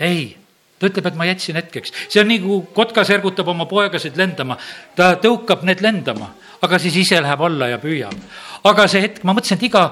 ei, 0.01 0.37
ta 0.79 0.91
ütleb, 0.91 1.07
et 1.09 1.17
ma 1.19 1.29
jätsin 1.29 1.57
hetkeks, 1.61 1.95
see 2.09 2.21
on 2.23 2.29
nii, 2.31 2.43
kui 2.45 2.65
kotkas 2.77 3.11
ergutab 3.15 3.49
oma 3.49 3.69
poegasid 3.71 4.19
lendama, 4.19 4.59
ta 4.97 5.15
tõukab 5.23 5.65
need 5.69 5.81
lendama, 5.85 6.35
aga 6.63 6.81
siis 6.83 6.99
ise 7.01 7.21
läheb 7.23 7.47
alla 7.49 7.71
ja 7.73 7.81
püüab. 7.83 8.19
aga 8.65 8.89
see 8.91 9.05
hetk, 9.07 9.25
ma 9.25 9.37
mõtlesin, 9.37 9.61
et 9.61 9.71
iga 9.71 9.89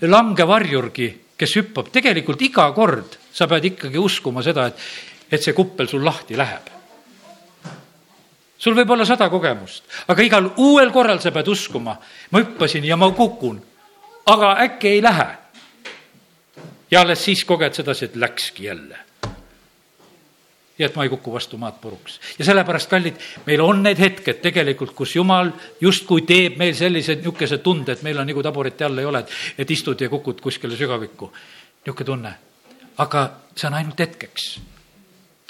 langevarjurgi, 0.00 1.10
kes 1.40 1.56
hüppab, 1.56 1.88
tegelikult 1.92 2.42
iga 2.44 2.66
kord 2.76 3.16
sa 3.32 3.46
pead 3.48 3.70
ikkagi 3.72 3.98
uskuma 4.00 4.42
seda, 4.44 4.66
et 4.68 5.09
et 5.30 5.42
see 5.42 5.54
kuppel 5.54 5.88
sul 5.88 6.04
lahti 6.04 6.36
läheb. 6.36 6.70
sul 8.58 8.74
võib 8.76 8.90
olla 8.90 9.04
sada 9.08 9.30
kogemust, 9.32 9.84
aga 10.08 10.22
igal 10.22 10.50
uuel 10.56 10.90
korral 10.92 11.20
sa 11.20 11.32
pead 11.32 11.48
uskuma, 11.48 11.96
ma 12.30 12.42
hüppasin 12.42 12.84
ja 12.84 12.96
ma 12.96 13.10
kukun, 13.10 13.60
aga 14.26 14.56
äkki 14.66 14.88
ei 14.88 15.02
lähe. 15.02 15.28
ja 16.90 17.00
alles 17.00 17.24
siis 17.24 17.44
koged 17.44 17.74
sedasi, 17.74 18.04
et 18.04 18.16
läkski 18.16 18.64
jälle 18.64 18.98
ja 20.80 20.86
et 20.86 20.96
ma 20.96 21.04
ei 21.04 21.12
kuku 21.12 21.32
vastu 21.32 21.58
maad 21.60 21.76
puruks. 21.80 22.20
ja 22.38 22.44
sellepärast, 22.44 22.90
kallid, 22.90 23.16
meil 23.46 23.60
on 23.60 23.82
need 23.82 23.98
hetked 24.00 24.40
tegelikult, 24.40 24.94
kus 24.96 25.14
Jumal 25.16 25.52
justkui 25.80 26.22
teeb 26.22 26.56
meil 26.58 26.74
sellise 26.74 27.18
niisuguse 27.20 27.58
tunde, 27.58 27.92
et 27.92 28.02
meil 28.02 28.18
on 28.18 28.26
nagu 28.26 28.42
tabureti 28.42 28.84
all 28.84 28.98
ei 28.98 29.08
ole, 29.08 29.20
et, 29.20 29.34
et 29.58 29.70
istud 29.70 30.00
ja 30.00 30.08
kukud 30.08 30.40
kuskile 30.40 30.76
sügavikku. 30.76 31.32
niisugune 31.84 32.06
tunne. 32.06 32.34
aga 32.96 33.30
see 33.54 33.68
on 33.68 33.74
ainult 33.74 34.00
hetkeks 34.00 34.48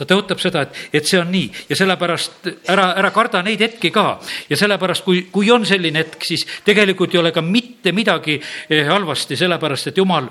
ta 0.00 0.06
tõotab 0.08 0.40
seda, 0.40 0.64
et, 0.64 0.78
et 0.96 1.08
see 1.08 1.20
on 1.20 1.28
nii 1.32 1.48
ja 1.68 1.76
sellepärast 1.76 2.48
ära, 2.72 2.90
ära 3.00 3.10
karda 3.12 3.42
neid 3.44 3.60
hetki 3.60 3.90
ka. 3.92 4.20
ja 4.48 4.56
sellepärast, 4.56 5.04
kui, 5.04 5.26
kui 5.32 5.50
on 5.52 5.66
selline 5.68 6.00
hetk, 6.00 6.24
siis 6.24 6.46
tegelikult 6.64 7.14
ei 7.14 7.20
ole 7.20 7.34
ka 7.36 7.44
mitte 7.44 7.92
midagi 7.96 8.38
eh, 8.40 8.86
halvasti, 8.88 9.36
sellepärast 9.36 9.92
et 9.92 10.00
jumal, 10.00 10.30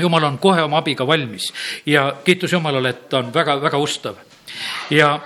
jumal 0.00 0.30
on 0.30 0.38
kohe 0.42 0.64
oma 0.64 0.80
abiga 0.80 1.06
valmis 1.06 1.50
ja 1.86 2.08
kiitus 2.24 2.56
Jumalale, 2.56 2.94
et 2.94 3.08
ta 3.10 3.20
on 3.20 3.32
väga-väga 3.34 3.78
ustav. 3.78 4.16
ja 4.90 5.18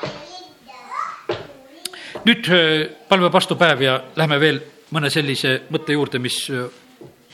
nüüd 2.27 2.51
eh, 2.51 2.91
palve 3.09 3.33
vastupäev 3.33 3.83
ja 3.83 4.01
lähme 4.17 4.41
veel 4.41 4.63
mõne 4.91 5.11
sellise 5.13 5.61
mõtte 5.71 5.95
juurde, 5.95 6.19
mis 6.19 6.49
eh, 6.51 6.67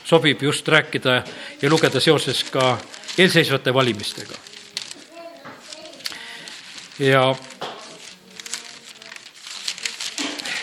sobib 0.05 0.43
just 0.45 0.67
rääkida 0.67 1.23
ja 1.61 1.69
lugeda 1.69 1.99
seoses 1.99 2.43
ka 2.53 2.75
eelseisvate 3.17 3.73
valimistega 3.73 4.54
ja 6.99 7.35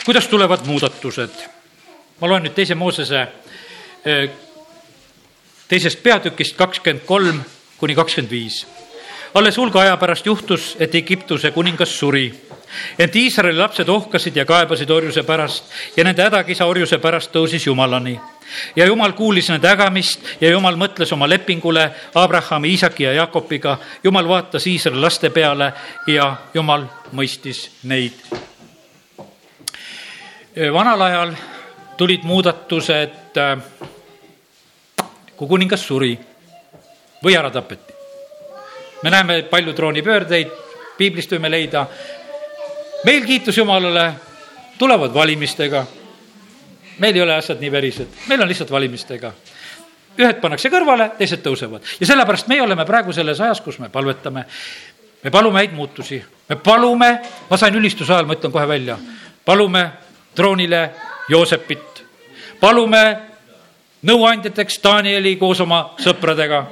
kuidas 0.04 0.28
tulevad 0.28 0.66
muudatused? 0.66 1.30
ma 2.20 2.28
loen 2.28 2.46
nüüd 2.46 2.54
teise 2.56 2.74
Moosese 2.74 3.20
eh, 4.04 4.30
teisest 5.68 6.02
peatükist 6.02 6.56
kakskümmend 6.56 7.04
kolm 7.06 7.42
kuni 7.78 7.94
kakskümmend 7.94 8.30
viis. 8.30 8.66
alles 9.34 9.56
hulga 9.56 9.80
aja 9.80 9.96
pärast 9.96 10.26
juhtus, 10.26 10.76
et 10.80 10.94
Egiptuse 10.94 11.50
kuningas 11.50 11.98
suri. 11.98 12.32
ent 12.98 13.16
Iisraeli 13.16 13.58
lapsed 13.58 13.88
ohkasid 13.88 14.36
ja 14.36 14.44
kaebasid 14.44 14.90
orjuse 14.90 15.22
pärast 15.22 15.64
ja 15.96 16.04
nende 16.04 16.22
hädakisa 16.22 16.66
orjuse 16.66 16.98
pärast 16.98 17.32
tõusis 17.32 17.66
Jumalani 17.66 18.20
ja 18.76 18.86
jumal 18.86 19.12
kuulis 19.12 19.48
nende 19.50 19.68
ägamist 19.68 20.20
ja 20.40 20.50
jumal 20.50 20.76
mõtles 20.76 21.12
oma 21.12 21.28
lepingule 21.28 21.90
Abrahami, 22.14 22.70
Iisaki 22.70 23.04
ja 23.04 23.12
Jakobiga. 23.12 23.78
jumal 24.04 24.28
vaatas 24.28 24.66
Iisraeli 24.66 25.00
laste 25.00 25.30
peale 25.30 25.72
ja 26.06 26.36
jumal 26.54 26.86
mõistis 27.12 27.70
neid. 27.82 28.12
vanal 30.72 31.00
ajal 31.00 31.34
tulid 31.96 32.22
muudatused, 32.22 33.38
kui 35.36 35.48
kuningas 35.48 35.86
suri 35.86 36.18
või 37.24 37.36
ära 37.36 37.50
tapeti. 37.50 37.92
me 39.02 39.10
näeme 39.10 39.42
palju 39.42 39.72
troonipöördeid, 39.72 40.50
piiblist 40.98 41.32
võime 41.32 41.50
leida. 41.50 41.86
meil 43.04 43.24
kiitus 43.26 43.56
Jumalale, 43.58 44.12
tulevad 44.78 45.14
valimistega 45.14 45.86
meil 47.02 47.16
ei 47.16 47.22
ole 47.22 47.34
asjad 47.34 47.60
nii 47.60 47.72
verised, 47.72 48.14
meil 48.30 48.42
on 48.42 48.48
lihtsalt 48.50 48.70
valimistega. 48.70 49.32
ühed 50.12 50.40
pannakse 50.42 50.68
kõrvale, 50.68 51.08
teised 51.18 51.40
tõusevad 51.40 51.86
ja 52.00 52.06
sellepärast 52.06 52.50
meie 52.52 52.62
oleme 52.62 52.84
praegu 52.84 53.14
selles 53.16 53.40
ajas, 53.40 53.60
kus 53.64 53.78
me 53.80 53.88
palvetame. 53.88 54.44
me 55.24 55.30
palume 55.30 55.58
häid 55.58 55.72
muutusi, 55.72 56.22
me 56.48 56.56
palume, 56.56 57.10
ma 57.50 57.56
sain 57.56 57.74
ülistuse 57.74 58.12
ajal, 58.12 58.26
ma 58.26 58.34
ütlen 58.38 58.52
kohe 58.52 58.68
välja, 58.68 58.98
palume 59.44 59.90
troonile 60.34 60.90
Joosepit, 61.28 62.04
palume 62.60 63.02
nõuandjateks 64.02 64.80
Danieli 64.84 65.36
koos 65.36 65.60
oma 65.60 65.94
sõpradega. 65.98 66.66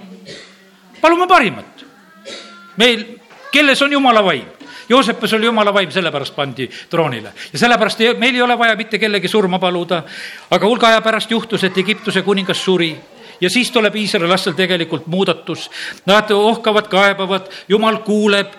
palume 1.01 1.26
parimat. 1.26 1.85
meil, 2.76 3.05
kelles 3.53 3.83
on 3.83 3.93
jumala 3.93 4.22
vaim 4.24 4.60
Joosepis 4.91 5.32
oli 5.38 5.47
jumala 5.47 5.74
vaim, 5.74 5.91
sellepärast 5.91 6.34
pandi 6.36 6.68
troonile 6.91 7.32
ja 7.53 7.59
sellepärast 7.59 8.01
ei, 8.01 8.14
meil 8.14 8.34
ei 8.34 8.43
ole 8.43 8.59
vaja 8.59 8.76
mitte 8.76 8.99
kellegi 8.99 9.28
surma 9.28 9.59
paluda. 9.59 10.03
aga 10.51 10.66
hulga 10.66 10.88
aja 10.88 11.01
pärast 11.01 11.30
juhtus, 11.30 11.64
et 11.64 11.78
Egiptuse 11.78 12.22
kuningas 12.22 12.64
suri 12.64 12.97
ja 13.41 13.51
siis 13.51 13.70
tuleb 13.70 13.97
Iisraeli 13.97 14.28
lastel 14.28 14.53
tegelikult 14.53 15.07
muudatus. 15.07 15.70
Nad 16.07 16.30
ohkavad, 16.30 16.88
kaebavad, 16.88 17.49
jumal 17.68 17.97
kuuleb. 17.97 18.53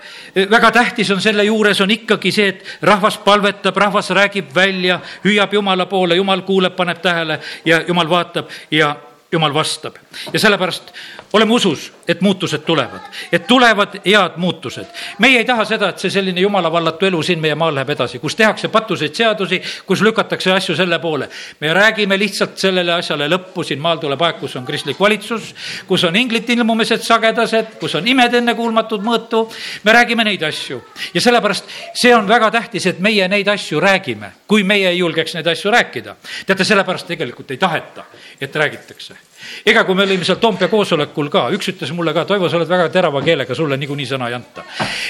väga 0.50 0.72
tähtis 0.72 1.12
on 1.12 1.22
selle 1.22 1.44
juures 1.44 1.82
on 1.82 1.92
ikkagi 1.92 2.32
see, 2.32 2.48
et 2.48 2.66
rahvas 2.82 3.18
palvetab, 3.18 3.78
rahvas 3.78 4.10
räägib 4.10 4.56
välja, 4.56 5.00
hüüab 5.26 5.54
Jumala 5.54 5.86
poole, 5.86 6.16
Jumal 6.16 6.42
kuuleb, 6.42 6.76
paneb 6.76 7.02
tähele 7.02 7.40
ja 7.66 7.82
Jumal 7.88 8.10
vaatab 8.10 8.50
ja 8.72 8.96
Jumal 9.32 9.54
vastab 9.54 9.96
ja 10.34 10.40
sellepärast 10.40 10.92
oleme 11.34 11.54
usus, 11.54 11.94
et 12.08 12.22
muutused 12.22 12.60
tulevad, 12.68 13.00
et 13.32 13.48
tulevad 13.48 13.94
head 14.06 14.32
muutused. 14.36 14.86
meie 15.20 15.38
ei 15.38 15.46
taha 15.46 15.66
seda, 15.66 15.90
et 15.90 16.00
see 16.00 16.12
selline 16.12 16.42
jumalavallatu 16.42 17.06
elu 17.06 17.22
siin 17.24 17.40
meie 17.40 17.56
maal 17.56 17.76
läheb 17.76 17.94
edasi, 17.96 18.20
kus 18.20 18.36
tehakse 18.36 18.68
patuseid 18.68 19.16
seadusi, 19.16 19.62
kus 19.88 20.02
lükatakse 20.02 20.52
asju 20.52 20.76
selle 20.76 21.00
poole. 21.00 21.30
me 21.60 21.74
räägime 21.74 22.20
lihtsalt 22.20 22.58
sellele 22.58 22.94
asjale 22.94 23.30
lõppu, 23.32 23.64
siin 23.64 23.80
maal 23.80 24.04
tuleb 24.04 24.22
aeg, 24.22 24.40
kus 24.40 24.56
on 24.56 24.66
kristlik 24.66 25.00
valitsus, 25.00 25.56
kus 25.88 26.04
on 26.04 26.16
inglite 26.16 26.54
ilmumised 26.54 27.02
sagedased, 27.02 27.78
kus 27.80 27.96
on 27.96 28.08
imed 28.08 28.34
ennekuulmatud 28.34 29.02
mõõtu. 29.04 29.48
me 29.84 29.94
räägime 29.94 30.28
neid 30.28 30.44
asju 30.44 30.84
ja 31.14 31.22
sellepärast 31.22 31.66
see 31.94 32.16
on 32.16 32.28
väga 32.28 32.52
tähtis, 32.52 32.86
et 32.86 33.00
meie 33.00 33.28
neid 33.28 33.48
asju 33.48 33.80
räägime, 33.80 34.34
kui 34.48 34.64
meie 34.64 34.90
ei 34.90 34.98
julgeks 34.98 35.34
neid 35.34 35.48
asju 35.48 35.72
rääkida. 35.72 36.16
teate, 36.46 36.64
sellepärast 36.64 37.08
tegelikult 37.08 37.52
ei 37.52 37.58
taheta, 37.58 38.04
et 38.42 38.56
räägitakse 38.56 39.21
ega 39.66 39.84
kui 39.86 39.98
me 39.98 40.06
olime 40.06 40.26
seal 40.28 40.40
Toompea 40.42 40.70
koosolekul 40.72 41.30
ka, 41.34 41.48
üks 41.56 41.72
ütles 41.74 41.92
mulle 41.98 42.14
ka, 42.16 42.26
Toivo, 42.30 42.50
sa 42.50 42.60
oled 42.60 42.70
väga 42.70 42.90
terava 42.94 43.22
keelega, 43.26 43.58
sulle 43.58 43.78
niikuinii 43.82 44.10
sõna 44.10 44.30
ei 44.30 44.38
anta. 44.38 44.66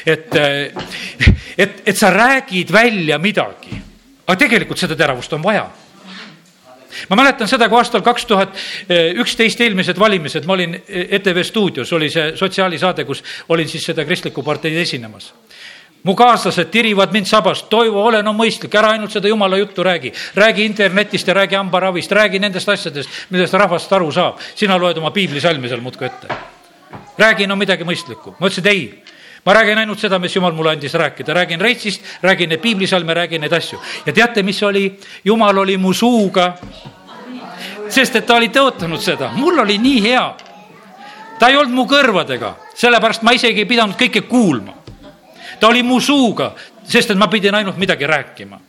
et, 0.05 0.35
et, 1.57 1.79
et 1.85 1.97
sa 1.97 2.11
räägid 2.13 2.73
välja 2.73 3.19
midagi, 3.21 3.79
aga 4.25 4.39
tegelikult 4.39 4.79
seda 4.81 4.97
teravust 4.99 5.33
on 5.37 5.43
vaja 5.43 5.69
ma 7.09 7.15
mäletan 7.15 7.47
seda, 7.47 7.69
kui 7.69 7.79
aastal 7.79 8.03
kaks 8.03 8.25
tuhat 8.27 8.57
üksteist 9.23 9.61
eelmised 9.63 9.99
valimised, 9.99 10.45
ma 10.47 10.57
olin 10.57 10.75
ETV 10.87 11.43
stuudios, 11.47 11.91
oli 11.95 12.09
see 12.11 12.33
sotsiaalisaade, 12.39 13.05
kus 13.07 13.23
olin 13.49 13.69
siis 13.69 13.85
seda 13.91 14.05
kristlikku 14.07 14.43
parteid 14.43 14.75
esinemas 14.83 15.31
mu 16.03 16.15
kaaslased 16.15 16.71
tirivad 16.71 17.13
mind 17.13 17.25
sabast, 17.29 17.69
Toivo, 17.69 18.01
ole 18.03 18.21
no 18.25 18.33
mõistlik, 18.33 18.73
ära 18.77 18.95
ainult 18.95 19.13
seda 19.13 19.29
jumala 19.29 19.57
juttu 19.57 19.83
räägi. 19.83 20.13
räägi 20.35 20.65
internetist 20.65 21.27
ja 21.27 21.33
räägi 21.33 21.55
hambaravist, 21.55 22.11
räägi 22.11 22.39
nendest 22.39 22.69
asjadest, 22.69 23.09
millest 23.29 23.53
rahvast 23.53 23.93
aru 23.93 24.11
saab. 24.11 24.39
sina 24.55 24.77
loed 24.77 24.97
oma 24.97 25.11
piiblisalmi 25.11 25.67
seal 25.67 25.81
muudkui 25.81 26.07
ette. 26.07 26.27
räägi 27.17 27.47
no 27.47 27.55
midagi 27.55 27.83
mõistlikku. 27.83 28.35
ma 28.39 28.47
ütlesin, 28.47 28.59
et 28.59 28.67
ei, 28.67 29.03
ma 29.45 29.53
räägin 29.53 29.77
ainult 29.77 29.99
seda, 29.99 30.19
mis 30.19 30.35
jumal 30.35 30.51
mulle 30.51 30.71
andis 30.71 30.93
rääkida, 30.93 31.33
räägin 31.33 31.61
reitsist, 31.61 32.01
räägin 32.21 32.49
neid 32.49 32.61
piiblisalme, 32.61 33.13
räägin 33.13 33.41
neid 33.41 33.53
asju. 33.53 33.79
ja 34.05 34.13
teate, 34.13 34.43
mis 34.43 34.63
oli? 34.63 34.99
jumal 35.23 35.57
oli 35.57 35.77
mu 35.77 35.93
suuga. 35.93 36.57
sest 37.89 38.15
et 38.15 38.25
ta 38.25 38.35
oli 38.35 38.47
tõotanud 38.49 38.99
seda, 38.99 39.31
mul 39.35 39.59
oli 39.59 39.77
nii 39.77 40.01
hea. 40.01 40.35
ta 41.39 41.47
ei 41.47 41.55
olnud 41.55 41.75
mu 41.75 41.85
kõrvadega, 41.85 42.55
sellepärast 42.73 43.21
ma 43.21 43.31
isegi 43.31 43.59
ei 43.59 43.65
pidanud 43.65 43.95
kõike 43.95 44.21
kuulma 44.21 44.80
ta 45.61 45.67
oli 45.67 45.83
mu 45.83 45.99
suuga, 46.01 46.51
sest 46.83 47.13
et 47.13 47.17
ma 47.17 47.29
pidin 47.29 47.55
ainult 47.55 47.77
midagi 47.77 48.07
rääkima. 48.07 48.59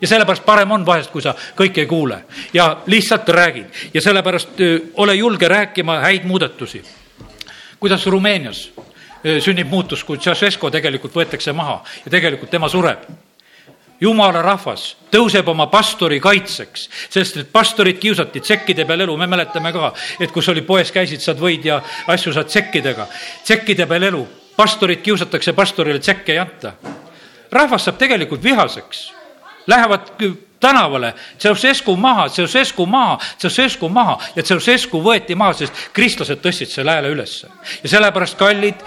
Ja 0.00 0.08
sellepärast 0.08 0.44
parem 0.46 0.70
on 0.70 0.86
vahest, 0.86 1.10
kui 1.10 1.22
sa 1.22 1.34
kõike 1.58 1.84
ei 1.84 1.86
kuule. 1.90 2.24
Ja 2.54 2.82
lihtsalt 2.86 3.28
räägid. 3.28 3.66
Ja 3.94 4.02
sellepärast 4.02 4.62
ole 5.02 5.14
julge 5.14 5.48
rääkima 5.48 6.00
häid 6.00 6.24
muudatusi. 6.24 6.82
kuidas 7.80 8.06
Rumeenias 8.06 8.70
sünnib 9.40 9.68
muutus, 9.68 10.04
kui 10.04 10.18
Ceausescu 10.18 10.70
tegelikult 10.70 11.14
võetakse 11.14 11.52
maha 11.52 11.82
ja 12.04 12.10
tegelikult 12.10 12.50
tema 12.50 12.68
sureb? 12.68 13.02
Jumala 14.00 14.42
rahvas 14.42 14.96
tõuseb 15.12 15.48
oma 15.48 15.66
pastori 15.66 16.20
kaitseks, 16.20 16.88
sest 17.10 17.36
et 17.36 17.52
pastorid 17.52 17.98
kiusati 17.98 18.40
tsekkide 18.40 18.84
peal 18.84 19.00
elu, 19.00 19.16
me 19.16 19.26
mäletame 19.26 19.72
ka, 19.72 19.92
et 20.20 20.32
kus 20.32 20.48
oli 20.48 20.62
poes 20.62 20.90
käisid, 20.92 21.20
saad 21.20 21.38
võid 21.40 21.64
ja 21.64 21.80
asju 22.06 22.32
saad 22.32 22.48
tsekkidega, 22.48 23.06
tsekkide 23.44 23.86
peal 23.86 24.02
elu 24.10 24.26
pastorit 24.56 25.02
kiusatakse, 25.02 25.52
pastorile 25.52 25.98
tšekke 25.98 26.32
ei 26.32 26.38
anta. 26.38 26.72
rahvas 27.52 27.84
saab 27.84 27.98
tegelikult 27.98 28.42
vihaseks, 28.42 29.12
lähevad 29.66 30.10
tänavale, 30.60 31.14
Ceausescu 31.38 31.96
maha, 31.96 32.28
Ceausescu 32.28 32.86
maha, 32.86 33.18
Ceausescu 33.38 33.88
maha 33.88 34.18
ja 34.36 34.42
Ceausescu 34.42 35.02
võeti 35.02 35.34
maha, 35.34 35.52
sest 35.52 35.88
kristlased 35.92 36.40
tõstsid 36.42 36.72
selle 36.72 36.90
hääle 36.90 37.12
ülesse. 37.12 37.48
ja 37.82 37.88
sellepärast, 37.88 38.38
kallid, 38.38 38.82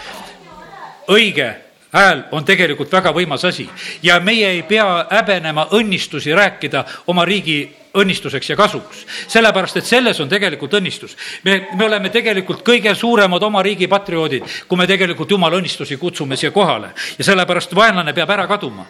õige 1.07 1.55
hääl 1.93 2.23
on 2.31 2.45
tegelikult 2.45 2.91
väga 2.91 3.13
võimas 3.15 3.45
asi 3.47 3.69
ja 4.03 4.19
meie 4.19 4.49
ei 4.49 4.63
pea 4.63 5.05
häbenema 5.11 5.67
õnnistusi 5.71 6.35
rääkida 6.35 6.83
oma 7.07 7.25
riigi 7.25 7.75
õnnistuseks 7.97 8.49
ja 8.49 8.55
kasuks. 8.55 9.05
sellepärast, 9.27 9.77
et 9.77 9.85
selles 9.85 10.19
on 10.19 10.29
tegelikult 10.29 10.73
õnnistus. 10.79 11.17
me, 11.43 11.67
me 11.73 11.85
oleme 11.85 12.09
tegelikult 12.09 12.63
kõige 12.65 12.95
suuremad 12.95 13.43
oma 13.43 13.63
riigi 13.63 13.87
patrioodid, 13.87 14.43
kui 14.67 14.77
me 14.77 14.87
tegelikult 14.87 15.31
jumala 15.31 15.57
õnnistusi 15.57 15.97
kutsume 15.97 16.35
siia 16.35 16.51
kohale 16.51 16.93
ja 17.17 17.23
sellepärast 17.23 17.75
vaenlane 17.75 18.13
peab 18.13 18.29
ära 18.29 18.47
kaduma. 18.47 18.85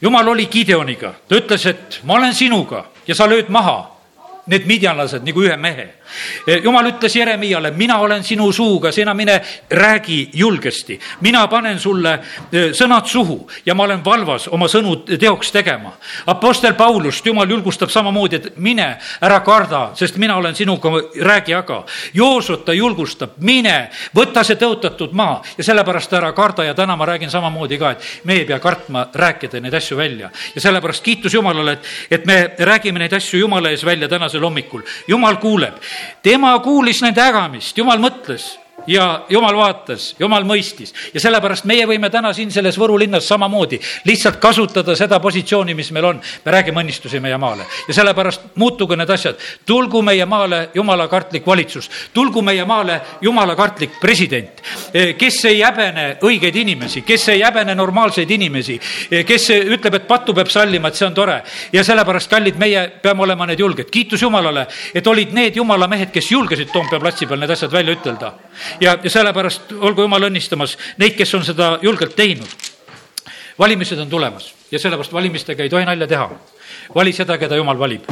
jumal 0.00 0.28
oli 0.28 0.46
Gideoniga, 0.46 1.14
ta 1.28 1.36
ütles, 1.36 1.66
et 1.66 2.00
ma 2.04 2.14
olen 2.14 2.34
sinuga 2.34 2.86
ja 3.06 3.14
sa 3.14 3.26
lööd 3.28 3.48
maha 3.48 3.99
need 4.46 4.66
midjanlased 4.66 5.24
nagu 5.24 5.42
ühe 5.44 5.56
mehe. 5.56 5.88
jumal 6.64 6.86
ütles 6.90 7.14
Jeremiale, 7.14 7.70
mina 7.70 7.98
olen 8.02 8.24
sinu 8.24 8.52
suuga, 8.52 8.92
sina 8.92 9.14
mine 9.14 9.40
räägi 9.70 10.30
julgesti. 10.32 11.00
mina 11.20 11.46
panen 11.48 11.78
sulle 11.78 12.18
e, 12.52 12.70
sõnad 12.72 13.06
suhu 13.06 13.48
ja 13.66 13.74
ma 13.74 13.84
olen 13.84 14.04
valvas 14.04 14.48
oma 14.48 14.66
sõnu 14.66 14.96
teoks 15.18 15.52
tegema. 15.52 15.92
Apostel 16.26 16.74
Paulust 16.74 17.26
jumal 17.26 17.50
julgustab 17.50 17.90
samamoodi, 17.90 18.36
et 18.36 18.56
mine, 18.56 18.98
ära 19.20 19.40
karda, 19.40 19.90
sest 19.94 20.16
mina 20.16 20.36
olen 20.36 20.54
sinuga, 20.54 20.90
räägi 21.20 21.54
aga. 21.54 21.84
Joosut 22.14 22.64
ta 22.64 22.72
julgustab, 22.72 23.36
mine, 23.38 23.90
võta 24.16 24.44
see 24.44 24.56
tõotatud 24.56 25.12
maa 25.12 25.40
ja 25.58 25.64
sellepärast 25.64 26.12
ära 26.12 26.32
karda 26.32 26.64
ja 26.64 26.74
täna 26.74 26.96
ma 26.96 27.06
räägin 27.06 27.30
samamoodi 27.30 27.78
ka, 27.78 27.90
et 27.90 28.24
me 28.24 28.40
ei 28.40 28.44
pea 28.44 28.58
kartma 28.58 29.06
rääkida 29.14 29.60
neid 29.60 29.74
asju 29.74 29.96
välja. 29.96 30.30
ja 30.54 30.60
sellepärast 30.60 31.04
kiitus 31.04 31.34
Jumalale, 31.34 31.72
et, 31.72 31.86
et 32.10 32.26
me 32.26 32.50
räägime 32.58 32.98
neid 32.98 33.12
asju 33.12 33.38
Jumala 33.40 33.70
ees 33.70 33.84
välja 33.84 34.08
tänasel 34.30 34.44
hommikul. 34.44 34.82
Jumal 35.08 35.36
kuuleb, 35.36 35.74
tema 36.22 36.58
kuulis 36.62 37.02
nende 37.02 37.22
ägamist, 37.22 37.76
Jumal 37.78 37.98
mõtles 37.98 38.59
ja 38.86 39.24
jumal 39.28 39.56
vaatas, 39.56 40.14
jumal 40.18 40.44
mõistis 40.48 40.92
ja 41.14 41.20
sellepärast 41.20 41.66
meie 41.68 41.86
võime 41.88 42.10
täna 42.10 42.32
siin 42.36 42.50
selles 42.50 42.78
Võru 42.80 42.96
linnas 42.98 43.26
samamoodi 43.28 43.80
lihtsalt 44.08 44.40
kasutada 44.40 44.96
seda 44.96 45.20
positsiooni, 45.20 45.74
mis 45.74 45.90
meil 45.92 46.04
on. 46.04 46.20
me 46.44 46.52
räägime 46.52 46.80
õnnistusi 46.80 47.20
meie 47.20 47.38
maale 47.38 47.66
ja 47.88 47.94
sellepärast 47.94 48.54
muutugu 48.54 48.96
need 48.96 49.10
asjad. 49.10 49.36
tulgu 49.66 50.02
meie 50.02 50.26
maale 50.26 50.70
jumala 50.74 51.08
kartlik 51.08 51.46
valitsus, 51.46 51.90
tulgu 52.14 52.42
meie 52.42 52.64
maale 52.64 53.00
jumala 53.20 53.56
kartlik 53.56 54.00
president, 54.00 54.62
eh, 54.94 55.14
kes 55.16 55.44
ei 55.44 55.62
häbene 55.62 56.16
õigeid 56.22 56.56
inimesi, 56.56 57.02
kes 57.02 57.28
ei 57.28 57.42
häbene 57.42 57.74
normaalseid 57.74 58.30
inimesi, 58.30 58.80
eh, 59.10 59.24
kes 59.24 59.50
ütleb, 59.50 59.94
et 59.94 60.06
pattu 60.08 60.34
peab 60.34 60.48
sallima, 60.48 60.88
et 60.88 60.94
see 60.94 61.06
on 61.06 61.14
tore. 61.14 61.42
ja 61.72 61.84
sellepärast, 61.84 62.30
kallid, 62.30 62.56
meie 62.58 62.88
peame 63.02 63.22
olema 63.22 63.46
need 63.46 63.58
julged. 63.58 63.90
kiitus 63.90 64.22
Jumalale, 64.22 64.66
et 64.94 65.06
olid 65.06 65.32
need 65.32 65.56
jumala 65.56 65.86
mehed, 65.86 66.10
kes 66.10 66.30
julgesid 66.30 66.70
Toompea 66.72 67.00
platsi 67.00 67.26
peal 67.26 67.40
need 67.40 67.50
asjad 67.50 67.72
välja 67.72 67.94
ütelda 67.94 68.32
ja, 68.80 68.98
ja 69.02 69.10
sellepärast 69.10 69.72
olgu 69.78 70.06
jumal 70.06 70.28
õnnistamas 70.30 70.76
neid, 70.98 71.16
kes 71.18 71.34
on 71.34 71.44
seda 71.44 71.78
julgelt 71.82 72.16
teinud. 72.16 72.48
valimised 73.58 73.98
on 73.98 74.10
tulemas 74.10 74.54
ja 74.70 74.78
sellepärast 74.78 75.12
valimistega 75.12 75.62
ei 75.62 75.70
tohi 75.70 75.84
nalja 75.84 76.06
teha. 76.06 76.30
vali 76.94 77.12
seda, 77.12 77.38
keda 77.38 77.56
jumal 77.56 77.78
valib 77.78 78.06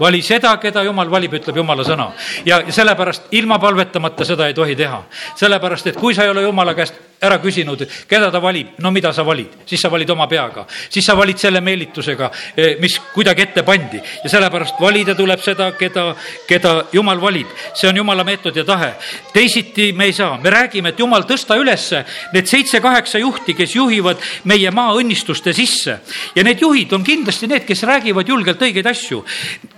vali 0.00 0.22
seda, 0.22 0.56
keda 0.56 0.82
jumal 0.82 1.10
valib, 1.10 1.32
ütleb 1.34 1.56
jumala 1.56 1.84
sõna. 1.84 2.12
ja, 2.46 2.62
sellepärast 2.70 3.32
ilma 3.32 3.58
palvetamata 3.58 4.24
seda 4.24 4.46
ei 4.46 4.54
tohi 4.54 4.76
teha. 4.76 5.02
sellepärast, 5.34 5.86
et 5.86 5.96
kui 5.96 6.14
sa 6.14 6.24
ei 6.24 6.30
ole 6.30 6.42
jumala 6.42 6.74
käest 6.74 6.94
ära 7.20 7.38
küsinud, 7.42 7.82
keda 8.08 8.30
ta 8.30 8.40
valib, 8.42 8.76
no 8.78 8.90
mida 8.94 9.12
sa 9.12 9.24
valid, 9.26 9.62
siis 9.66 9.80
sa 9.82 9.90
valid 9.90 10.10
oma 10.10 10.28
peaga, 10.30 10.64
siis 10.88 11.06
sa 11.06 11.16
valid 11.18 11.38
selle 11.38 11.60
meelitusega, 11.64 12.30
eh, 12.56 12.76
mis 12.80 12.98
kuidagi 13.14 13.42
ette 13.42 13.64
pandi 13.66 13.98
ja 13.98 14.30
sellepärast 14.30 14.80
valida 14.80 15.14
tuleb 15.18 15.42
seda, 15.42 15.72
keda, 15.78 16.14
keda 16.46 16.74
jumal 16.92 17.20
valib. 17.20 17.46
see 17.74 17.88
on 17.88 17.96
jumala 17.96 18.24
meetod 18.24 18.56
ja 18.56 18.64
tahe. 18.64 18.94
teisiti 19.32 19.92
me 19.92 20.04
ei 20.04 20.12
saa, 20.12 20.38
me 20.38 20.50
räägime, 20.50 20.88
et 20.88 20.98
jumal, 20.98 21.22
tõsta 21.22 21.58
ülesse 21.58 22.04
need 22.32 22.46
seitse-kaheksa 22.46 23.18
juhti, 23.18 23.54
kes 23.54 23.74
juhivad 23.74 24.16
meie 24.44 24.70
maa 24.70 24.94
õnnistuste 24.94 25.52
sisse 25.52 25.98
ja 26.34 26.44
need 26.44 26.60
juhid 26.60 26.92
on 26.92 27.04
kindlasti 27.04 27.46
need, 27.46 27.64
kes 27.66 27.82
räägivad 27.82 28.28
julgelt 28.28 28.62
õigeid 28.62 28.86
asju. 28.86 29.24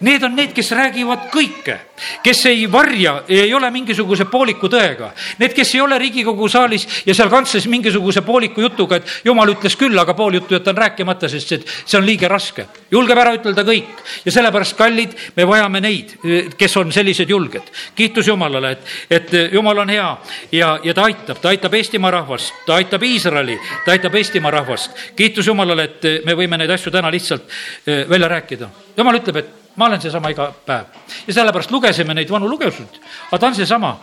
Need 0.01 0.23
on 0.27 0.37
need, 0.37 0.53
kes 0.57 0.73
räägivad 0.77 1.29
kõike, 1.33 1.77
kes 2.25 2.45
ei 2.51 2.67
varja, 2.73 3.23
ei 3.29 3.53
ole 3.55 3.71
mingisuguse 3.71 4.27
pooliku 4.31 4.69
tõega. 4.73 5.13
Need, 5.41 5.55
kes 5.57 5.75
ei 5.75 5.83
ole 5.85 5.99
Riigikogu 6.01 6.49
saalis 6.49 6.87
ja 7.07 7.15
seal 7.17 7.30
seal 7.31 7.39
kantsles 7.39 7.67
mingisuguse 7.71 8.23
pooliku 8.27 8.61
jutuga, 8.65 8.99
et 8.99 9.25
jumal 9.25 9.51
ütles 9.53 9.77
küll, 9.79 9.97
aga 9.99 10.15
pool 10.15 10.35
juttu 10.35 10.57
jätan 10.57 10.77
rääkimata, 10.77 11.29
sest 11.31 11.49
see, 11.49 11.61
see 11.85 11.99
on 11.99 12.07
liiga 12.07 12.29
raske. 12.29 12.67
julgeb 12.91 13.19
ära 13.19 13.35
ütelda 13.37 13.63
kõik 13.65 14.03
ja 14.25 14.33
sellepärast, 14.33 14.77
kallid, 14.77 15.15
me 15.37 15.47
vajame 15.47 15.81
neid, 15.81 16.17
kes 16.59 16.77
on 16.77 16.93
sellised 16.93 17.31
julged. 17.31 17.71
kiitus 17.95 18.27
Jumalale, 18.27 18.73
et, 18.73 18.91
et 19.11 19.53
Jumal 19.53 19.79
on 19.79 19.89
hea 19.89 20.09
ja, 20.53 20.79
ja 20.85 20.95
ta 20.95 21.07
aitab, 21.07 21.41
ta 21.41 21.49
aitab 21.49 21.75
Eestimaa 21.75 22.11
rahvast, 22.11 22.55
ta 22.67 22.75
aitab 22.81 23.03
Iisraeli, 23.03 23.59
ta 23.85 23.95
aitab 23.95 24.15
Eestimaa 24.15 24.51
rahvast. 24.51 24.91
kiitus 25.17 25.47
Jumalale, 25.47 25.85
et 25.85 26.27
me 26.27 26.35
võime 26.35 26.59
neid 26.59 26.71
asju 26.71 26.93
täna 26.93 27.11
lihtsalt 27.11 27.47
eh, 27.87 28.05
välja 28.09 28.29
rääkida. 28.29 28.71
Jumal 28.97 29.21
ütleb, 29.21 29.37
et 29.37 29.55
ma 29.77 29.87
olen 29.87 30.03
seesama 30.03 30.33
iga 30.35 30.51
päev 30.67 30.91
ja 31.29 31.35
sellepärast 31.35 31.71
lugesime 31.71 32.15
neid 32.15 32.31
vanu 32.31 32.51
lugesid, 32.51 33.01
aga 33.31 33.39
ta 33.39 33.47
on 33.47 33.55
seesama 33.55 33.95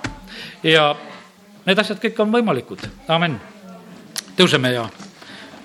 ja 0.64 0.94
need 1.68 1.80
asjad 1.80 2.00
kõik 2.02 2.20
on 2.24 2.32
võimalikud, 2.32 2.86
amin. 3.12 3.36
tõuseme 4.38 4.72
ja 4.74 4.88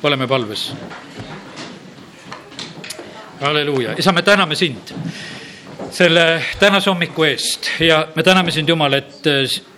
oleme 0.02 0.26
palves. 0.28 0.72
halleluuja, 3.40 3.94
isa, 3.98 4.12
me 4.12 4.22
täname 4.22 4.54
sind 4.54 4.94
selle 5.90 6.42
tänase 6.58 6.90
hommiku 6.90 7.24
eest 7.24 7.70
ja 7.80 8.06
me 8.14 8.22
täname 8.22 8.50
sind, 8.50 8.68
Jumal, 8.68 8.94
et 8.94 9.30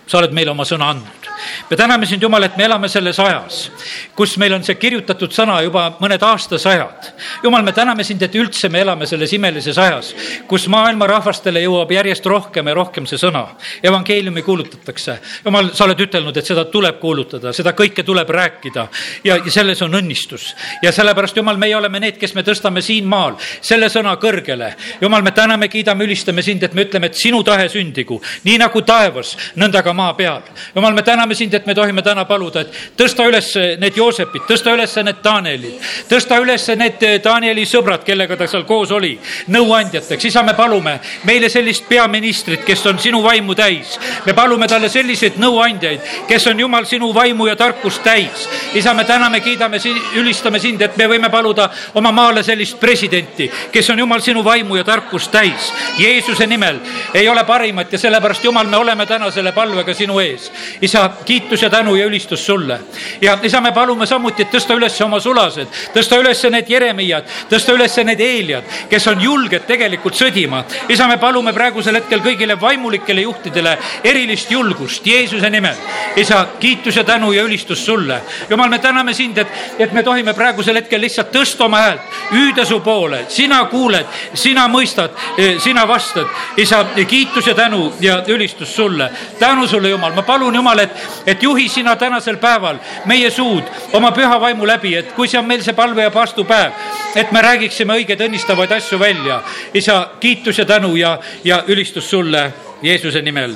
sa 0.07 0.17
oled 0.17 0.33
meile 0.33 0.51
oma 0.51 0.65
sõna 0.65 0.89
andnud 0.93 1.24
me 1.69 1.77
täname 1.77 2.05
sind, 2.05 2.21
Jumal, 2.21 2.43
et 2.43 2.57
me 2.57 2.65
elame 2.65 2.89
selles 2.89 3.19
ajas, 3.19 3.71
kus 4.15 4.37
meil 4.37 4.53
on 4.57 4.63
see 4.63 4.75
kirjutatud 4.79 5.33
sõna 5.33 5.59
juba 5.63 5.87
mõned 5.99 6.23
aastasajad. 6.23 7.09
Jumal, 7.43 7.63
me 7.65 7.73
täname 7.75 8.03
sind, 8.03 8.21
et 8.25 8.35
üldse 8.35 8.69
me 8.69 8.81
elame 8.81 9.07
selles 9.09 9.33
imelises 9.35 9.77
ajas, 9.81 10.13
kus 10.47 10.67
maailma 10.71 11.07
rahvastele 11.09 11.61
jõuab 11.65 11.91
järjest 11.95 12.25
rohkem 12.25 12.67
ja 12.67 12.75
rohkem 12.77 13.05
see 13.09 13.19
sõna. 13.21 13.45
evangeeliumi 13.83 14.41
kuulutatakse. 14.41 15.19
Jumal, 15.45 15.71
sa 15.73 15.85
oled 15.85 15.99
ütelnud, 15.99 16.37
et 16.37 16.45
seda 16.45 16.65
tuleb 16.65 16.99
kuulutada, 16.99 17.53
seda 17.53 17.73
kõike 17.73 18.03
tuleb 18.03 18.29
rääkida 18.29 18.87
ja, 19.23 19.37
ja 19.37 19.51
selles 19.51 19.81
on 19.81 19.93
õnnistus. 19.93 20.55
ja 20.81 20.91
sellepärast, 20.91 21.37
Jumal, 21.37 21.57
meie 21.57 21.75
oleme 21.75 21.99
need, 21.99 22.17
kes 22.17 22.35
me 22.35 22.43
tõstame 22.43 22.81
siin 22.81 23.05
maal 23.05 23.35
selle 23.61 23.89
sõna 23.89 24.15
kõrgele. 24.21 24.73
Jumal, 25.01 25.21
me 25.21 25.31
täname, 25.31 25.67
kiidame, 25.67 26.05
ülistame 26.05 26.41
sind, 26.41 26.63
et 26.63 26.73
me 26.73 26.85
ütleme, 26.85 27.11
et 27.11 27.19
sinu 27.19 27.43
tahe 27.43 27.67
sündigu, 27.69 28.21
nii 28.43 28.57
nagu 28.61 28.81
taevas, 28.81 29.35
nõnda 29.55 29.83
ka 29.83 29.93
maa 29.93 30.13
peal. 30.17 30.41
Jumal, 30.75 30.93
me 30.93 31.03
täname 31.05 31.34
täname 31.35 31.51
sind, 31.51 31.53
et 31.53 31.65
me 31.65 31.75
tohime 31.75 32.01
täna 32.01 32.25
paluda, 32.25 32.61
et 32.61 32.97
tõsta 32.97 33.25
üles 33.27 33.51
need 33.79 33.95
Joosepid, 33.97 34.45
tõsta 34.47 34.73
üles 34.73 34.95
need 35.03 35.21
Danielid, 35.23 35.81
tõsta 36.09 36.39
üles 36.41 36.67
need 36.77 37.03
Danieli 37.23 37.65
sõbrad, 37.65 38.03
kellega 38.05 38.37
ta 38.37 38.47
seal 38.47 38.63
koos 38.65 38.91
oli, 38.91 39.19
nõuandjateks. 39.47 40.25
isa, 40.25 40.43
me 40.43 40.53
palume 40.53 40.99
meile 41.23 41.49
sellist 41.49 41.87
peaministrit, 41.89 42.63
kes 42.65 42.85
on 42.85 42.99
sinu 42.99 43.21
vaimu 43.23 43.55
täis. 43.55 43.99
me 44.25 44.33
palume 44.33 44.67
talle 44.67 44.89
selliseid 44.89 45.37
nõuandjaid, 45.37 46.01
kes 46.27 46.47
on 46.47 46.59
Jumal 46.59 46.85
sinu 46.85 47.13
vaimu 47.13 47.47
ja 47.47 47.55
tarkust 47.55 48.03
täis. 48.03 48.47
isa, 48.73 48.93
me 48.93 49.03
täname, 49.03 49.39
kiidame, 49.39 49.77
ülistame 50.15 50.59
sind, 50.59 50.81
et 50.81 50.97
me 50.97 51.07
võime 51.07 51.29
paluda 51.29 51.69
oma 51.93 52.11
maale 52.11 52.43
sellist 52.43 52.79
presidenti, 52.79 53.51
kes 53.71 53.89
on 53.89 53.99
Jumal 53.99 54.21
sinu 54.21 54.43
vaimu 54.43 54.75
ja 54.75 54.83
tarkust 54.83 55.31
täis. 55.31 55.73
Jeesuse 55.97 56.47
nimel 56.47 56.79
ei 57.13 57.29
ole 57.29 57.43
parimat 57.43 57.91
ja 57.91 57.99
sellepärast, 57.99 58.43
Jumal, 58.43 58.67
me 58.67 58.77
oleme 58.77 59.05
täna 59.05 59.31
selle 59.31 59.51
palvega 59.51 59.93
sinu 59.93 60.19
ees. 60.19 60.51
isa, 60.81 61.09
kiitus 61.25 61.61
ja 61.61 61.69
tänu 61.69 61.95
ja 61.95 62.05
ülistus 62.05 62.45
sulle. 62.45 62.79
ja 63.21 63.37
isa, 63.43 63.61
me 63.61 63.71
palume 63.71 64.05
samuti, 64.05 64.41
et 64.41 64.53
tõsta 64.53 64.75
üles 64.75 65.01
oma 65.01 65.19
sulased, 65.19 65.67
tõsta 65.93 66.19
üles 66.19 66.43
need 66.51 66.69
Jeremiad, 66.69 67.25
tõsta 67.49 67.73
üles 67.73 67.97
need 68.03 68.19
Eeliad, 68.19 68.63
kes 68.89 69.07
on 69.07 69.21
julged 69.21 69.65
tegelikult 69.67 70.15
sõdima. 70.15 70.63
isa, 70.89 71.07
me 71.07 71.17
palume 71.17 71.53
praegusel 71.53 71.95
hetkel 71.95 72.19
kõigile 72.19 72.59
vaimulikele 72.61 73.21
juhtidele 73.21 73.77
erilist 74.03 74.51
julgust 74.51 75.07
Jeesuse 75.07 75.49
nimel. 75.49 75.75
isa, 76.15 76.45
kiitus 76.59 76.95
ja 76.95 77.03
tänu 77.03 77.31
ja 77.31 77.43
ülistus 77.43 77.85
sulle. 77.85 78.21
jumal, 78.49 78.69
me 78.69 78.79
täname 78.79 79.13
sind, 79.13 79.37
et, 79.37 79.47
et 79.79 79.93
me 79.93 80.03
tohime 80.03 80.33
praegusel 80.33 80.75
hetkel 80.75 81.01
lihtsalt 81.01 81.31
tõsta 81.33 81.65
oma 81.65 81.81
häält, 81.81 82.01
hüüda 82.31 82.65
su 82.65 82.79
poole, 82.79 83.25
sina 83.27 83.63
kuuled, 83.65 84.05
sina 84.33 84.67
mõistad, 84.67 85.11
sina 85.59 85.87
vastad. 85.87 86.27
isa, 86.57 86.85
kiitus 87.07 87.47
ja 87.47 87.55
tänu 87.55 87.93
ja 87.99 88.23
ülistus 88.27 88.75
sulle. 88.75 89.09
tänu 89.39 89.67
sulle, 89.67 89.89
Jumal, 89.89 90.13
ma 90.13 90.21
palun, 90.21 90.55
Jumal, 90.55 90.79
et, 90.79 90.91
et 91.25 91.43
juhi 91.43 91.69
sina 91.69 91.95
tänasel 91.95 92.37
päeval 92.37 92.77
meie 93.05 93.29
suud 93.31 93.63
oma 93.93 94.11
püha 94.11 94.39
vaimu 94.41 94.67
läbi, 94.67 94.95
et 94.95 95.11
kui 95.15 95.27
see 95.27 95.39
on 95.39 95.47
meil 95.47 95.63
see 95.63 95.73
palve 95.73 96.03
ja 96.03 96.11
paastupäev, 96.11 96.71
et 97.15 97.31
me 97.31 97.41
räägiksime 97.41 97.93
õigeid 97.93 98.21
õnnistavaid 98.27 98.71
asju 98.71 98.99
välja. 98.99 99.41
isa, 99.73 100.09
kiitus 100.19 100.57
ja 100.57 100.65
tänu 100.65 100.95
ja, 100.95 101.19
ja 101.43 101.63
ülistus 101.67 102.09
sulle 102.09 102.53
Jeesuse 102.81 103.21
nimel, 103.21 103.55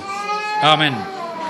amin 0.64 1.19